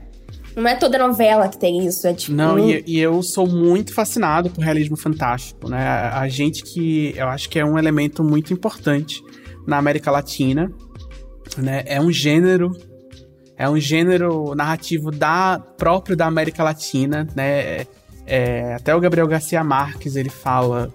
Não 0.58 0.68
é 0.68 0.76
toda 0.76 0.97
novela 0.97 1.47
que 1.47 1.58
tem 1.58 1.86
isso. 1.86 2.08
É 2.08 2.14
tipo. 2.16 2.36
Não, 2.36 2.58
e, 2.58 2.84
e 2.88 2.99
eu 2.99 3.22
sou 3.22 3.47
muito 3.47 3.93
fascinado 3.93 4.49
por 4.49 4.64
realismo 4.64 4.97
fantástico, 4.97 5.70
né? 5.70 5.88
A, 5.88 6.22
a 6.22 6.28
gente 6.28 6.64
que 6.64 7.14
eu 7.16 7.28
acho 7.28 7.47
que 7.47 7.60
é 7.60 7.64
um 7.64 7.78
elemento 7.78 8.24
muito 8.24 8.51
importante 8.51 9.24
na 9.68 9.78
América 9.78 10.10
Latina, 10.10 10.74
né? 11.60 11.84
É 11.86 12.01
um 12.01 12.12
gênero, 12.12 12.76
é 13.55 13.70
um 13.70 13.80
gênero 13.80 14.55
narrativo 14.55 15.12
da 15.12 15.60
próprio 15.78 16.18
da 16.18 16.26
América 16.26 16.64
Latina, 16.64 17.28
né? 17.36 17.60
É, 17.60 17.88
é, 18.26 18.74
até 18.74 18.95
o 18.95 18.99
Gabriel 18.99 19.28
Garcia 19.28 19.64
Marques 19.64 20.16
ele 20.16 20.30
fala 20.30 20.91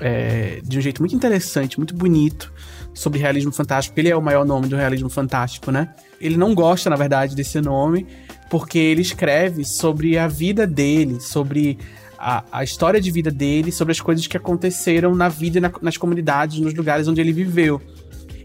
é, 0.00 0.60
de 0.62 0.78
um 0.78 0.80
jeito 0.82 1.00
muito 1.00 1.16
interessante, 1.16 1.78
muito 1.78 1.94
bonito 1.94 2.52
sobre 2.92 3.18
realismo 3.18 3.52
fantástico. 3.52 3.98
Ele 3.98 4.10
é 4.10 4.16
o 4.16 4.20
maior 4.20 4.44
nome 4.44 4.68
do 4.68 4.76
realismo 4.76 5.08
fantástico, 5.08 5.70
né? 5.70 5.94
Ele 6.20 6.36
não 6.36 6.54
gosta, 6.54 6.90
na 6.90 6.96
verdade, 6.96 7.34
desse 7.34 7.58
nome, 7.60 8.06
porque 8.50 8.78
ele 8.78 9.02
escreve 9.02 9.64
sobre 9.64 10.16
a 10.18 10.26
vida 10.28 10.66
dele, 10.66 11.20
sobre 11.20 11.78
a, 12.18 12.44
a 12.50 12.64
história 12.64 13.00
de 13.00 13.10
vida 13.10 13.30
dele, 13.30 13.70
sobre 13.70 13.92
as 13.92 14.00
coisas 14.00 14.26
que 14.26 14.36
aconteceram 14.36 15.14
na 15.14 15.28
vida 15.28 15.58
e 15.58 15.60
na- 15.60 15.72
nas 15.82 15.96
comunidades, 15.96 16.58
nos 16.58 16.74
lugares 16.74 17.06
onde 17.08 17.20
ele 17.20 17.32
viveu. 17.32 17.80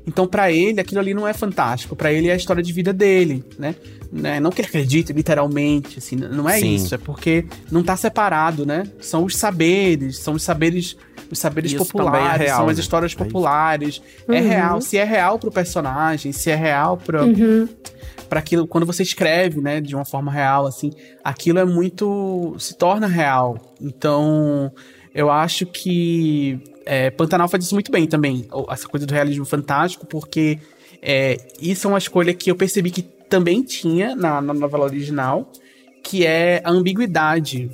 Então, 0.05 0.27
pra 0.27 0.51
ele, 0.51 0.81
aquilo 0.81 0.99
ali 0.99 1.13
não 1.13 1.25
é 1.25 1.31
fantástico. 1.33 1.95
Pra 1.95 2.11
ele 2.11 2.27
é 2.27 2.33
a 2.33 2.35
história 2.35 2.61
de 2.61 2.73
vida 2.73 2.91
dele, 2.91 3.41
né? 3.57 3.73
Né? 4.11 4.39
Não 4.39 4.51
que 4.51 4.59
ele 4.61 4.67
acredite 4.67 5.13
literalmente, 5.13 5.97
assim, 5.97 6.17
não 6.17 6.47
é 6.47 6.59
Sim. 6.59 6.75
isso. 6.75 6.93
É 6.93 6.97
porque 6.97 7.45
não 7.71 7.81
tá 7.81 7.95
separado, 7.95 8.65
né? 8.65 8.83
São 8.99 9.23
os 9.23 9.37
saberes, 9.37 10.19
são 10.19 10.33
os 10.33 10.43
saberes, 10.43 10.97
os 11.33 11.39
saberes 11.39 11.71
Isso 11.73 11.83
é 11.83 11.85
populares, 11.85 12.41
real, 12.41 12.57
são 12.57 12.69
as 12.69 12.77
né? 12.77 12.81
histórias 12.81 13.11
É 13.13 13.15
populares. 13.15 14.01
É 14.27 14.39
real. 14.39 14.79
Se 14.81 14.97
é 14.97 15.03
real 15.03 15.37
pro 15.37 15.51
personagem, 15.51 16.31
se 16.31 16.49
é 16.49 16.55
real 16.55 16.97
pro, 16.97 17.23
Uhum. 17.25 17.67
para 18.29 18.39
aquilo 18.39 18.65
quando 18.67 18.85
você 18.85 19.03
escreve, 19.03 19.59
né, 19.61 19.81
de 19.81 19.95
uma 19.95 20.05
forma 20.05 20.31
real 20.31 20.65
assim, 20.65 20.91
aquilo 21.23 21.59
é 21.59 21.65
muito 21.65 22.55
se 22.57 22.75
torna 22.77 23.07
real. 23.07 23.57
Então, 23.81 24.71
eu 25.13 25.29
acho 25.29 25.65
que 25.65 26.59
é, 26.85 27.09
Pantanal 27.11 27.47
faz 27.47 27.63
isso 27.65 27.75
muito 27.75 27.91
bem 27.91 28.07
também, 28.07 28.47
essa 28.69 28.87
coisa 28.87 29.05
do 29.05 29.13
realismo 29.13 29.45
fantástico, 29.45 30.05
porque 30.05 30.59
é, 31.01 31.37
isso 31.61 31.87
é 31.87 31.89
uma 31.89 31.97
escolha 31.97 32.33
que 32.33 32.49
eu 32.49 32.55
percebi 32.55 32.89
que 32.91 33.01
também 33.01 33.63
tinha 33.63 34.15
na, 34.15 34.41
na 34.41 34.53
novela 34.53 34.85
original, 34.85 35.51
que 36.03 36.25
é 36.25 36.61
a 36.63 36.69
ambiguidade. 36.71 37.69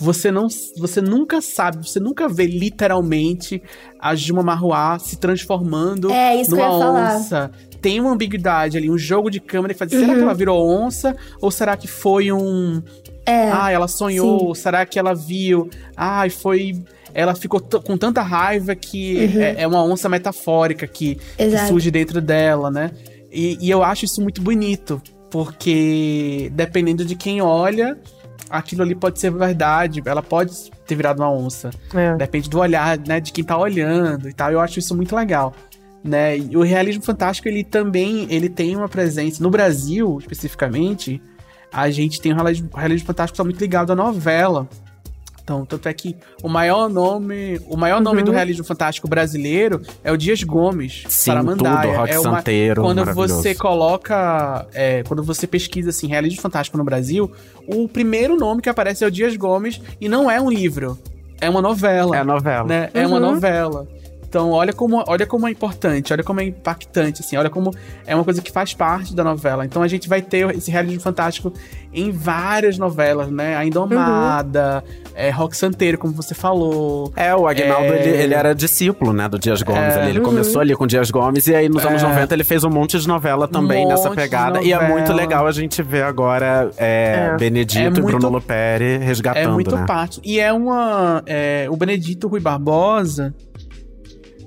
Você 0.00 0.30
não, 0.30 0.48
você 0.76 1.00
nunca 1.00 1.40
sabe, 1.40 1.86
você 1.88 2.00
nunca 2.00 2.28
vê 2.28 2.46
literalmente 2.46 3.62
a 4.00 4.14
Juma 4.14 4.42
Marruá 4.42 4.98
se 4.98 5.16
transformando 5.16 6.10
É, 6.10 6.42
numa 6.48 6.68
onça. 7.14 7.50
Tem 7.80 8.00
uma 8.00 8.12
ambiguidade 8.12 8.76
ali, 8.76 8.90
um 8.90 8.98
jogo 8.98 9.30
de 9.30 9.38
câmera 9.38 9.72
que 9.74 9.78
faz, 9.78 9.90
será 9.90 10.08
Uhum. 10.08 10.14
que 10.16 10.20
ela 10.22 10.34
virou 10.34 10.68
onça 10.68 11.14
ou 11.40 11.50
será 11.50 11.76
que 11.76 11.86
foi 11.86 12.32
um 12.32 12.82
É. 13.26 13.50
ah, 13.52 13.70
ela 13.70 13.86
sonhou, 13.88 14.54
será 14.54 14.84
que 14.84 14.98
ela 14.98 15.14
viu? 15.14 15.68
Ai, 15.96 16.28
foi 16.30 16.82
ela 17.14 17.34
ficou 17.36 17.60
com 17.60 17.96
tanta 17.96 18.20
raiva 18.22 18.74
que 18.74 19.16
é, 19.38 19.62
é 19.62 19.66
uma 19.68 19.84
onça 19.84 20.08
metafórica 20.08 20.86
que, 20.88 21.14
que 21.36 21.44
Uhum. 21.44 21.68
Surge 21.68 21.90
dentro 21.92 22.20
dela, 22.20 22.70
né? 22.70 22.90
E, 23.30 23.56
e 23.60 23.70
eu 23.70 23.84
acho 23.84 24.04
isso 24.04 24.20
muito 24.20 24.42
bonito, 24.42 25.00
porque 25.30 26.50
dependendo 26.54 27.04
de 27.04 27.14
quem 27.14 27.40
olha, 27.40 27.96
aquilo 28.48 28.82
ali 28.82 28.94
pode 28.94 29.18
ser 29.18 29.30
verdade, 29.30 30.02
ela 30.04 30.22
pode 30.22 30.70
ter 30.86 30.94
virado 30.94 31.20
uma 31.22 31.30
onça. 31.30 31.70
É. 31.94 32.16
Depende 32.16 32.48
do 32.48 32.58
olhar, 32.58 32.98
né, 32.98 33.20
de 33.20 33.32
quem 33.32 33.44
tá 33.44 33.56
olhando 33.56 34.28
e 34.28 34.32
tal. 34.32 34.52
Eu 34.52 34.60
acho 34.60 34.78
isso 34.78 34.94
muito 34.94 35.14
legal. 35.14 35.52
Né? 36.02 36.38
E 36.38 36.56
o 36.56 36.62
realismo 36.62 37.02
fantástico, 37.02 37.48
ele 37.48 37.64
também, 37.64 38.26
ele 38.30 38.48
tem 38.48 38.76
uma 38.76 38.88
presença 38.88 39.42
no 39.42 39.50
Brasil, 39.50 40.18
especificamente, 40.20 41.20
a 41.72 41.90
gente 41.90 42.20
tem 42.20 42.32
o 42.32 42.36
realismo, 42.36 42.68
realismo 42.74 43.06
fantástico 43.06 43.34
que 43.34 43.38
tá 43.38 43.44
muito 43.44 43.60
ligado 43.60 43.90
à 43.92 43.96
novela. 43.96 44.68
Então, 45.44 45.66
tanto 45.66 45.86
é 45.90 45.92
que 45.92 46.16
o 46.42 46.48
maior 46.48 46.88
nome, 46.88 47.60
o 47.68 47.76
maior 47.76 48.00
nome 48.00 48.20
Uhum. 48.20 48.24
do 48.24 48.32
realismo 48.32 48.64
fantástico 48.64 49.06
brasileiro 49.06 49.82
é 50.02 50.10
o 50.10 50.16
Dias 50.16 50.42
Gomes, 50.42 51.04
Sim, 51.06 51.30
Saramandaia. 51.32 51.82
tudo, 51.90 51.96
Rock 51.98 52.10
é 52.12 52.18
uma, 52.18 52.36
Santeiro, 52.38 52.82
quando 52.82 53.04
você 53.14 53.54
coloca, 53.54 54.66
é, 54.72 55.02
quando 55.02 55.22
você 55.22 55.46
pesquisa 55.46 55.90
assim, 55.90 56.06
realismo 56.06 56.40
fantástico 56.40 56.78
no 56.78 56.84
Brasil, 56.84 57.30
o 57.68 57.86
primeiro 57.86 58.36
nome 58.38 58.62
que 58.62 58.70
aparece 58.70 59.04
é 59.04 59.06
o 59.06 59.10
Dias 59.10 59.36
Gomes 59.36 59.80
e 60.00 60.08
não 60.08 60.30
é 60.30 60.40
um 60.40 60.48
livro, 60.50 60.98
é 61.38 61.50
uma 61.50 61.60
novela 61.60 62.16
É 62.16 62.24
novela. 62.24 62.64
né? 62.66 62.88
É 62.94 63.06
uma 63.06 63.16
Uhum. 63.16 63.32
novela. 63.32 63.86
Então, 64.34 64.50
olha 64.50 64.72
como, 64.72 65.04
olha 65.06 65.24
como 65.24 65.46
é 65.46 65.52
importante, 65.52 66.12
olha 66.12 66.24
como 66.24 66.40
é 66.40 66.44
impactante, 66.46 67.20
assim, 67.20 67.36
olha 67.36 67.48
como 67.48 67.70
é 68.04 68.16
uma 68.16 68.24
coisa 68.24 68.42
que 68.42 68.50
faz 68.50 68.74
parte 68.74 69.14
da 69.14 69.22
novela. 69.22 69.64
Então, 69.64 69.80
a 69.80 69.86
gente 69.86 70.08
vai 70.08 70.20
ter 70.20 70.52
esse 70.56 70.72
realismo 70.72 71.00
fantástico 71.00 71.52
em 71.92 72.10
várias 72.10 72.76
novelas, 72.76 73.30
né? 73.30 73.54
A 73.56 73.64
Indomada, 73.64 74.82
é, 75.14 75.30
Rock 75.30 75.56
Santeiro, 75.56 75.98
como 75.98 76.12
você 76.12 76.34
falou. 76.34 77.12
É, 77.14 77.32
o 77.32 77.46
Agnaldo, 77.46 77.92
É. 77.92 78.00
ele, 78.08 78.22
ele 78.24 78.34
era 78.34 78.52
discípulo, 78.56 79.12
né, 79.12 79.28
do 79.28 79.38
Dias 79.38 79.62
Gomes. 79.62 79.80
É. 79.94 80.00
ali. 80.00 80.10
Ele 80.10 80.20
começou 80.20 80.60
ali 80.60 80.74
com 80.74 80.82
o 80.82 80.86
Dias 80.88 81.12
Gomes 81.12 81.46
e 81.46 81.54
aí 81.54 81.68
nos 81.68 81.86
anos 81.86 82.02
É. 82.02 82.08
90 82.08 82.34
ele 82.34 82.42
fez 82.42 82.64
um 82.64 82.70
monte 82.70 82.98
de 82.98 83.06
novela 83.06 83.46
também 83.46 83.86
Um 83.86 83.90
nessa 83.90 84.10
pegada. 84.10 84.60
E 84.62 84.72
é 84.72 84.88
muito 84.88 85.12
legal 85.12 85.46
a 85.46 85.52
gente 85.52 85.80
ver 85.80 86.02
agora 86.02 86.72
é, 86.76 87.30
É. 87.34 87.36
Benedito 87.38 87.78
É 87.78 87.86
e 87.86 87.90
Bruno 87.90 88.10
muito- 88.10 88.28
Luperi 88.28 88.98
resgatando, 88.98 89.44
É 89.44 89.52
muito 89.52 89.76
né? 89.76 89.84
parte. 89.86 90.20
E 90.24 90.40
é 90.40 90.52
uma. 90.52 91.22
o 91.70 91.76
Benedito 91.76 92.26
Rui 92.26 92.40
Barbosa. 92.40 93.32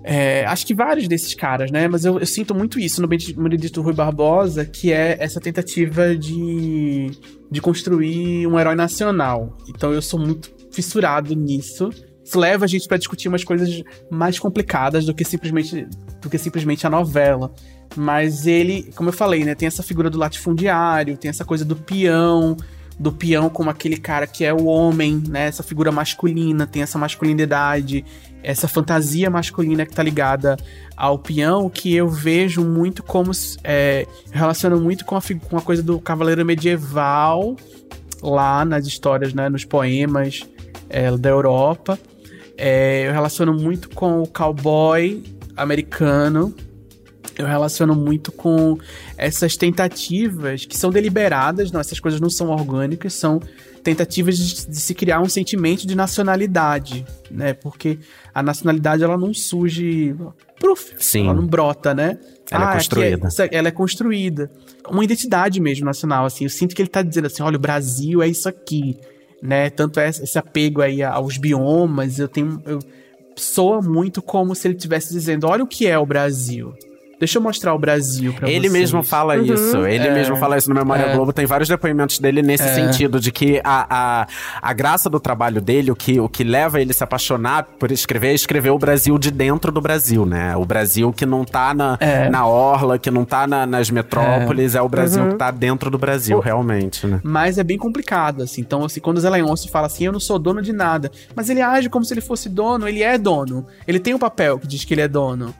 É, 0.09 0.45
acho 0.45 0.65
que 0.65 0.73
vários 0.73 1.05
desses 1.05 1.33
caras, 1.33 1.69
né? 1.69 1.85
Mas 1.89 2.05
eu, 2.05 2.17
eu 2.17 2.25
sinto 2.25 2.55
muito 2.55 2.79
isso 2.79 3.01
no 3.01 3.09
Benedito 3.09 3.81
Rui 3.81 3.93
Barbosa, 3.93 4.65
que 4.65 4.93
é 4.93 5.17
essa 5.19 5.37
tentativa 5.41 6.15
de, 6.15 7.11
de 7.51 7.59
construir 7.59 8.47
um 8.47 8.57
herói 8.57 8.73
nacional. 8.73 9.57
Então 9.67 9.91
eu 9.91 10.01
sou 10.01 10.17
muito 10.17 10.49
fissurado 10.71 11.35
nisso. 11.35 11.89
Isso 12.23 12.39
leva 12.39 12.63
a 12.63 12.67
gente 12.69 12.87
pra 12.87 12.95
discutir 12.95 13.27
umas 13.27 13.43
coisas 13.43 13.83
mais 14.09 14.39
complicadas 14.39 15.05
do 15.05 15.13
que 15.13 15.25
simplesmente, 15.25 15.85
do 16.21 16.29
que 16.29 16.37
simplesmente 16.37 16.87
a 16.87 16.89
novela. 16.89 17.53
Mas 17.93 18.47
ele, 18.47 18.89
como 18.95 19.09
eu 19.09 19.13
falei, 19.13 19.43
né? 19.43 19.55
Tem 19.55 19.67
essa 19.67 19.83
figura 19.83 20.09
do 20.09 20.17
latifundiário, 20.17 21.17
tem 21.17 21.27
essa 21.27 21.43
coisa 21.43 21.65
do 21.65 21.75
peão, 21.75 22.55
do 22.99 23.11
peão 23.11 23.49
como 23.49 23.69
aquele 23.69 23.97
cara 23.97 24.25
que 24.25 24.43
é 24.43 24.53
o 24.53 24.65
homem, 24.65 25.21
né? 25.27 25.47
Essa 25.47 25.61
figura 25.61 25.91
masculina, 25.91 26.65
tem 26.65 26.81
essa 26.81 26.97
masculinidade, 26.97 28.03
essa 28.41 28.67
fantasia 28.67 29.29
masculina 29.29 29.85
que 29.85 29.93
tá 29.93 30.01
ligada 30.01 30.57
ao 30.95 31.19
peão, 31.19 31.69
que 31.69 31.95
eu 31.95 32.09
vejo 32.09 32.63
muito 32.63 33.03
como. 33.03 33.31
É, 33.63 34.07
relaciono 34.31 34.79
muito 34.79 35.05
com 35.05 35.15
a, 35.15 35.21
com 35.49 35.57
a 35.57 35.61
coisa 35.61 35.83
do 35.83 35.99
cavaleiro 35.99 36.43
medieval, 36.45 37.55
lá 38.21 38.65
nas 38.65 38.87
histórias, 38.87 39.33
né? 39.33 39.47
Nos 39.49 39.63
poemas 39.63 40.41
é, 40.89 41.15
da 41.15 41.29
Europa. 41.29 41.99
É, 42.57 43.07
eu 43.07 43.13
relaciono 43.13 43.53
muito 43.53 43.89
com 43.89 44.23
o 44.23 44.27
cowboy 44.27 45.23
americano. 45.55 46.53
Eu 47.37 47.45
relaciono 47.45 47.93
muito 47.95 48.31
com 48.31 48.77
essas 49.17 49.55
tentativas 49.55 50.65
que 50.65 50.75
são 50.77 50.89
deliberadas, 50.89 51.71
não, 51.71 51.79
essas 51.79 51.99
coisas 51.99 52.19
não 52.19 52.29
são 52.29 52.49
orgânicas, 52.49 53.13
são 53.13 53.39
tentativas 53.83 54.37
de, 54.37 54.67
de 54.67 54.75
se 54.79 54.93
criar 54.95 55.21
um 55.21 55.29
sentimento 55.29 55.85
de 55.85 55.95
nacionalidade, 55.95 57.05
né? 57.29 57.53
Porque 57.53 57.99
a 58.33 58.41
nacionalidade 58.41 59.03
ela 59.03 59.17
não 59.17 59.33
surge, 59.33 60.15
pruf, 60.59 60.93
Sim. 60.97 61.25
ela 61.25 61.33
não 61.35 61.45
brota, 61.45 61.93
né? 61.93 62.17
Ela 62.49 62.63
é 62.63 62.67
aqui 62.67 62.73
construída. 62.77 63.27
isso- 63.27 63.41
ela 63.51 63.67
é 63.67 63.71
construída. 63.71 64.51
Uma 64.89 65.03
identidade 65.03 65.59
mesmo 65.61 65.85
nacional, 65.85 66.25
assim. 66.25 66.45
Eu 66.45 66.49
sinto 66.49 66.75
que 66.75 66.81
ele 66.81 66.89
tá 66.89 67.01
dizendo 67.01 67.27
assim, 67.27 67.43
olha, 67.43 67.55
o 67.57 67.59
Brasil 67.59 68.21
é 68.21 68.27
isso 68.27 68.49
aqui, 68.49 68.97
né? 69.41 69.69
Tanto 69.69 69.99
é 69.99 70.09
esse 70.09 70.37
apego 70.39 70.81
aí 70.81 71.03
aos 71.03 71.37
biomas, 71.37 72.19
eu 72.19 72.27
tenho... 72.27 72.61
Eu, 72.65 72.79
soa 73.35 73.81
muito 73.83 74.19
como 74.21 74.55
se 74.55 74.67
ele 74.67 74.75
estivesse 74.75 75.13
dizendo, 75.13 75.45
olha 75.47 75.63
o 75.63 75.67
que 75.67 75.85
é 75.85 75.97
o 75.99 76.05
Brasil. 76.05 76.73
Deixa 77.19 77.39
eu 77.39 77.41
mostrar 77.41 77.73
o 77.73 77.79
Brasil 77.79 78.31
pra 78.31 78.47
Ele 78.47 78.69
vocês. 78.69 78.73
mesmo 78.73 79.01
fala 79.01 79.35
isso, 79.37 79.85
ele 79.87 80.07
É. 80.07 80.13
mesmo 80.13 80.35
fala 80.37 80.55
isso 80.55 80.69
no 80.69 80.75
Memória 80.75 81.03
É. 81.03 81.15
Globo. 81.15 81.33
Tem 81.33 81.47
vários 81.47 81.67
depoimentos 81.67 82.19
dele 82.19 82.43
nesse 82.43 82.63
É. 82.63 82.73
sentido, 82.75 83.19
de 83.19 83.31
que 83.31 83.59
a, 83.63 83.87
a, 84.21 84.27
a 84.61 84.73
graça 84.73 85.09
do 85.09 85.19
trabalho 85.19 85.59
dele, 85.59 85.89
o 85.89 85.95
que, 85.95 86.19
o 86.19 86.29
que 86.29 86.43
leva 86.43 86.79
ele 86.79 86.91
a 86.91 86.93
se 86.93 87.03
apaixonar 87.03 87.63
por 87.79 87.91
escrever, 87.91 88.27
é 88.29 88.33
escrever 88.35 88.69
o 88.69 88.77
Brasil 88.77 89.17
de 89.17 89.31
dentro 89.31 89.71
do 89.71 89.81
Brasil, 89.81 90.27
né? 90.27 90.55
O 90.55 90.63
Brasil 90.63 91.11
que 91.11 91.25
não 91.25 91.43
tá 91.43 91.73
na, 91.73 91.97
É. 91.99 92.29
na 92.29 92.45
orla, 92.45 92.99
que 92.99 93.09
não 93.09 93.25
tá 93.25 93.47
na- 93.47 93.65
nas 93.65 93.89
metrópoles, 93.89 94.75
é, 94.75 94.81
o 94.81 94.87
Brasil 94.87 95.29
que 95.29 95.35
tá 95.35 95.49
dentro 95.49 95.89
do 95.89 95.97
Brasil, 95.97 96.39
realmente, 96.39 97.07
né? 97.07 97.19
Mas 97.23 97.57
é 97.57 97.63
bem 97.63 97.79
complicado, 97.79 98.43
assim. 98.43 98.61
Então, 98.61 98.85
assim, 98.85 98.99
quando 98.99 99.17
o 99.17 99.21
Zé 99.21 99.29
Leôncio 99.31 99.71
fala 99.71 99.87
assim, 99.87 100.05
eu 100.05 100.11
não 100.11 100.19
sou 100.19 100.37
dono 100.37 100.61
de 100.61 100.71
nada. 100.71 101.11
Mas 101.35 101.49
ele 101.49 101.61
age 101.63 101.89
como 101.89 102.05
se 102.05 102.13
ele 102.13 102.21
fosse 102.21 102.47
dono, 102.47 102.87
ele 102.87 103.01
é 103.01 103.17
dono. 103.17 103.65
Ele 103.87 103.99
tem 103.99 104.13
um 104.13 104.19
papel 104.19 104.59
que 104.59 104.67
diz 104.67 104.85
que 104.85 104.93
ele 104.93 105.01
é 105.01 105.07
dono. 105.07 105.51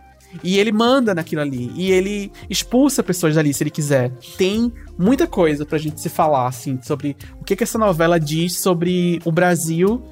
E 0.43 0.59
ele 0.59 0.71
manda 0.71 1.15
naquilo 1.15 1.41
ali. 1.41 1.71
E 1.75 1.91
ele 1.91 2.31
expulsa 2.49 3.03
pessoas 3.03 3.35
dali, 3.35 3.53
se 3.53 3.63
ele 3.63 3.69
quiser. 3.69 4.11
Tem 4.37 4.71
muita 4.97 5.27
coisa 5.27 5.65
pra 5.65 5.77
gente 5.77 5.99
se 5.99 6.09
falar, 6.09 6.47
assim, 6.47 6.79
sobre 6.81 7.15
o 7.39 7.43
que, 7.43 7.55
que 7.55 7.63
essa 7.63 7.77
novela 7.77 8.19
diz 8.19 8.59
sobre 8.59 9.19
o 9.25 9.31
Brasil 9.31 10.03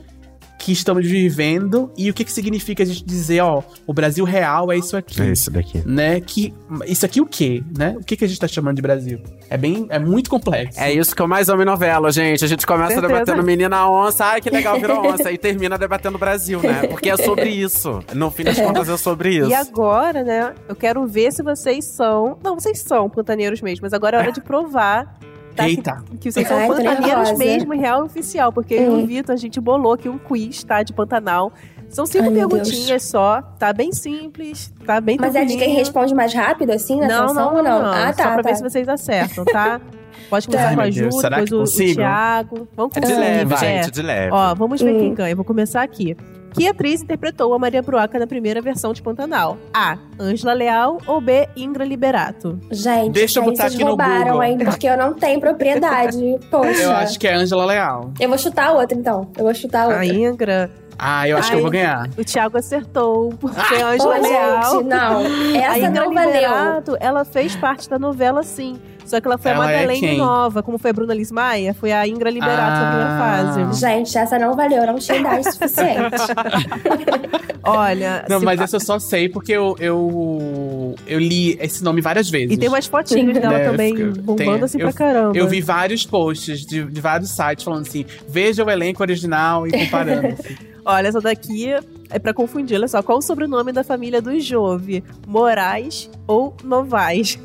que 0.57 0.71
estamos 0.71 1.05
vivendo 1.05 1.91
e 1.97 2.09
o 2.09 2.13
que, 2.13 2.23
que 2.23 2.31
significa 2.31 2.83
a 2.83 2.85
gente 2.85 3.03
dizer, 3.03 3.41
ó, 3.41 3.61
o 3.85 3.93
Brasil 3.93 4.23
real 4.25 4.71
é 4.71 4.77
isso 4.77 4.95
aqui 4.97 5.21
É 5.21 5.31
isso 5.31 5.51
daqui. 5.51 5.83
né? 5.85 6.19
Que 6.21 6.53
isso 6.87 7.05
aqui 7.05 7.21
o 7.21 7.25
quê, 7.25 7.61
né? 7.77 7.95
O 7.99 8.03
que 8.03 8.15
que 8.15 8.25
a 8.25 8.27
gente 8.27 8.39
tá 8.39 8.47
chamando 8.47 8.75
de 8.77 8.81
Brasil? 8.81 9.19
É 9.49 9.57
bem, 9.57 9.85
é 9.89 9.99
muito 9.99 10.29
complexo. 10.29 10.79
É 10.79 10.91
isso 10.91 11.15
que 11.15 11.21
eu 11.21 11.27
mais 11.27 11.49
amo 11.49 11.61
em 11.61 11.65
novela, 11.65 12.11
gente. 12.11 12.43
A 12.43 12.47
gente 12.47 12.65
começa 12.65 12.93
Certeza. 12.93 13.13
debatendo 13.13 13.43
menina 13.43 13.87
onça, 13.89 14.25
ai 14.25 14.41
que 14.41 14.49
legal, 14.49 14.79
virou 14.79 15.05
onça. 15.05 15.31
E 15.31 15.37
termina 15.37 15.77
debatendo 15.77 16.17
Brasil, 16.17 16.59
né? 16.61 16.87
Porque 16.89 17.09
é 17.09 17.17
sobre 17.17 17.49
isso. 17.49 18.03
No 18.13 18.31
fim 18.31 18.43
das 18.43 18.57
contas, 18.59 18.89
é 18.89 18.97
sobre 18.97 19.37
isso. 19.37 19.49
E 19.49 19.53
agora, 19.53 20.23
né, 20.23 20.53
eu 20.67 20.75
quero 20.75 21.05
ver 21.05 21.31
se 21.31 21.43
vocês 21.43 21.85
são. 21.85 22.37
Não, 22.43 22.55
vocês 22.55 22.79
são 22.79 23.09
pantaneiros 23.09 23.61
mesmo, 23.61 23.83
mas 23.83 23.93
agora 23.93 24.17
é 24.17 24.19
hora 24.21 24.31
de 24.31 24.41
provar. 24.41 25.19
Tá? 25.55 25.67
Eita. 25.67 26.03
Que, 26.11 26.17
que 26.17 26.31
vocês 26.31 26.47
são 26.47 26.57
Ai, 26.57 26.67
tô 26.67 26.75
pantaneiros 26.75 27.37
mesmo, 27.37 27.73
real 27.73 28.01
e 28.01 28.05
oficial. 28.05 28.51
Porque 28.51 28.73
eu 28.73 28.83
e 28.83 28.89
Hum. 29.01 29.03
o 29.03 29.07
Vitor, 29.07 29.33
a 29.33 29.37
gente 29.37 29.59
bolou 29.59 29.93
aqui 29.93 30.09
um 30.09 30.17
quiz, 30.17 30.63
tá? 30.63 30.83
De 30.83 30.93
Pantanal. 30.93 31.51
São 31.89 32.05
cinco 32.05 32.25
Ai, 32.29 32.33
perguntinhas 32.33 33.03
só. 33.03 33.41
Tá 33.59 33.71
bem 33.71 33.91
simples, 33.93 34.73
tá 34.85 34.99
bem 34.99 35.17
Mas 35.19 35.35
é 35.35 35.45
de 35.45 35.55
quem 35.55 35.73
responde 35.75 36.13
mais 36.15 36.33
rápido, 36.33 36.71
assim, 36.71 36.99
na 36.99 37.07
Não, 37.07 37.27
sanção 37.29 37.45
não, 37.51 37.57
ou 37.57 37.63
não, 37.63 37.79
não? 37.79 37.83
não. 37.83 37.93
Ah, 37.93 38.13
Só 38.13 38.23
tá, 38.23 38.33
pra 38.33 38.43
tá. 38.43 38.49
ver 38.49 38.55
se 38.55 38.63
vocês 38.63 38.89
acertam, 38.89 39.45
tá? 39.45 39.79
Pode 40.29 40.47
começar 40.47 40.69
Ai, 40.69 40.75
com 40.75 40.81
a 40.81 40.89
Ju, 40.89 41.01
Deus, 41.09 41.21
depois 41.21 41.49
que 41.49 41.55
o, 41.55 41.91
o? 41.91 41.95
Thiago. 41.95 42.67
Vamos 42.75 42.97
É 42.97 42.99
de 42.99 43.05
começar 43.05 43.21
leve, 43.21 43.53
aqui. 43.53 43.65
gente, 43.65 43.91
de 43.91 44.01
leve. 44.01 44.31
Ó, 44.33 44.55
vamos 44.55 44.81
ver 44.81 44.95
Hum. 44.95 44.99
quem 44.99 45.13
ganha. 45.13 45.31
Eu 45.31 45.35
vou 45.35 45.45
começar 45.45 45.83
aqui. 45.83 46.17
Que 46.55 46.69
atriz 46.69 47.01
interpretou 47.01 47.53
a 47.53 47.59
Maria 47.59 47.81
Bruaca 47.81 48.17
na 48.17 48.25
primeira 48.25 48.61
versão 48.61 48.93
de 48.93 49.01
Pantanal? 49.01 49.57
A. 49.73 49.97
Ângela 50.17 50.53
Leal 50.53 50.99
ou 51.05 51.19
B. 51.19 51.49
Ingra 51.55 51.83
Liberato? 51.83 52.57
Gente, 52.71 53.11
Deixa 53.11 53.39
eu 53.39 53.43
botar 53.43 53.63
vocês 53.63 53.73
aqui 53.75 53.83
no 53.83 53.89
roubaram, 53.89 54.23
Google. 54.27 54.43
hein? 54.43 54.57
Porque 54.59 54.87
eu 54.87 54.97
não 54.97 55.13
tenho 55.13 55.39
propriedade. 55.41 56.39
Poxa. 56.49 56.81
Eu 56.81 56.91
acho 56.91 57.19
que 57.19 57.27
é 57.27 57.33
Angela 57.33 57.65
Leal. 57.65 58.11
Eu 58.19 58.29
vou 58.29 58.37
chutar 58.37 58.71
outra, 58.71 58.97
então. 58.97 59.29
Eu 59.37 59.43
vou 59.43 59.53
chutar 59.53 59.83
outra. 59.87 59.99
A 59.99 60.05
Ingra. 60.05 60.71
Ah, 60.97 61.27
eu 61.27 61.37
acho 61.37 61.49
que 61.49 61.55
eu 61.55 61.57
Ai. 61.57 61.61
vou 61.63 61.71
ganhar. 61.71 62.09
O 62.17 62.23
Thiago 62.23 62.57
acertou. 62.57 63.29
Porque 63.37 63.59
a 63.59 63.79
Pô, 63.79 63.85
Ângela 63.87 64.17
Leal. 64.19 64.71
gente, 64.71 64.83
não. 64.85 65.17
A 65.19 65.57
Essa 65.57 65.77
Ingra 65.79 65.89
não 65.91 66.13
valeu. 66.13 66.31
Liberato, 66.33 66.97
ela 67.01 67.25
fez 67.25 67.53
parte 67.57 67.89
da 67.89 67.99
novela, 67.99 68.43
sim. 68.43 68.79
Só 69.05 69.21
que 69.21 69.27
ela 69.27 69.37
foi 69.37 69.51
Ela 69.51 69.65
a 69.65 69.71
é 69.71 69.75
Madeleine 69.75 70.07
quem? 70.07 70.17
Nova, 70.17 70.63
como 70.63 70.77
foi 70.77 70.89
a 70.89 70.93
Bruna 70.93 71.13
Lismaia, 71.13 71.73
foi 71.73 71.91
a 71.91 72.07
Ingra 72.07 72.29
Liberato 72.29 72.81
na 72.81 72.89
primeira 72.89 73.09
Ah. 73.11 73.53
fase. 73.69 73.79
Gente, 73.79 74.17
essa 74.17 74.39
não 74.39 74.55
valeu. 74.55 74.79
Eu 74.83 74.87
não 74.87 74.95
tinha 74.99 75.17
idade 75.19 75.43
suficiente. 75.51 76.15
Olha, 77.63 78.25
Não, 78.29 78.39
mas 78.41 78.59
essa 78.61 78.75
eu 78.75 78.79
só 78.79 78.99
sei 78.99 79.27
porque 79.27 79.51
eu, 79.51 79.75
eu, 79.79 80.95
eu 81.07 81.19
li 81.19 81.57
esse 81.59 81.83
nome 81.83 81.99
várias 82.01 82.29
vezes. 82.29 82.51
e 82.55 82.57
tem 82.57 82.69
umas 82.69 82.85
fotinhas 82.85 83.33
dela 83.39 83.55
É, 83.59 83.69
também, 83.69 83.95
fica- 83.95 84.21
bombando 84.21 84.35
tem- 84.53 84.63
assim 84.63 84.79
eu- 84.79 84.87
pra 84.87 84.93
caramba. 84.93 85.37
Eu 85.37 85.47
vi 85.47 85.61
vários 85.61 86.05
posts 86.05 86.65
de, 86.65 86.83
de 86.83 87.01
vários 87.01 87.31
sites 87.31 87.63
falando 87.63 87.81
assim: 87.81 88.05
veja 88.27 88.63
o 88.63 88.69
elenco 88.69 89.01
original 89.01 89.65
e 89.67 89.71
comparando. 89.71 90.27
assim. 90.27 90.55
Olha, 90.85 91.07
essa 91.07 91.19
daqui 91.19 91.73
é 92.11 92.19
pra 92.19 92.31
confundir. 92.33 92.77
Olha 92.77 92.87
só, 92.87 93.01
qual 93.01 93.17
o 93.17 93.21
sobrenome 93.21 93.71
da 93.71 93.83
família 93.83 94.21
do 94.21 94.39
Jove? 94.39 95.03
Moraes 95.27 96.09
ou 96.27 96.55
Novaes? 96.63 97.39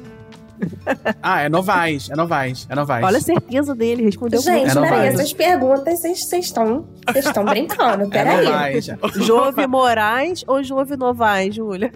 Ah, 1.22 1.42
é 1.42 1.48
Novaes, 1.48 2.10
é 2.10 2.16
Novaes, 2.16 2.66
é 2.68 2.74
Novaes. 2.74 3.04
Olha 3.04 3.18
a 3.18 3.20
certeza 3.20 3.74
dele, 3.74 4.02
respondeu 4.04 4.40
Gente, 4.40 4.70
É, 4.76 4.80
peraí, 4.80 5.08
essas 5.08 5.32
perguntas 5.32 6.00
vocês 6.00 6.32
estão 6.44 6.86
vocês 7.08 7.26
estão 7.26 7.44
brincando. 7.44 8.04
é 8.04 8.08
Peraí. 8.08 8.44
Novaes. 8.46 8.88
com 9.00 9.08
Jove 9.22 9.66
Moraes 9.66 10.44
ou 10.46 10.62
Jove 10.62 10.96
Novaes, 10.96 11.54
Júlia? 11.54 11.92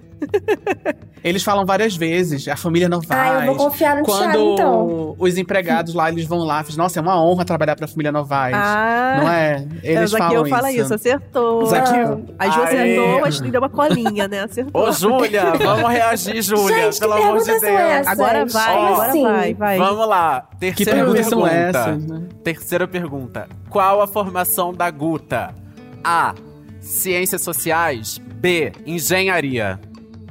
Eles 1.23 1.43
falam 1.43 1.65
várias 1.65 1.97
vezes, 1.97 2.47
a 2.49 2.57
família 2.57 2.87
Novaes. 2.87 3.11
Ah, 3.11 3.47
eu 3.47 3.55
vou 3.55 3.57
confiar 3.71 3.97
no 3.97 4.03
Quando 4.05 4.31
Thiago, 4.33 4.53
então. 4.53 5.17
os 5.19 5.39
empregados 5.39 5.95
lá, 5.95 6.11
eles 6.11 6.27
vão 6.27 6.41
lá, 6.41 6.61
dizem, 6.61 6.77
nossa, 6.77 6.99
é 6.99 7.03
uma 7.03 7.19
honra 7.23 7.47
trabalhar 7.47 7.75
pra 7.77 7.89
família 7.89 8.13
Novaes. 8.13 8.55
Ah, 8.55 9.17
Não 9.23 9.31
é? 9.31 9.67
Eles 9.83 10.13
aqui 10.13 10.23
falam 10.23 10.45
eu 10.45 10.51
falo 10.51 10.69
isso, 10.69 10.93
acertou. 10.93 11.65
Zaqueu. 11.67 12.27
A 12.39 12.49
Ju 12.51 12.63
acertou, 12.63 13.21
mas 13.23 13.41
deu 13.41 13.61
uma 13.61 13.71
colinha, 13.71 14.29
né? 14.29 14.43
Acertou. 14.43 14.83
Ô, 14.89 14.93
Júlia, 14.93 15.53
vamos 15.57 15.91
reagir, 15.91 16.43
Júlia, 16.43 16.85
Gente, 16.85 16.95
que 16.95 17.01
pelo 17.01 17.13
amor 17.15 17.39
de 17.39 17.45
são 17.45 17.61
Deus. 17.61 17.73
essas? 17.81 18.07
Agora 18.09 18.45
vai, 18.47 18.77
Ó, 18.77 18.87
agora 18.93 19.09
assim? 19.09 19.23
vai, 19.23 19.55
vai. 19.55 19.79
Vamos 19.79 20.09
lá. 20.09 20.47
Que 20.51 20.57
Terceira 20.85 21.25
são 21.25 21.41
pergunta. 21.43 21.51
essas, 21.55 22.07
né? 22.07 22.23
Terceira 22.45 22.87
pergunta. 22.89 23.49
Qual 23.71 24.03
a 24.03 24.07
formação 24.07 24.75
da 24.75 24.91
Guta? 24.91 25.55
A. 26.05 26.35
Ciências 26.81 27.41
sociais. 27.41 28.19
B. 28.19 28.73
Engenharia. 28.85 29.81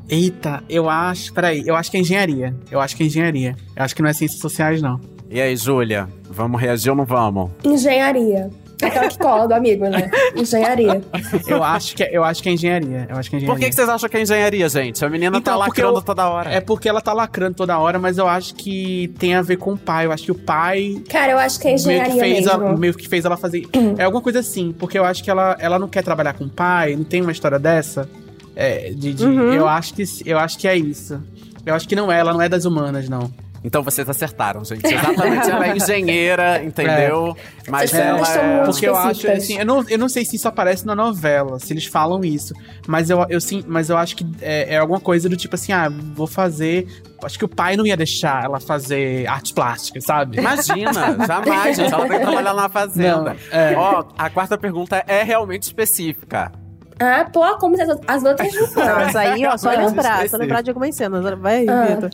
Eita, 0.09 0.63
eu 0.69 0.89
acho. 0.89 1.33
Peraí, 1.33 1.63
eu 1.65 1.75
acho 1.75 1.89
que 1.89 1.97
é 1.97 1.99
engenharia. 1.99 2.55
Eu 2.69 2.79
acho 2.79 2.95
que 2.95 3.03
é 3.03 3.05
engenharia. 3.05 3.55
Eu 3.75 3.83
acho 3.83 3.95
que 3.95 4.01
não 4.01 4.09
é 4.09 4.13
ciências 4.13 4.39
sociais, 4.39 4.81
não. 4.81 4.99
E 5.29 5.41
aí, 5.41 5.55
Júlia? 5.55 6.07
Vamos 6.29 6.59
reagir 6.61 6.89
ou 6.91 6.95
não 6.95 7.05
vamos? 7.05 7.49
Engenharia. 7.63 8.49
Aquela 8.81 9.07
que 9.07 9.17
cola 9.17 9.47
do 9.47 9.53
amigo, 9.53 9.85
né? 9.87 10.11
Engenharia. 10.35 11.01
Eu 11.47 11.63
acho 11.63 11.95
que 11.95 12.03
é, 12.03 12.09
eu 12.11 12.21
acho 12.23 12.43
que 12.43 12.49
é 12.49 12.51
engenharia. 12.51 13.07
Eu 13.09 13.15
acho 13.17 13.29
que 13.29 13.35
é 13.35 13.39
engenharia. 13.39 13.55
Por 13.55 13.59
que, 13.63 13.69
que 13.69 13.75
vocês 13.75 13.87
acham 13.87 14.09
que 14.09 14.17
é 14.17 14.21
engenharia, 14.21 14.67
gente? 14.67 15.05
A 15.05 15.09
menina 15.09 15.37
Então, 15.37 15.53
tá 15.53 15.57
lacrando 15.57 15.99
eu- 15.99 16.01
toda 16.01 16.27
hora. 16.27 16.51
É 16.51 16.59
porque 16.59 16.89
ela 16.89 16.99
tá 16.99 17.13
lacrando 17.13 17.55
toda 17.55 17.79
hora, 17.79 17.97
mas 17.97 18.17
eu 18.17 18.27
acho 18.27 18.53
que 18.55 19.13
tem 19.17 19.35
a 19.35 19.41
ver 19.41 19.55
com 19.55 19.71
o 19.73 19.77
pai. 19.77 20.05
Eu 20.05 20.11
acho 20.11 20.23
que 20.25 20.31
o 20.33 20.35
pai 20.35 21.01
Cara, 21.09 21.31
eu 21.31 21.37
acho 21.39 21.59
que 21.61 21.67
é 21.67 21.71
meio 21.71 21.81
que, 21.81 21.89
engenharia 21.91 22.19
fez 22.19 22.45
mesmo. 22.45 22.67
a- 22.67 22.77
meio 22.77 22.93
que 22.93 23.07
fez 23.07 23.23
ela 23.23 23.37
fazer. 23.37 23.63
É 23.97 24.03
alguma 24.03 24.21
coisa 24.21 24.39
assim, 24.39 24.73
porque 24.77 24.99
eu 24.99 25.05
acho 25.05 25.23
que 25.23 25.29
ela, 25.31 25.55
ela 25.59 25.79
não 25.79 25.87
quer 25.87 26.03
trabalhar 26.03 26.33
com 26.33 26.43
o 26.43 26.49
pai, 26.49 26.93
não 26.95 27.05
tem 27.05 27.21
uma 27.21 27.31
história 27.31 27.57
dessa. 27.57 28.09
É, 28.55 28.91
de, 28.91 29.13
de- 29.13 29.25
Uhum. 29.25 29.53
eu, 29.53 29.67
acho 29.67 29.93
que, 29.93 30.03
eu 30.25 30.37
acho 30.37 30.57
que 30.57 30.67
é 30.67 30.75
isso. 30.77 31.21
Eu 31.65 31.73
acho 31.73 31.87
que 31.87 31.95
não 31.95 32.11
é, 32.11 32.19
ela 32.19 32.33
não 32.33 32.41
é 32.41 32.49
das 32.49 32.65
humanas, 32.65 33.07
não. 33.09 33.31
Então 33.65 33.81
vocês 33.81 34.09
acertaram, 34.09 34.61
gente. 34.65 34.85
Exatamente. 34.85 35.49
ela 35.49 35.65
é 35.67 35.71
engenheira, 35.77 36.61
entendeu? 36.61 37.33
Mas 37.69 37.91
Vocês 37.91 38.03
ela 38.05 38.27
é... 38.35 38.65
Porque 38.65 38.85
eu 38.85 38.93
acho, 38.97 39.31
assim, 39.31 39.57
eu 39.57 39.65
não, 39.65 39.85
eu 39.87 39.97
não 39.97 40.09
sei 40.09 40.25
se 40.25 40.35
isso 40.35 40.49
aparece 40.49 40.85
na 40.85 40.93
novela, 40.93 41.57
se 41.59 41.71
eles 41.71 41.85
falam 41.85 42.25
isso. 42.25 42.53
Mas 42.85 43.09
eu, 43.09 43.25
eu 43.29 43.39
sim, 43.39 43.63
mas 43.65 43.89
eu 43.89 43.95
acho 43.97 44.17
que 44.17 44.25
é, 44.41 44.73
é 44.75 44.77
alguma 44.77 44.99
coisa 44.99 45.29
do 45.29 45.37
tipo 45.37 45.55
assim, 45.55 45.71
ah, 45.71 45.87
vou 45.89 46.27
fazer. 46.27 46.85
Acho 47.23 47.39
que 47.39 47.45
o 47.45 47.47
pai 47.47 47.77
não 47.77 47.85
ia 47.87 47.95
deixar 47.95 48.43
ela 48.43 48.59
fazer 48.59 49.25
artes 49.29 49.53
plásticas, 49.53 50.03
sabe? 50.03 50.39
Imagina, 50.39 50.91
jamais, 51.25 51.77
gente. 51.77 51.93
Ela 51.93 52.05
tem 52.05 52.17
que 52.19 52.25
trabalhar 52.25 52.53
na 52.53 52.67
fazenda. 52.67 53.37
Não, 53.49 53.57
é. 53.57 53.75
Ó, 53.77 54.03
a 54.17 54.29
quarta 54.29 54.57
pergunta 54.57 55.01
é 55.07 55.23
realmente 55.23 55.63
específica. 55.63 56.51
Ah, 56.99 57.25
pô, 57.31 57.57
como 57.57 57.75
as 57.81 57.89
as 58.07 58.23
outras 58.23 58.53
não 58.53 58.61
Não, 58.61 58.67
foram. 58.67 58.95
mas 58.95 59.15
aí, 59.15 59.45
ó, 59.45 59.57
só 59.57 59.69
lembrar, 59.69 59.85
só 59.85 60.09
específico. 60.11 60.37
lembrar 60.37 60.61
de 60.61 60.69
algumas 60.69 60.95
cenas. 60.95 61.23
Vai, 61.39 61.67
Ah. 61.67 61.85
Vitor. 61.85 62.09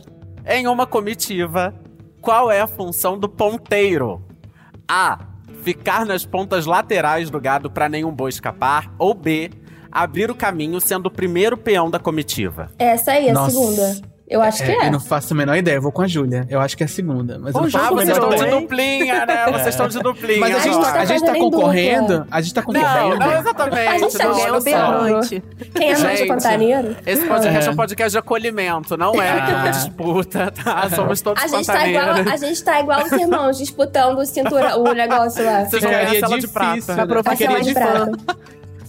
Em 0.46 0.66
uma 0.66 0.86
comitiva, 0.86 1.74
qual 2.20 2.50
é 2.50 2.60
a 2.60 2.66
função 2.66 3.18
do 3.18 3.28
ponteiro? 3.28 4.22
A. 4.88 5.18
Ficar 5.62 6.06
nas 6.06 6.24
pontas 6.24 6.64
laterais 6.64 7.28
do 7.28 7.38
gado 7.38 7.70
para 7.70 7.88
nenhum 7.88 8.10
boi 8.10 8.30
escapar. 8.30 8.90
Ou 8.98 9.12
B. 9.14 9.50
Abrir 9.92 10.30
o 10.30 10.34
caminho 10.34 10.80
sendo 10.80 11.06
o 11.06 11.10
primeiro 11.10 11.56
peão 11.56 11.90
da 11.90 11.98
comitiva. 11.98 12.70
Essa 12.78 13.12
aí, 13.12 13.28
a 13.28 13.32
Nossa. 13.34 13.50
segunda. 13.50 14.09
Eu 14.30 14.40
acho 14.40 14.62
que 14.62 14.70
É, 14.70 14.76
é. 14.84 14.86
Eu 14.86 14.92
não 14.92 15.00
faço 15.00 15.34
a 15.34 15.36
menor 15.36 15.56
ideia, 15.56 15.74
eu 15.74 15.82
vou 15.82 15.90
com 15.90 16.02
a 16.02 16.06
Júlia. 16.06 16.46
Eu 16.48 16.60
acho 16.60 16.76
que 16.76 16.84
é 16.84 16.86
a 16.86 16.88
segunda. 16.88 17.36
Mas 17.40 17.52
eu 17.52 17.62
não 17.62 17.68
faço 17.70 17.84
Ah, 17.84 17.88
a 17.88 17.90
vocês 17.90 18.08
estão 18.10 18.30
de 18.30 18.46
duplinha, 18.46 19.26
né? 19.26 19.46
Vocês 19.50 19.66
estão 19.68 19.88
de 19.88 19.98
duplinha. 19.98 20.38
Mas 20.40 20.54
a 20.54 20.58
gente, 20.60 20.74
agora. 20.76 20.92
tá, 20.92 21.00
a 21.00 21.04
gente 21.04 21.24
tá 21.24 21.32
concorrendo. 21.34 22.26
A 22.30 22.40
gente 22.40 22.54
tá 22.54 22.60
Não, 22.60 22.66
concorrendo. 22.72 23.18
não 23.18 23.38
exatamente. 23.40 23.88
A 23.88 23.98
gente 23.98 24.16
tá 24.18 24.24
não, 24.24 24.38
É 24.38 24.48
só. 24.48 24.60
berrante. 24.60 25.42
Quem 25.74 25.90
é 25.92 25.98
mais 25.98 26.18
Gente, 26.20 26.28
pantaneiro? 26.28 26.96
Esse 27.04 27.26
podcast 27.26 27.66
é. 27.66 27.68
É. 27.68 27.72
um 27.72 27.76
podcast 27.76 28.10
de 28.12 28.18
acolhimento, 28.18 28.96
não 28.96 29.20
é 29.20 29.32
uma 29.32 29.70
disputa, 29.70 30.52
tá? 30.52 30.88
Somos 30.94 31.20
todos 31.20 31.42
A 31.42 31.48
gente, 31.48 31.66
tá 31.66 31.88
igual, 31.88 32.10
a 32.32 32.36
gente 32.36 32.62
tá 32.64 32.80
igual 32.80 33.04
os 33.04 33.12
irmãos 33.12 33.58
disputando 33.58 34.18
o 34.18 34.24
cintura, 34.26 34.76
o 34.78 34.92
negócio 34.92 35.44
lá. 35.44 35.64
Vocês 35.64 35.82
Ficaria 35.82 36.06
ganham 36.06 36.24
a 36.24 36.28
cela 36.28 36.38
de 36.40 36.46
prata. 36.48 36.94
né? 36.94 37.06
Ficaria 37.36 37.36
Cela 37.48 37.60
de 37.62 37.74
prata. 37.74 38.12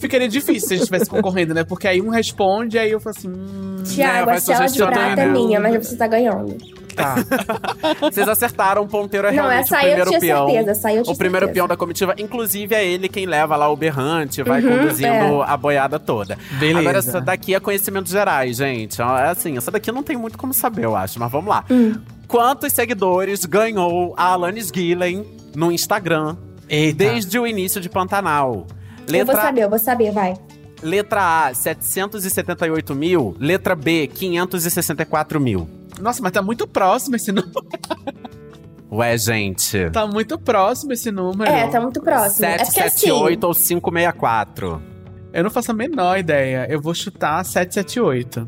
Ficaria 0.02 0.28
difícil 0.28 0.68
se 0.68 0.74
a 0.74 0.78
gente 0.78 0.84
estivesse 0.84 1.10
concorrendo, 1.10 1.54
né? 1.54 1.64
Porque 1.64 1.88
aí 1.88 2.02
um 2.02 2.10
responde, 2.10 2.78
aí 2.78 2.92
eu 2.92 3.00
falo 3.00 3.16
assim. 3.18 3.30
Hum, 3.30 3.84
Tiago, 3.86 4.26
vai 4.26 4.38
a 4.38 4.42
cela 4.42 4.66
de 4.66 4.78
prata 4.80 5.22
é 5.22 5.28
minha, 5.28 5.60
mas 5.60 5.88
você 5.88 5.96
tá 5.96 6.08
ganhando. 6.08 6.58
tá. 6.96 7.16
Vocês 8.02 8.28
acertaram, 8.28 8.82
o 8.84 8.88
ponteiro 8.88 9.28
é 9.28 9.32
Não, 9.32 9.44
realmente 9.48 9.72
o 9.74 9.78
primeiro 9.78 10.20
peão. 10.20 10.48
certeza, 10.48 10.72
essa 10.72 10.88
aí 10.90 10.98
eu 10.98 11.04
tinha 11.04 11.14
o 11.14 11.18
primeiro 11.18 11.46
certeza. 11.46 11.54
peão 11.54 11.68
da 11.68 11.78
comitiva, 11.78 12.16
inclusive 12.18 12.76
é 12.76 12.86
ele 12.86 13.08
quem 13.08 13.26
leva 13.26 13.56
lá 13.56 13.70
o 13.70 13.76
berrante, 13.76 14.44
vai 14.44 14.62
Uhum, 14.62 14.80
conduzindo 14.80 15.08
é. 15.08 15.44
a 15.46 15.56
boiada 15.56 16.00
toda. 16.00 16.38
Beleza. 16.60 16.80
Agora, 16.80 16.98
essa 16.98 17.22
daqui 17.22 17.54
é 17.56 17.60
conhecimentos 17.60 18.12
gerais, 18.12 18.58
gente. 18.58 19.00
É 19.02 19.06
assim, 19.30 19.56
essa 19.56 19.70
daqui 19.72 19.92
não 19.92 20.04
tem 20.04 20.18
muito 20.18 20.38
como 20.38 20.54
saber, 20.54 20.84
eu 20.86 20.96
acho, 20.96 21.20
mas 21.20 21.32
vamos 21.32 21.50
lá. 21.50 21.64
Hum. 21.70 21.94
Quantos 22.28 22.74
seguidores 22.74 23.46
ganhou 23.46 24.14
a 24.18 24.26
Alanis 24.34 24.72
Gillen 24.74 25.26
no 25.56 25.72
Instagram 25.72 26.36
Eita. 26.68 26.98
desde 26.98 27.38
o 27.40 27.46
início 27.46 27.80
de 27.80 27.88
Pantanal? 27.90 28.66
Eu 29.20 29.26
vou 29.26 29.36
saber, 29.36 29.64
eu 29.64 29.70
vou 29.70 29.80
saber, 29.80 30.12
vai. 30.12 30.34
Letra 30.82 31.48
A, 31.48 31.54
778 31.54 32.96
mil. 32.96 33.36
Letra 33.40 33.76
B, 33.76 34.08
564 34.08 35.40
mil. 35.40 35.68
Nossa, 36.00 36.22
mas 36.24 36.32
tá 36.32 36.42
muito 36.42 36.68
próximo 36.68 37.16
esse 37.16 37.32
número. 37.32 37.52
Ué, 38.92 39.18
gente. 39.18 39.90
Tá 39.92 40.06
muito 40.06 40.38
próximo 40.38 40.92
esse 40.94 41.12
número. 41.12 41.50
É, 41.50 41.68
tá 41.68 41.80
muito 41.80 42.02
próximo. 42.02 42.46
é 42.46 42.58
porque 42.58 42.80
assim, 42.82 43.08
778 43.08 43.44
ou 43.48 43.54
564? 43.54 44.82
Eu 45.34 45.44
não 45.44 45.50
faço 45.50 45.72
a 45.72 45.74
menor 45.74 46.18
ideia. 46.18 46.68
Eu 46.70 46.82
vou 46.82 46.94
chutar 46.94 47.44
778. 47.46 48.48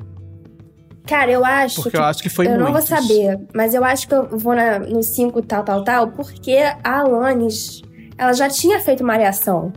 cara, 1.08 1.32
eu 1.32 1.46
acho 1.46 1.76
Porque 1.76 1.92
que 1.92 1.98
eu 1.98 2.04
acho 2.04 2.22
que 2.24 2.30
foi 2.30 2.48
eu 2.48 2.52
não 2.58 2.72
vou 2.72 2.72
muitos. 2.74 2.90
saber, 2.90 3.40
mas 3.56 3.74
eu 3.74 3.84
acho 3.86 4.08
que 4.08 4.14
eu 4.16 4.38
vou 4.38 4.54
na, 4.56 4.80
no 4.80 5.02
5 5.04 5.42
tal, 5.44 5.64
tal, 5.64 5.84
tal, 5.84 6.08
porque 6.12 6.58
a 6.84 7.00
Alanis, 7.00 7.82
ela 8.18 8.34
já 8.34 8.50
tinha 8.50 8.80
feito 8.82 9.04
Malhação, 9.04 9.72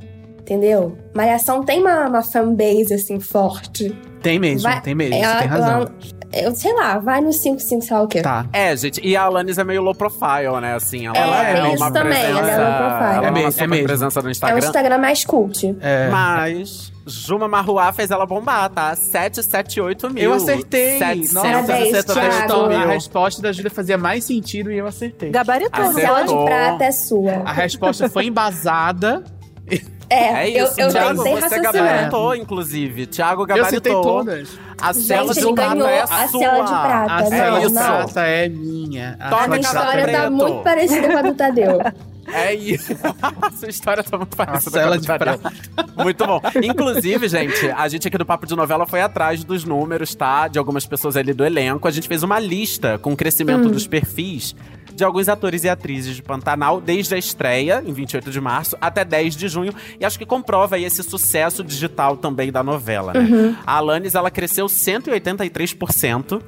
entendeu? 0.46 0.96
Malhação 1.14 1.64
tem 1.64 1.80
uma, 1.80 2.06
uma 2.08 2.22
fanbase, 2.22 2.94
assim, 2.94 3.18
forte. 3.18 3.90
Tem 4.22 4.38
mesmo, 4.38 4.62
Vai- 4.68 4.80
tem 4.80 4.94
mesmo. 4.94 5.14
ela- 5.16 5.32
você 5.34 5.38
tem 5.40 5.48
razão. 5.48 5.68
ela- 5.80 5.92
eu 6.32 6.54
sei 6.54 6.72
lá, 6.74 6.98
vai 6.98 7.20
no 7.20 7.32
5, 7.32 7.58
5, 7.60 7.82
sei 7.82 7.96
lá 7.96 8.02
o 8.02 8.08
quê. 8.08 8.20
Tá. 8.20 8.46
É, 8.52 8.76
gente, 8.76 9.00
e 9.04 9.16
a 9.16 9.22
Alanis 9.22 9.58
é 9.58 9.64
meio 9.64 9.82
low 9.82 9.94
profile, 9.94 10.60
né? 10.60 10.74
Assim, 10.74 11.06
ela 11.06 11.16
É, 11.16 11.54
não 11.54 11.68
tem 11.70 11.76
uma 11.76 11.86
isso 11.86 11.92
também, 11.92 12.12
presença, 12.12 12.38
ela 12.38 12.50
é 12.50 12.58
low 12.58 12.88
profile. 12.88 13.16
Ela 13.16 13.24
É 13.24 13.28
é 13.28 13.32
mesmo, 13.32 13.50
uma 13.60 13.64
é 13.64 13.66
mesmo. 13.66 13.84
presença 13.86 14.20
no 14.22 14.26
É 14.26 14.28
o 14.28 14.30
Instagram. 14.32 14.58
Instagram 14.58 14.98
mais 14.98 15.24
cult. 15.24 15.76
É. 15.80 16.08
Mas 16.10 16.92
Juma 17.06 17.46
Marruá 17.48 17.92
fez 17.92 18.10
ela 18.10 18.26
bombar, 18.26 18.68
tá? 18.70 18.94
778 18.96 20.10
mil. 20.10 20.24
Eu 20.24 20.32
acertei. 20.34 20.98
778 20.98 22.12
Thiago. 22.46 22.68
mil. 22.68 22.78
A 22.78 22.86
resposta 22.86 23.40
da 23.40 23.52
Júlia 23.52 23.70
fazia 23.70 23.96
mais 23.96 24.24
sentido 24.24 24.72
e 24.72 24.78
eu 24.78 24.86
acertei. 24.86 25.30
Gabaritou, 25.30 25.84
A 25.84 25.88
Acertou. 25.88 26.38
de 26.38 26.44
prata 26.44 26.84
é 26.84 26.92
sua. 26.92 27.32
A 27.44 27.52
resposta 27.52 28.08
foi 28.08 28.26
embasada. 28.26 29.22
É, 30.08 30.44
É 30.44 30.50
eu, 30.50 30.66
isso, 30.66 30.80
eu 30.80 30.88
Thiago, 30.90 31.22
tentei 31.24 31.40
você 31.42 31.60
gabaritou, 31.60 32.34
inclusive. 32.36 33.06
Thiago 33.06 33.42
Eu 33.42 33.46
gabaritou. 33.46 34.02
todas. 34.02 34.58
A 34.80 34.92
cela 34.94 35.34
de 35.34 35.52
prata 35.52 35.90
é 35.90 36.02
a 36.02 36.06
sua. 36.28 36.40
cela 36.40 36.60
de 36.64 36.70
prata. 36.70 37.12
A 37.12 37.20
não, 37.22 37.28
cela 37.28 37.60
de 37.60 37.72
prata 37.72 38.20
é 38.22 38.48
minha. 38.48 39.16
A 39.18 39.28
Toma 39.30 39.42
A 39.44 39.48
minha 39.48 39.60
história 39.60 40.00
é 40.02 40.06
tá 40.06 40.18
Preto. 40.20 40.32
muito 40.32 40.62
parecida 40.62 41.08
com 41.08 41.18
a 41.18 41.22
do 41.22 41.34
Tadeu. 41.34 41.78
É 42.32 42.54
isso. 42.54 42.92
Essa 43.46 43.68
história 43.68 44.02
tá 44.02 44.16
muito 44.16 44.36
parecida 44.36 44.70
cela 44.70 44.98
de 44.98 45.06
Daniela. 45.06 45.52
Muito 45.96 46.26
bom. 46.26 46.40
Inclusive, 46.62 47.28
gente, 47.28 47.70
a 47.70 47.88
gente 47.88 48.08
aqui 48.08 48.18
do 48.18 48.26
Papo 48.26 48.46
de 48.46 48.54
Novela 48.54 48.86
foi 48.86 49.00
atrás 49.00 49.44
dos 49.44 49.64
números, 49.64 50.14
tá? 50.14 50.48
De 50.48 50.58
algumas 50.58 50.86
pessoas 50.86 51.16
ali 51.16 51.32
do 51.32 51.44
elenco. 51.44 51.86
A 51.88 51.90
gente 51.90 52.08
fez 52.08 52.22
uma 52.22 52.38
lista 52.38 52.98
com 52.98 53.12
o 53.12 53.16
crescimento 53.16 53.68
dos 53.68 53.86
perfis 53.86 54.54
de 54.94 55.04
alguns 55.04 55.28
atores 55.28 55.62
e 55.62 55.68
atrizes 55.68 56.16
de 56.16 56.22
Pantanal 56.22 56.80
desde 56.80 57.14
a 57.14 57.18
estreia, 57.18 57.82
em 57.86 57.92
28 57.92 58.30
de 58.30 58.40
março, 58.40 58.76
até 58.80 59.04
10 59.04 59.36
de 59.36 59.46
junho. 59.46 59.74
E 60.00 60.04
acho 60.04 60.18
que 60.18 60.24
comprova 60.24 60.76
aí 60.76 60.84
esse 60.84 61.02
sucesso 61.02 61.62
digital 61.62 62.16
também 62.16 62.50
da 62.50 62.62
novela, 62.62 63.12
né? 63.12 63.54
A 63.66 63.76
Alanis, 63.76 64.14
ela 64.14 64.30
cresceu 64.30 64.64
183% 64.66 66.40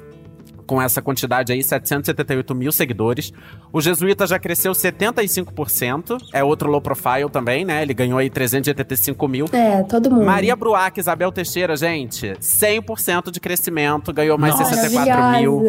com 0.69 0.79
essa 0.79 1.01
quantidade 1.01 1.51
aí, 1.51 1.63
778 1.63 2.53
mil 2.53 2.71
seguidores. 2.71 3.33
O 3.73 3.81
Jesuíta 3.81 4.27
já 4.27 4.37
cresceu 4.37 4.71
75%, 4.71 6.15
é 6.31 6.43
outro 6.43 6.69
low 6.69 6.79
profile 6.79 7.27
também, 7.31 7.65
né? 7.65 7.81
Ele 7.81 7.91
ganhou 7.91 8.19
aí 8.19 8.29
385 8.29 9.27
mil. 9.27 9.45
É, 9.51 9.81
todo 9.81 10.11
mundo. 10.11 10.23
Maria 10.23 10.55
Bruac, 10.55 10.99
Isabel 10.99 11.31
Teixeira, 11.31 11.75
gente, 11.75 12.33
100% 12.39 13.31
de 13.31 13.39
crescimento, 13.39 14.13
ganhou 14.13 14.37
mais 14.37 14.59
Nossa. 14.59 14.75
64 14.75 15.39
mil. 15.39 15.63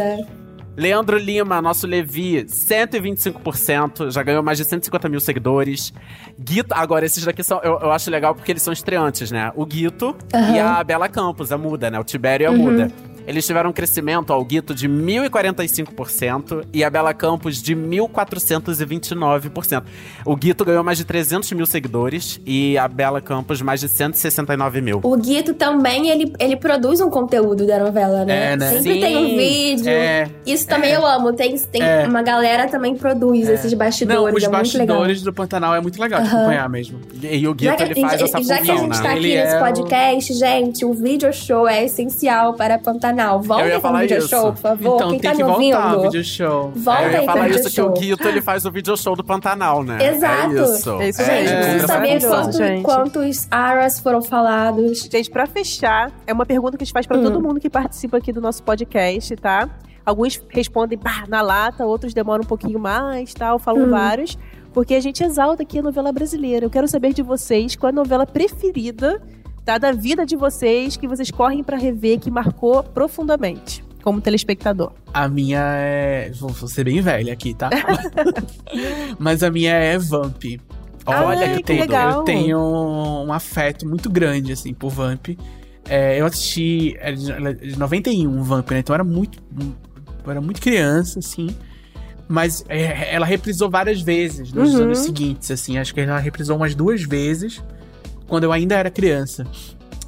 Leandro 0.77 1.17
Lima, 1.17 1.63
nosso 1.63 1.87
Levi, 1.87 2.45
125%, 2.45 4.11
já 4.11 4.23
ganhou 4.23 4.43
mais 4.43 4.59
de 4.59 4.65
150 4.67 5.09
mil 5.09 5.21
seguidores. 5.21 5.95
Guito, 6.39 6.75
agora 6.75 7.07
esses 7.07 7.25
daqui 7.25 7.43
são, 7.43 7.59
eu, 7.63 7.79
eu 7.81 7.91
acho 7.91 8.11
legal 8.11 8.35
porque 8.35 8.53
eles 8.53 8.63
são 8.63 8.73
estreantes, 8.73 9.31
né? 9.31 9.51
O 9.57 9.65
Guito 9.65 10.15
e 10.55 10.59
a 10.59 10.85
Bela 10.85 11.09
Campos, 11.09 11.53
a 11.53 11.59
Muda, 11.59 11.91
né? 11.91 11.99
O 11.99 12.05
Tibério 12.05 12.45
e 12.45 12.47
a 12.47 12.53
Muda. 12.53 12.91
Eles 13.31 13.47
tiveram 13.47 13.71
um 13.71 13.73
crescimento, 13.73 14.31
ó, 14.31 14.41
o 14.41 14.45
Guito 14.45 14.75
de 14.75 14.89
1045% 14.89 16.65
e 16.73 16.83
a 16.83 16.91
Bela 16.91 17.15
Campos 17.15 17.63
de 17.63 17.77
1429%. 17.77 19.83
O 20.25 20.35
Guito 20.37 20.65
ganhou 20.65 20.83
mais 20.83 20.99
de 20.99 21.05
300 21.05 21.53
mil 21.53 21.65
seguidores 21.67 22.41
e 22.45 22.77
a 22.77 22.89
Bela 22.89 23.21
Campos 23.21 23.63
mais 23.63 23.81
de 23.81 23.89
169 23.89 24.81
mil. 24.81 25.01
O 25.05 25.17
Guito 25.17 25.55
também, 25.55 26.09
ele, 26.09 26.33
ele 26.41 26.57
produz 26.57 27.01
um 27.01 27.09
conteúdo 27.09 27.67
da 27.67 27.79
novela, 27.79 28.25
né? 28.25 28.53
É, 28.53 28.57
né? 28.57 28.71
Sempre 28.73 28.95
Sim, 28.95 29.01
tem 29.01 29.17
um 29.17 29.37
vídeo. 29.37 29.89
é, 29.89 30.29
Isso 30.45 30.67
também 30.67 30.91
eu 30.93 31.07
amo. 31.07 31.33
Tem, 31.33 31.57
tem 31.57 31.83
É. 31.83 32.07
uma 32.09 32.23
galera 32.23 32.67
também 32.69 32.97
produz 32.97 33.49
esses 33.49 33.71
Não, 33.71 33.79
bastidores. 33.79 34.37
os 34.37 34.43
é 34.43 34.49
muito 34.49 34.77
legal. 34.79 34.97
bastidores 34.99 35.23
do 35.23 35.33
Pantanal 35.33 35.75
é 35.75 35.81
muito 35.81 36.01
legal 36.01 36.21
de 36.21 36.29
acompanhar 36.29 36.69
mesmo. 36.69 36.99
E, 37.23 37.37
e 37.39 37.49
o 37.49 37.55
Guito, 37.55 37.71
Já 37.71 37.77
que, 37.77 37.83
ele 37.85 38.01
faz 38.01 38.19
já- 38.21 38.27
essa 38.27 38.43
já 38.43 38.59
que 38.59 38.71
a 38.71 38.75
função, 38.75 38.79
gente 38.79 38.97
né? 38.97 39.03
tá 39.03 39.11
aqui 39.11 39.19
Ele 39.27 39.37
nesse 39.37 39.55
é 39.55 39.59
podcast, 39.61 40.35
gente, 40.35 40.85
o 40.85 40.93
video 40.93 41.33
show 41.33 41.69
é 41.69 41.85
essencial 41.85 42.55
para 42.55 42.77
Pantanal. 42.79 43.20
Volta 43.29 43.65
Eu 43.65 43.69
ia 43.69 43.79
o 43.79 43.81
falar 43.81 44.01
video 44.01 44.19
isso. 44.19 44.29
show, 44.29 44.53
por 44.53 44.57
favor. 44.61 44.95
então 44.97 45.11
Quem 45.11 45.19
tem 45.21 45.31
tá 45.31 45.37
que 45.37 45.43
me 45.45 45.51
ouvindo? 45.51 45.77
voltar 45.77 45.97
o 45.99 46.03
vídeo 46.03 46.25
show. 46.25 46.73
Volta 46.75 47.03
É, 47.03 47.07
eu 47.07 47.11
ia 47.13 47.19
aí 47.21 47.27
falar 47.27 47.49
isso 47.49 47.59
video 47.59 47.73
que 47.73 47.81
o. 47.83 47.93
Guito 47.93 48.29
ele 48.29 48.41
faz 48.43 48.65
o 48.65 48.71
video 48.71 48.97
show 48.97 49.15
do 49.17 49.25
Pantanal, 49.25 49.83
né? 49.83 49.99
Exato. 50.09 50.53
É 50.59 50.63
isso. 50.63 50.91
É 51.01 51.09
isso 51.09 51.25
Gente, 51.25 51.49
É, 51.49 51.57
preciso 51.63 51.85
é 51.85 51.87
saber 51.87 52.21
quanto- 52.27 52.53
gente. 52.57 52.83
quantos 52.83 53.49
aras 53.51 54.01
foram 54.01 54.23
falados. 54.23 55.09
Gente, 55.11 55.31
pra 55.31 55.47
fechar, 55.47 56.11
é 56.27 56.33
uma 56.33 56.47
pergunta 56.47 56.77
que 56.77 56.83
a 56.83 56.85
gente 56.85 56.93
faz 56.95 57.07
pra 57.07 57.19
Hum. 57.19 57.23
todo 57.23 57.41
mundo 57.41 57.61
que 57.61 57.69
participa 57.71 58.17
aqui 58.19 58.33
do 58.33 58.41
nosso 58.41 58.63
podcast, 58.63 59.35
tá? 59.37 59.69
Alguns 60.05 60.43
respondem 60.49 60.99
pá, 60.99 61.25
na 61.29 61.43
lata, 61.43 61.85
outros 61.85 62.15
demoram 62.15 62.43
um 62.43 62.47
pouquinho 62.47 62.79
mais, 62.79 63.35
tal, 63.35 63.59
falam 63.59 63.85
Hum. 63.85 63.91
vários. 63.91 64.37
Porque 64.73 64.95
a 64.95 65.01
gente 65.01 65.23
exalta 65.23 65.63
aqui 65.65 65.81
a 65.81 65.83
novela 65.83 66.13
brasileira. 66.13 66.65
Eu 66.65 66.71
quero 66.71 66.87
saber 66.87 67.13
de 67.13 67.23
vocês 67.23 67.75
qual 67.77 67.89
é 67.91 67.93
a 67.93 67.95
novela 67.95 68.25
preferida 68.27 69.21
tá, 69.65 69.79
da 69.79 69.93
vida 69.93 70.25
de 70.27 70.37
vocês, 70.37 70.97
que 70.97 71.07
vocês 71.07 71.31
correm 71.31 71.63
pra 71.63 71.77
rever, 71.77 72.19
que 72.19 72.31
marcou 72.31 72.83
profundamente, 72.83 73.85
como 74.03 74.21
telespectador. 74.21 74.93
A 75.13 75.29
minha 75.29 75.61
é. 75.61 76.31
Vou 76.35 76.53
ser 76.69 76.85
bem 76.85 77.01
velha 77.01 77.33
aqui, 77.33 77.55
tá? 77.55 77.71
Mas 79.19 79.43
a 79.43 79.51
minha 79.51 79.73
é 79.75 79.99
Vamp. 79.99 80.43
Olha, 81.07 81.41
Ai, 81.47 81.57
eu 81.57 81.63
tenho, 81.63 81.85
eu 81.85 82.23
tenho 82.23 82.59
um 83.27 83.33
afeto 83.33 83.89
muito 83.89 84.11
grande, 84.11 84.53
assim, 84.53 84.73
por 84.75 84.91
Vamp. 84.91 85.29
É, 85.89 86.21
eu 86.21 86.27
assisti. 86.27 86.95
É 87.01 87.13
de, 87.13 87.33
ela 87.33 87.51
é 87.51 87.53
de 87.55 87.79
91, 87.79 88.43
Vamp, 88.43 88.71
né? 88.71 88.79
Então 88.81 88.93
eu 88.93 88.97
era 88.97 89.05
muito. 89.05 89.39
Eu 90.25 90.31
era 90.31 90.41
muito 90.41 90.61
criança, 90.61 91.19
assim. 91.19 91.49
Mas 92.29 92.65
é, 92.69 93.13
ela 93.13 93.27
reprisou 93.27 93.69
várias 93.69 94.01
vezes 94.01 94.53
nos 94.53 94.73
Uhum. 94.75 94.83
anos 94.83 94.99
seguintes, 95.01 95.51
assim. 95.51 95.79
Acho 95.79 95.93
que 95.93 96.01
ela 96.01 96.19
reprisou 96.19 96.57
umas 96.57 96.75
duas 96.77 97.03
vezes 97.03 97.61
quando 98.31 98.45
eu 98.45 98.53
ainda 98.53 98.75
era 98.77 98.91
criança. 98.91 99.45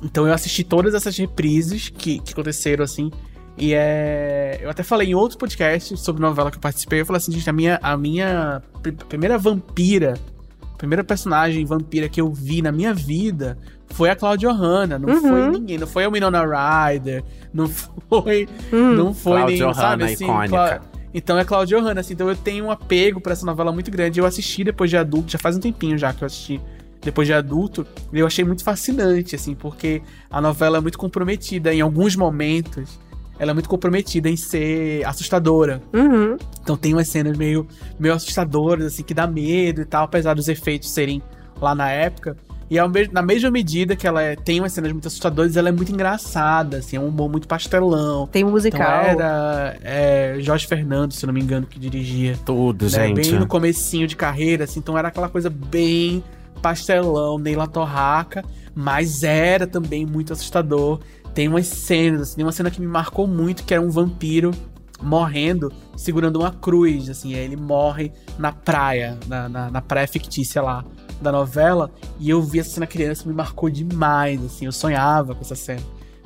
Então 0.02 0.26
eu 0.26 0.32
assisti 0.32 0.64
todas 0.64 0.94
essas 0.94 1.16
reprises 1.16 1.88
que, 1.90 2.18
que 2.20 2.32
aconteceram, 2.32 2.82
assim. 2.82 3.10
E 3.58 3.74
é. 3.74 4.58
Eu 4.62 4.70
até 4.70 4.82
falei 4.82 5.08
em 5.10 5.14
outros 5.14 5.36
podcasts 5.36 6.00
sobre 6.00 6.22
novela 6.22 6.50
que 6.50 6.56
eu 6.56 6.60
participei. 6.60 7.00
Eu 7.00 7.06
falei 7.06 7.18
assim, 7.18 7.32
gente, 7.32 7.48
a 7.50 7.52
minha, 7.52 7.78
a 7.82 7.96
minha 7.96 8.62
pr- 8.82 8.92
primeira 9.08 9.36
vampira, 9.36 10.14
primeira 10.78 11.04
personagem 11.04 11.64
vampira 11.64 12.08
que 12.08 12.20
eu 12.20 12.32
vi 12.32 12.62
na 12.62 12.72
minha 12.72 12.94
vida 12.94 13.58
foi 13.90 14.08
a 14.08 14.16
Claudia 14.16 14.50
Hanna. 14.50 14.98
Não 14.98 15.10
Uhum. 15.10 15.20
foi 15.20 15.48
ninguém. 15.50 15.76
Não 15.78 15.86
foi 15.86 16.04
a 16.04 16.08
Winona 16.08 16.42
Ryder. 16.42 17.22
Não 17.52 17.68
foi. 17.68 18.48
Hum. 18.72 18.94
Não 18.94 19.12
foi 19.14 19.36
Cláudia 19.40 19.66
nem. 19.66 19.74
Sabe, 19.74 20.02
Hanna, 20.04 20.12
assim, 20.12 20.24
icônica. 20.24 20.48
Cla- 20.56 20.80
Então 21.14 21.38
é 21.38 21.44
Claudia 21.44 21.80
Hanna, 21.80 22.00
assim. 22.00 22.14
Então 22.14 22.28
eu 22.28 22.34
tenho 22.36 22.64
um 22.64 22.70
apego 22.70 23.20
pra 23.20 23.32
essa 23.34 23.44
novela 23.44 23.70
muito 23.70 23.90
grande. 23.90 24.18
Eu 24.18 24.24
assisti 24.24 24.64
depois 24.64 24.88
de 24.88 24.96
adulto, 24.96 25.30
já 25.30 25.38
faz 25.38 25.56
um 25.56 25.60
tempinho 25.60 25.98
já 25.98 26.12
que 26.14 26.24
eu 26.24 26.26
assisti 26.26 26.58
depois 27.03 27.26
de 27.26 27.34
adulto, 27.34 27.86
eu 28.12 28.26
achei 28.26 28.44
muito 28.44 28.62
fascinante, 28.64 29.34
assim, 29.34 29.55
porque 29.55 30.00
a 30.30 30.40
novela 30.40 30.78
é 30.78 30.80
muito 30.80 30.98
comprometida 30.98 31.74
em 31.74 31.80
alguns 31.80 32.14
momentos. 32.16 32.98
Ela 33.38 33.50
é 33.50 33.55
muito 33.55 33.68
comprometida 33.68 34.28
em 34.28 34.36
ser 34.36 35.05
assustadora. 35.05 35.82
Uhum. 35.92 36.36
Então 36.62 36.76
tem 36.76 36.92
umas 36.94 37.09
cenas 37.09 37.36
meio, 37.36 37.66
meio 37.98 38.14
assustadoras, 38.14 38.86
assim, 38.86 39.03
que 39.03 39.12
dá 39.14 39.26
medo 39.26 39.80
e 39.80 39.84
tal, 39.84 40.05
apesar 40.05 40.34
dos 40.34 40.48
efeitos 40.48 40.90
serem 40.90 41.20
lá 41.61 41.74
na 41.74 41.90
época. 41.90 42.36
E 42.70 42.78
ao 42.78 42.88
me- 42.88 43.09
na 43.12 43.20
mesma 43.20 43.50
medida 43.50 43.96
que 43.96 44.07
ela 44.07 44.22
é- 44.22 44.36
tem 44.36 44.61
umas 44.61 44.72
cenas 44.72 44.92
muito 44.92 45.09
assustadoras, 45.09 45.57
ela 45.57 45.68
é 45.68 45.72
muito 45.72 45.90
engraçada, 45.92 46.78
assim, 46.78 46.96
é 46.96 47.00
um 47.00 47.09
humor 47.09 47.28
muito 47.30 47.48
pastelão. 47.48 48.26
Tem 48.28 48.44
um 48.44 48.46
Então 48.46 48.53
musical. 48.53 48.80
era 49.03 49.76
é, 49.82 50.36
Jorge 50.38 50.66
Fernando, 50.66 51.12
se 51.12 51.24
eu 51.24 51.26
não 51.26 51.34
me 51.34 51.40
engano, 51.40 51.66
que 51.66 51.78
dirigia 51.78 52.38
Tudo, 52.46 52.84
né, 52.84 52.90
gente. 53.09 53.30
Bem 53.30 53.40
no 53.40 53.46
comecinho 53.46 54.07
de 54.07 54.14
carreira, 54.14 54.64
assim, 54.64 54.78
então 54.78 54.96
era 54.96 55.09
aquela 55.09 55.28
coisa 55.28 55.50
bem 55.50 56.22
pastelão, 56.61 57.38
Neila 57.38 57.66
Torraca, 57.66 58.44
mas 58.74 59.22
era 59.22 59.66
também 59.66 60.05
muito 60.05 60.32
assustador. 60.32 61.00
Tem 61.34 61.48
umas 61.48 61.66
cenas, 61.66 62.22
assim, 62.22 62.36
tem 62.36 62.44
uma 62.44 62.53
cena 62.53 62.70
que 62.70 62.80
me 62.80 62.86
marcou 62.86 63.26
muito, 63.26 63.64
que 63.64 63.72
era 63.72 63.82
um 63.82 63.90
vampiro 63.90 64.50
morrendo, 65.00 65.72
segurando 65.96 66.36
uma 66.40 66.53
cruz, 66.53 67.09
assim, 67.11 67.34
ele 67.34 67.57
morre 67.57 68.12
na 68.38 68.53
praia, 68.53 69.18
na, 69.26 69.48
na, 69.48 69.70
na 69.70 69.80
praia 69.80 70.07
fictícia 70.07 70.62
lá 70.62 70.84
da 71.20 71.32
novela, 71.32 71.90
e 72.20 72.30
eu 72.30 72.40
vi 72.42 72.61
essa 72.61 72.70
cena 72.70 72.86
criança, 72.86 73.28
me 73.28 73.34
marcou 73.34 73.68
demais, 73.68 74.42
assim, 74.44 74.66
eu 74.66 74.72
sonhava 74.72 75.34
com 75.34 75.40
essa 75.40 75.57
cena. 75.57 75.82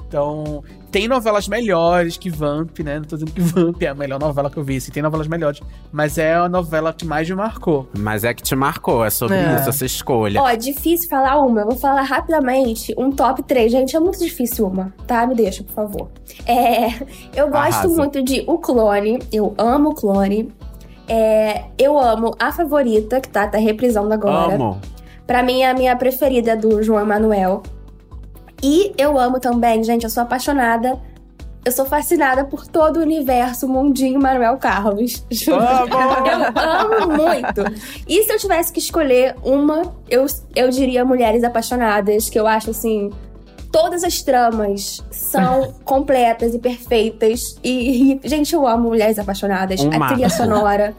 Então, 0.08 0.62
tem 0.90 1.08
novelas 1.08 1.48
melhores 1.48 2.16
que 2.16 2.30
Vamp, 2.30 2.78
né? 2.80 2.96
Não 3.00 3.04
tô 3.04 3.16
dizendo 3.16 3.32
que 3.32 3.40
Vamp 3.40 3.82
é 3.82 3.88
a 3.88 3.94
melhor 3.94 4.20
novela 4.20 4.48
que 4.48 4.56
eu 4.56 4.62
vi, 4.62 4.76
assim, 4.76 4.92
tem 4.92 5.02
novelas 5.02 5.26
melhores. 5.26 5.60
Mas 5.90 6.16
é 6.16 6.34
a 6.34 6.48
novela 6.48 6.92
que 6.92 7.04
mais 7.04 7.28
me 7.28 7.34
marcou. 7.34 7.88
Mas 7.98 8.22
é 8.22 8.32
que 8.32 8.42
te 8.42 8.54
marcou, 8.54 9.04
é 9.04 9.10
sobre 9.10 9.36
É. 9.36 9.56
isso, 9.56 9.68
essa 9.68 9.84
escolha. 9.84 10.40
Ó, 10.40 10.54
difícil 10.54 11.08
falar 11.08 11.40
uma. 11.40 11.62
Eu 11.62 11.66
vou 11.66 11.76
falar 11.76 12.02
rapidamente 12.02 12.94
um 12.96 13.10
top 13.10 13.42
3. 13.42 13.70
Gente, 13.72 13.96
é 13.96 14.00
muito 14.00 14.18
difícil 14.20 14.66
uma, 14.66 14.92
tá? 15.06 15.26
Me 15.26 15.34
deixa, 15.34 15.64
por 15.64 15.72
favor. 15.74 16.08
É, 16.46 16.86
eu 17.34 17.50
gosto 17.50 17.74
Arrasa. 17.80 17.88
muito 17.88 18.22
de 18.22 18.44
O 18.46 18.58
Clone. 18.58 19.18
Eu 19.32 19.54
amo 19.58 19.90
o 19.90 19.94
Clone. 19.94 20.52
É, 21.08 21.64
eu 21.78 21.98
amo 21.98 22.34
A 22.38 22.50
Favorita, 22.52 23.20
que 23.20 23.28
tá, 23.28 23.46
tá 23.46 23.58
reprisando 23.58 24.12
agora. 24.12 24.54
Amo. 24.54 24.80
Pra 25.26 25.42
mim, 25.42 25.62
a 25.64 25.74
minha 25.74 25.94
preferida 25.96 26.52
é 26.52 26.56
do 26.56 26.80
João 26.82 27.00
Emanuel. 27.00 27.62
E 28.62 28.92
eu 28.96 29.18
amo 29.18 29.38
também, 29.38 29.82
gente, 29.84 30.04
eu 30.04 30.10
sou 30.10 30.22
apaixonada. 30.22 30.98
Eu 31.64 31.72
sou 31.72 31.84
fascinada 31.84 32.44
por 32.44 32.64
todo 32.64 32.98
o 32.98 33.00
universo 33.00 33.66
Mundinho 33.66 34.22
Manuel 34.22 34.56
Carlos. 34.56 35.26
Eu 35.48 35.56
amo 35.58 37.16
muito. 37.16 37.64
E 38.08 38.22
se 38.22 38.32
eu 38.32 38.38
tivesse 38.38 38.72
que 38.72 38.78
escolher 38.78 39.34
uma, 39.42 39.92
eu, 40.08 40.26
eu 40.54 40.70
diria 40.70 41.04
Mulheres 41.04 41.42
Apaixonadas, 41.42 42.30
que 42.30 42.38
eu 42.38 42.46
acho 42.46 42.70
assim. 42.70 43.10
Todas 43.72 44.04
as 44.04 44.22
tramas 44.22 45.04
são 45.10 45.74
completas 45.84 46.54
e 46.54 46.58
perfeitas. 46.60 47.58
E, 47.64 48.12
e, 48.12 48.28
gente, 48.28 48.54
eu 48.54 48.64
amo 48.64 48.88
Mulheres 48.88 49.18
Apaixonadas. 49.18 49.80
Um 49.80 49.90
a 49.90 50.06
trilha 50.06 50.30
sonora. 50.30 50.94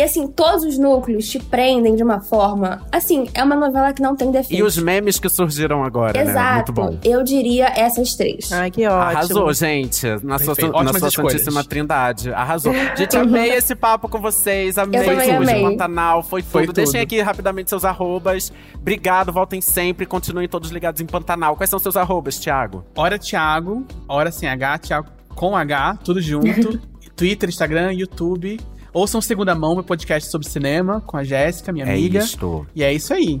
E 0.00 0.02
assim, 0.02 0.26
todos 0.28 0.64
os 0.64 0.78
núcleos 0.78 1.28
te 1.28 1.38
prendem 1.38 1.94
de 1.94 2.02
uma 2.02 2.22
forma. 2.22 2.80
Assim, 2.90 3.28
é 3.34 3.44
uma 3.44 3.54
novela 3.54 3.92
que 3.92 4.00
não 4.00 4.16
tem 4.16 4.30
defeito. 4.30 4.58
E 4.58 4.62
os 4.62 4.78
memes 4.78 5.20
que 5.20 5.28
surgiram 5.28 5.84
agora, 5.84 6.14
né? 6.14 6.24
Muito 6.24 6.30
Exato. 6.30 6.72
bom. 6.72 6.98
Eu 7.04 7.22
diria 7.22 7.66
essas 7.66 8.14
três. 8.14 8.50
Ai, 8.50 8.70
que 8.70 8.86
ótimo. 8.86 8.98
Arrasou, 8.98 9.52
gente. 9.52 10.06
Na 10.24 10.38
sua, 10.38 10.54
na 10.82 10.94
sua. 10.94 11.10
Santíssima 11.10 11.62
Trindade. 11.62 12.32
Arrasou. 12.32 12.72
Gente, 12.96 13.14
amei 13.14 13.50
esse 13.50 13.74
papo 13.74 14.08
com 14.08 14.18
vocês. 14.18 14.78
Amei 14.78 15.00
amei. 15.06 15.60
Pantanal. 15.60 16.22
Foi 16.22 16.40
tudo. 16.40 16.50
Foi 16.50 16.66
tudo. 16.66 16.76
Deixem 16.76 17.02
aqui 17.02 17.20
rapidamente 17.20 17.68
seus 17.68 17.84
arrobas. 17.84 18.50
Obrigado, 18.74 19.30
voltem 19.30 19.60
sempre. 19.60 20.06
Continuem 20.06 20.48
todos 20.48 20.70
ligados 20.70 21.02
em 21.02 21.06
Pantanal. 21.06 21.56
Quais 21.56 21.68
são 21.68 21.78
seus 21.78 21.98
arrobas, 21.98 22.38
Thiago? 22.38 22.86
Hora 22.96 23.18
Thiago, 23.18 23.84
hora 24.08 24.32
sem 24.32 24.48
H, 24.48 24.78
Thiago 24.78 25.08
com 25.34 25.54
H, 25.54 25.98
tudo 26.02 26.22
junto. 26.22 26.80
Twitter, 27.14 27.50
Instagram, 27.50 27.92
YouTube. 27.92 28.58
Ouçam 28.92 29.20
Segunda 29.20 29.54
Mão, 29.54 29.74
meu 29.74 29.84
podcast 29.84 30.28
sobre 30.30 30.48
cinema, 30.48 31.00
com 31.06 31.16
a 31.16 31.22
Jéssica, 31.24 31.72
minha 31.72 31.84
É 31.86 31.90
amiga. 31.90 32.18
isto. 32.18 32.66
E 32.74 32.82
é 32.82 32.92
isso 32.92 33.14
aí. 33.14 33.40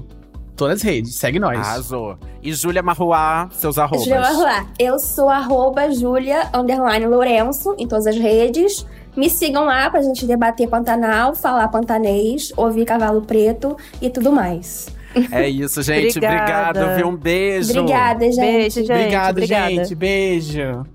Todas 0.56 0.76
as 0.76 0.82
redes, 0.82 1.14
segue 1.14 1.38
nós. 1.38 1.58
Arrasou. 1.58 2.18
E 2.42 2.52
Júlia 2.52 2.82
Marruá, 2.82 3.48
seus 3.50 3.78
arrobas. 3.78 4.04
Julia 4.04 4.20
Marruá. 4.20 4.66
Eu 4.78 4.98
sou 4.98 5.28
arroba 5.28 5.90
Julia 5.90 6.48
underline 6.54 7.06
Lourenço 7.06 7.74
em 7.78 7.88
todas 7.88 8.06
as 8.06 8.16
redes. 8.16 8.86
Me 9.16 9.28
sigam 9.28 9.64
lá 9.64 9.90
pra 9.90 10.02
gente 10.02 10.24
debater 10.26 10.68
Pantanal, 10.68 11.34
falar 11.34 11.66
pantanês, 11.68 12.52
ouvir 12.56 12.84
Cavalo 12.84 13.22
Preto 13.22 13.76
e 14.00 14.08
tudo 14.08 14.30
mais. 14.30 14.88
É 15.32 15.48
isso, 15.48 15.82
gente. 15.82 16.18
Obrigada. 16.18 16.68
Obrigado, 16.80 16.96
viu? 16.96 17.08
Um 17.08 17.16
beijo. 17.16 17.70
Obrigada, 17.80 18.24
gente. 18.30 18.40
Beijo, 18.40 18.80
gente. 18.80 18.92
Obrigado, 18.92 19.30
obrigada. 19.30 19.70
gente. 19.70 19.94
Beijo. 19.96 20.86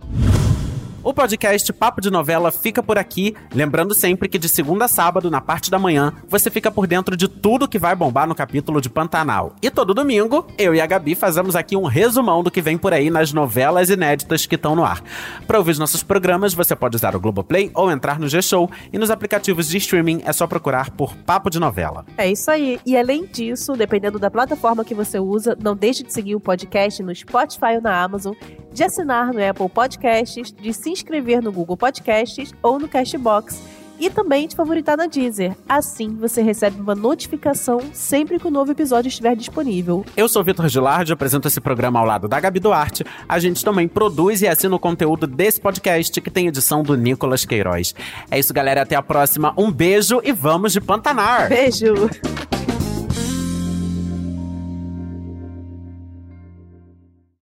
O 1.05 1.13
podcast 1.13 1.71
Papo 1.71 2.01
de 2.01 2.09
Novela 2.09 2.51
fica 2.51 2.81
por 2.81 2.97
aqui. 2.97 3.35
Lembrando 3.53 3.93
sempre 3.93 4.27
que 4.27 4.39
de 4.39 4.49
segunda 4.49 4.85
a 4.85 4.87
sábado, 4.87 5.29
na 5.29 5.39
parte 5.39 5.69
da 5.69 5.77
manhã, 5.77 6.11
você 6.27 6.49
fica 6.49 6.71
por 6.71 6.87
dentro 6.87 7.15
de 7.15 7.27
tudo 7.27 7.67
que 7.67 7.77
vai 7.77 7.95
bombar 7.95 8.27
no 8.27 8.33
capítulo 8.33 8.81
de 8.81 8.89
Pantanal. 8.89 9.55
E 9.61 9.69
todo 9.69 9.93
domingo, 9.93 10.47
eu 10.57 10.73
e 10.73 10.81
a 10.81 10.85
Gabi 10.87 11.13
fazemos 11.13 11.55
aqui 11.55 11.77
um 11.77 11.83
resumão 11.83 12.41
do 12.41 12.49
que 12.49 12.59
vem 12.59 12.75
por 12.75 12.91
aí 12.91 13.11
nas 13.11 13.31
novelas 13.31 13.91
inéditas 13.91 14.47
que 14.47 14.55
estão 14.55 14.75
no 14.75 14.83
ar. 14.83 15.03
Para 15.45 15.59
ouvir 15.59 15.73
os 15.73 15.77
nossos 15.77 16.01
programas, 16.01 16.55
você 16.55 16.75
pode 16.75 16.95
usar 16.95 17.15
o 17.15 17.19
Globoplay 17.19 17.69
ou 17.75 17.91
entrar 17.91 18.19
no 18.19 18.27
G-Show. 18.27 18.67
E 18.91 18.97
nos 18.97 19.11
aplicativos 19.11 19.69
de 19.69 19.77
streaming 19.77 20.23
é 20.25 20.33
só 20.33 20.47
procurar 20.47 20.89
por 20.89 21.15
Papo 21.17 21.51
de 21.51 21.59
Novela. 21.59 22.03
É 22.17 22.27
isso 22.31 22.49
aí. 22.49 22.79
E 22.83 22.97
além 22.97 23.27
disso, 23.27 23.73
dependendo 23.73 24.17
da 24.17 24.31
plataforma 24.31 24.83
que 24.83 24.95
você 24.95 25.19
usa, 25.19 25.55
não 25.61 25.75
deixe 25.75 26.01
de 26.01 26.11
seguir 26.11 26.33
o 26.33 26.39
podcast 26.39 27.03
no 27.03 27.13
Spotify 27.13 27.75
ou 27.75 27.81
na 27.83 27.95
Amazon, 28.01 28.33
de 28.75 28.83
assinar 28.83 29.33
no 29.33 29.41
Apple 29.41 29.69
Podcasts, 29.69 30.51
de 30.51 30.73
se 30.73 30.89
inscrever 30.89 31.41
no 31.41 31.49
Google 31.49 31.77
Podcasts 31.77 32.53
ou 32.61 32.77
no 32.77 32.89
Cashbox 32.89 33.61
e 33.97 34.09
também 34.09 34.49
de 34.49 34.53
favoritar 34.53 34.97
na 34.97 35.07
Deezer. 35.07 35.55
Assim, 35.67 36.13
você 36.17 36.41
recebe 36.41 36.81
uma 36.81 36.93
notificação 36.93 37.79
sempre 37.93 38.37
que 38.37 38.45
o 38.45 38.51
novo 38.51 38.73
episódio 38.73 39.07
estiver 39.07 39.33
disponível. 39.33 40.05
Eu 40.17 40.27
sou 40.27 40.43
Vitor 40.43 40.67
Gilardi, 40.67 41.13
apresento 41.13 41.47
esse 41.47 41.61
programa 41.61 42.01
ao 42.01 42.05
lado 42.05 42.27
da 42.27 42.37
Gabi 42.37 42.59
Duarte. 42.59 43.05
A 43.29 43.39
gente 43.39 43.63
também 43.63 43.87
produz 43.87 44.41
e 44.41 44.47
assina 44.47 44.75
o 44.75 44.79
conteúdo 44.79 45.25
desse 45.25 45.61
podcast, 45.61 46.19
que 46.19 46.29
tem 46.29 46.47
edição 46.47 46.83
do 46.83 46.97
Nicolas 46.97 47.45
Queiroz. 47.45 47.95
É 48.29 48.37
isso, 48.37 48.53
galera. 48.53 48.81
Até 48.81 48.97
a 48.97 49.01
próxima. 49.01 49.53
Um 49.57 49.71
beijo 49.71 50.19
e 50.21 50.33
vamos 50.33 50.73
de 50.73 50.81
Pantanar! 50.81 51.47
Beijo! 51.47 52.09